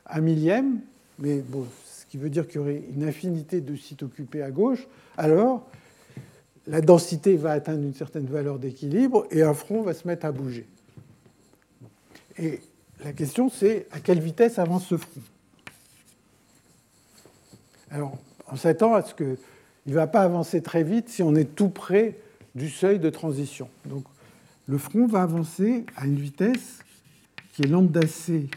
[0.06, 0.80] un millième,
[1.18, 4.50] mais bon, ce qui veut dire qu'il y aurait une infinité de sites occupés à
[4.50, 4.86] gauche,
[5.16, 5.66] alors
[6.66, 10.32] la densité va atteindre une certaine valeur d'équilibre et un front va se mettre à
[10.32, 10.66] bouger.
[12.38, 12.60] Et
[13.04, 15.20] la question, c'est à quelle vitesse avance ce front?
[17.94, 18.18] Alors,
[18.50, 19.36] on s'attend à ce qu'il
[19.86, 22.18] ne va pas avancer très vite si on est tout près
[22.56, 23.68] du seuil de transition.
[23.86, 24.02] Donc,
[24.66, 26.80] le front va avancer à une vitesse
[27.52, 28.48] qui est lambda c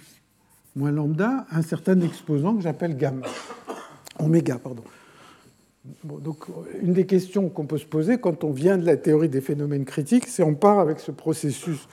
[0.75, 3.27] moins lambda, un certain exposant que j'appelle gamma,
[4.19, 4.83] oméga, pardon.
[6.03, 6.45] donc,
[6.81, 9.85] une des questions qu'on peut se poser quand on vient de la théorie des phénomènes
[9.85, 11.87] critiques, c'est on part avec ce processus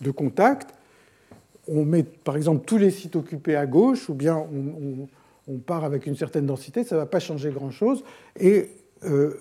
[0.00, 0.74] de contact,
[1.68, 5.08] on met par exemple tous les sites occupés à gauche, ou bien on,
[5.58, 8.04] part avec une certaine densité, ça ne va pas changer grand-chose,
[8.38, 8.70] et
[9.04, 9.34] euh,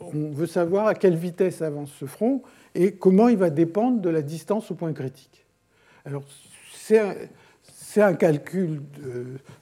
[0.00, 2.42] on veut savoir à quelle vitesse avance ce front
[2.74, 5.46] et comment il va dépendre de la distance au point critique.
[6.04, 6.24] Alors,
[6.74, 8.82] c'est un calcul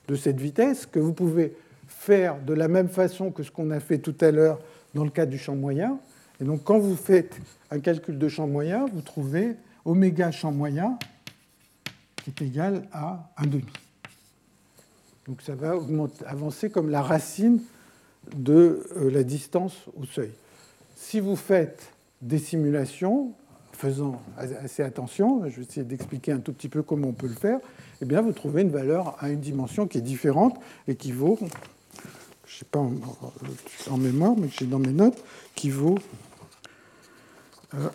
[0.09, 1.55] de, cette vitesse que vous pouvez
[1.87, 4.59] faire de la même façon que ce qu'on a fait tout à l'heure
[4.95, 5.99] dans le cas du champ moyen.
[6.41, 7.39] Et donc, quand vous faites
[7.71, 10.99] un calcul de champ moyen, vous trouvez oméga champ moyen
[12.25, 13.82] qui est égal à 1 demi.
[15.27, 15.75] Donc, ça va
[16.27, 17.61] avancer comme la racine
[18.35, 20.31] de euh, la distance au seuil.
[20.97, 23.33] Si vous faites des simulations,
[23.73, 27.35] faisant assez attention, je vais essayer d'expliquer un tout petit peu comment on peut le
[27.35, 27.59] faire,
[28.01, 31.39] eh bien, vous trouvez une valeur à une dimension qui est différente et qui vaut,
[31.41, 32.81] je ne sais pas
[33.91, 35.23] en, mémoire, mais j'ai dans mes notes,
[35.55, 35.99] qui vaut
[37.75, 37.89] euh,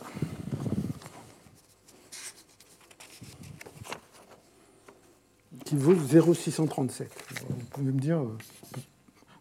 [5.67, 7.09] qui vaut 0,637.
[7.49, 8.37] Vous pouvez me dire, euh,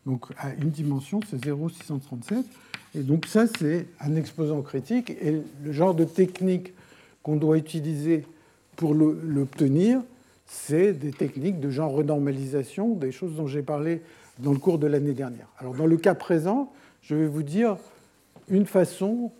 [0.07, 2.45] donc à une dimension, c'est 0,637.
[2.97, 5.11] Et donc ça, c'est un exposant critique.
[5.11, 6.73] Et le genre de technique
[7.23, 8.25] qu'on doit utiliser
[8.75, 10.03] pour l'obtenir,
[10.47, 14.03] c'est des techniques de genre renormalisation, des choses dont j'ai parlé
[14.41, 15.47] dans le cours de l'année dernière.
[15.59, 16.73] Alors dans le cas présent,
[17.03, 17.77] je vais vous dire
[18.49, 19.31] une façon,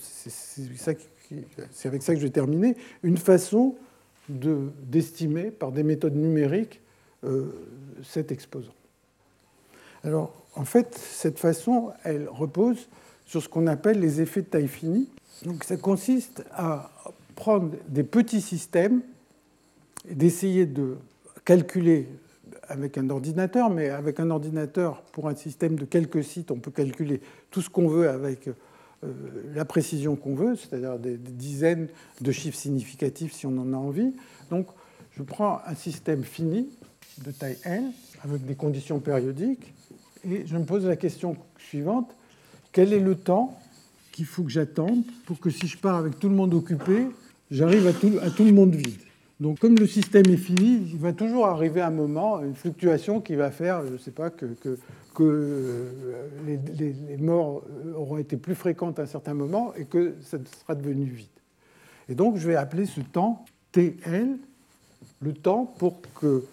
[0.00, 0.32] c'est
[1.86, 3.76] avec ça que je vais terminer, une façon
[4.28, 6.80] d'estimer par des méthodes numériques
[7.24, 7.46] euh,
[8.02, 8.74] cet exposant.
[10.04, 12.88] Alors en fait, cette façon, elle repose
[13.26, 15.08] sur ce qu'on appelle les effets de taille finie.
[15.44, 16.90] Donc, ça consiste à
[17.36, 19.02] prendre des petits systèmes
[20.08, 20.96] et d'essayer de
[21.44, 22.08] calculer
[22.68, 26.70] avec un ordinateur, mais avec un ordinateur pour un système de quelques sites, on peut
[26.70, 28.48] calculer tout ce qu'on veut avec
[29.54, 31.88] la précision qu'on veut, c'est-à-dire des, dizaines
[32.20, 34.12] de chiffres significatifs si on en a envie.
[34.50, 34.66] Donc,
[35.16, 36.68] je prends un système fini
[37.24, 37.92] de taille n
[38.24, 39.72] avec des conditions périodiques
[40.28, 42.14] et je me pose la question suivante
[42.72, 43.58] quel est le temps
[44.12, 47.06] qu'il faut que j'attende pour que si je pars avec tout le monde occupé,
[47.50, 49.00] j'arrive à tout, le monde vide?
[49.40, 53.36] Donc, comme le système est fini, il va toujours arriver un moment, une fluctuation qui
[53.36, 54.46] va faire, je ne sais pas, que,
[55.18, 57.64] que euh, les, les, morts
[57.96, 61.26] auront été plus fréquentes à un certain moment et que ça sera devenu vide.
[62.08, 64.38] Et donc, je vais appeler ce temps TL,
[65.20, 66.44] le temps pour que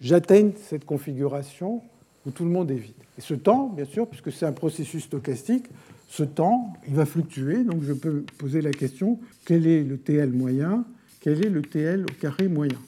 [0.00, 1.82] j'atteigne cette configuration
[2.26, 2.94] où tout le monde est vide.
[3.18, 5.66] Et ce temps, bien sûr, puisque c'est un processus stochastique,
[6.08, 7.64] ce temps, il va fluctuer.
[7.64, 10.86] Donc je peux poser la question, quel est le TL moyen?
[11.20, 12.78] Quel est le TL au carré moyen?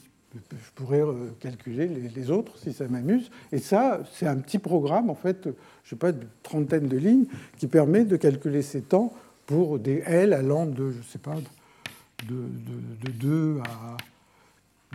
[0.50, 3.30] Je pourrais euh, calculer les autres si ça m'amuse.
[3.52, 5.54] Et ça, c'est un petit programme, en fait, je ne
[5.84, 7.26] sais pas, de trentaine de lignes,
[7.58, 9.12] qui permet de calculer ces temps
[9.46, 11.36] pour des L allant de, je sais pas,
[12.26, 13.96] de, de, de 2 à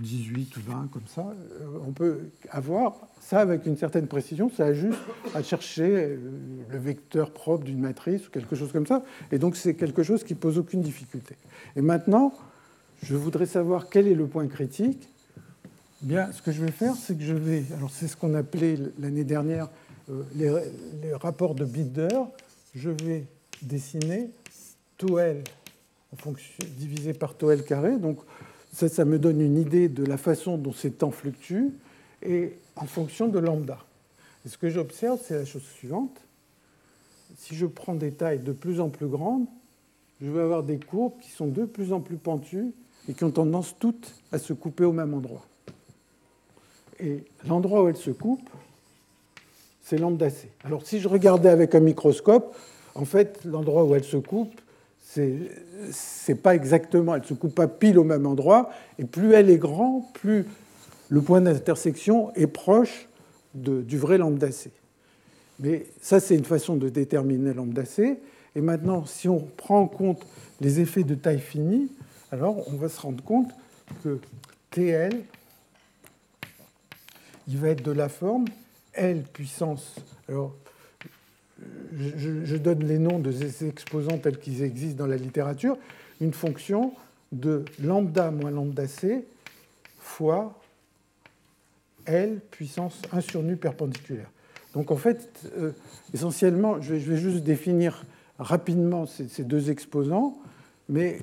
[0.01, 4.49] 18 ou 20 comme ça, euh, on peut avoir ça avec une certaine précision.
[4.49, 4.99] Ça a juste
[5.34, 6.18] à chercher euh,
[6.69, 9.03] le vecteur propre d'une matrice ou quelque chose comme ça.
[9.31, 11.35] Et donc c'est quelque chose qui pose aucune difficulté.
[11.76, 12.34] Et maintenant,
[13.03, 15.09] je voudrais savoir quel est le point critique.
[16.02, 17.64] Bien, ce que je vais faire, c'est que je vais.
[17.78, 19.69] Alors c'est ce qu'on appelait l'année dernière
[20.10, 22.07] euh, les, rapports de Bitter.
[22.73, 23.26] Je vais
[23.61, 24.32] dessiner
[24.98, 25.44] tau L
[26.78, 27.98] divisé par tau L carré.
[27.98, 28.18] Donc
[28.73, 31.69] ça, ça me donne une idée de la façon dont ces temps fluctuent
[32.23, 33.78] et en fonction de lambda.
[34.44, 36.19] Et ce que j'observe, c'est la chose suivante.
[37.38, 39.45] Si je prends des tailles de plus en plus grandes,
[40.19, 42.73] je vais avoir des courbes qui sont de plus en plus pentues
[43.07, 45.45] et qui ont tendance toutes à se couper au même endroit.
[47.02, 48.49] Et l'endroit où elles se coupent,
[49.84, 50.49] c'est lambda c.
[50.64, 52.56] Alors si je regardais avec un microscope,
[52.95, 54.60] en fait, l'endroit où elles se coupent,
[55.03, 59.57] c'est pas exactement, elle se coupe pas pile au même endroit, et plus elle est
[59.57, 60.45] grande, plus
[61.10, 63.10] le point d'intersection est proche
[63.53, 64.72] du vrai lambda c.
[65.60, 68.19] Mais ça, c'est une façon de déterminer lambda C.
[68.56, 70.26] Et maintenant, si on prend en compte
[70.60, 71.90] les effets de taille finie,
[72.32, 73.49] alors on va se rendre compte
[74.03, 74.19] que
[74.72, 75.22] TL,
[77.52, 78.45] il va être de la forme
[78.94, 79.95] L puissance.
[80.30, 80.56] Alors,
[81.94, 85.78] je, donne les noms de ces exposants tels qu'ils existent dans la littérature.
[86.22, 86.94] Une fonction
[87.34, 89.26] de lambda moins lambda c
[89.99, 90.60] fois
[92.06, 94.32] L puissance 1 sur nu perpendiculaire.
[94.73, 95.73] Donc en fait, euh,
[96.14, 98.06] essentiellement, je vais, juste définir
[98.40, 100.38] rapidement ces, deux exposants,
[100.88, 101.19] mais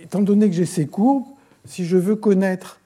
[0.00, 1.26] étant donné que j'ai ces courbes,
[1.64, 2.80] si je veux connaître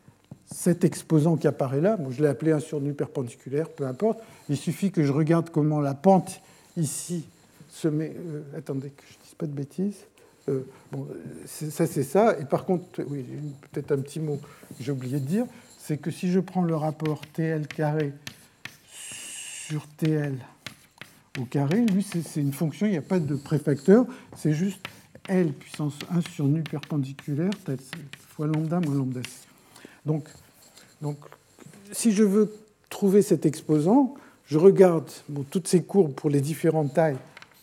[0.53, 4.57] cet exposant qui apparaît là, je l'ai appelé 1 sur nu perpendiculaire, peu importe, il
[4.57, 6.41] suffit que je regarde comment la pente
[6.77, 7.25] ici
[7.69, 8.13] se met.
[8.17, 10.07] Euh, attendez que je ne dise pas de bêtises.
[10.49, 11.07] Euh, bon,
[11.47, 12.37] ça, c'est ça.
[12.41, 13.25] Et par contre, oui,
[13.71, 15.47] peut-être un petit mot que j'ai oublié de dire,
[15.79, 18.13] c'est que si je prends le rapport TL carré
[18.93, 20.37] sur TL
[21.39, 24.05] au carré, lui, c'est une fonction, il n'y a pas de préfacteur,
[24.37, 24.81] c'est juste
[25.29, 27.53] L puissance 1 sur nu perpendiculaire,
[28.29, 29.50] fois lambda moins lambda c.
[30.07, 30.29] Donc,
[31.03, 31.17] donc,
[31.93, 32.53] si je veux
[32.89, 34.15] trouver cet exposant,
[34.47, 35.09] je regarde
[35.51, 37.17] toutes ces courbes pour les différentes tailles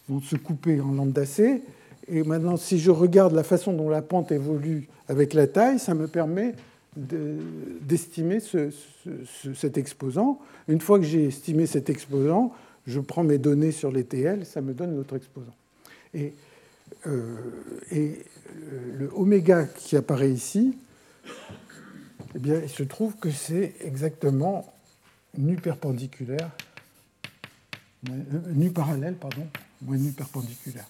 [0.10, 1.62] vont se couper en lambda c.
[2.08, 5.94] Et maintenant, si je regarde la façon dont la pente évolue avec la taille, ça
[5.94, 6.56] me permet
[6.96, 10.40] d'estimer cet exposant.
[10.68, 12.54] Une fois que j'ai estimé cet exposant,
[12.88, 15.54] je prends mes données sur les TL, ça me donne notre exposant.
[16.14, 16.34] Et,
[17.06, 17.36] euh,
[17.92, 18.14] et
[18.98, 20.78] le oméga qui apparaît ici,
[22.38, 24.72] eh bien, il se trouve que c'est exactement
[25.40, 26.52] nu perpendiculaire,
[28.10, 28.14] euh,
[28.54, 29.48] nu parallèle, pardon,
[29.82, 30.88] moins nu perpendiculaire.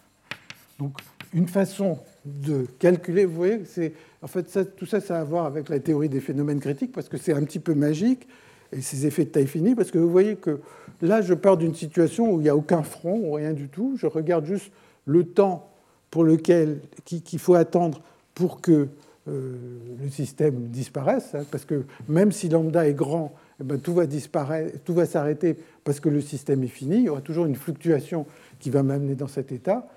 [0.78, 0.98] Donc,
[1.34, 5.46] une façon de calculer, vous voyez, c'est en fait tout ça, ça a à voir
[5.46, 8.28] avec la théorie des phénomènes critiques parce que c'est un petit peu magique
[8.74, 10.60] et ces effets de taille finie parce que vous voyez que
[11.02, 13.96] là, je pars d'une situation où il n'y a aucun front ou rien du tout.
[13.98, 14.70] Je regarde juste
[15.06, 15.72] le temps
[16.12, 18.02] pour lequel qu'il faut attendre
[18.36, 18.90] pour que euh,
[19.28, 24.06] le système disparaisse, hein, parce que même si lambda est grand, eh ben, tout va
[24.06, 26.98] disparaître, tout va s'arrêter parce que le système est fini.
[26.98, 28.26] Il y aura toujours une fluctuation
[28.60, 29.88] qui va m'amener dans cet état.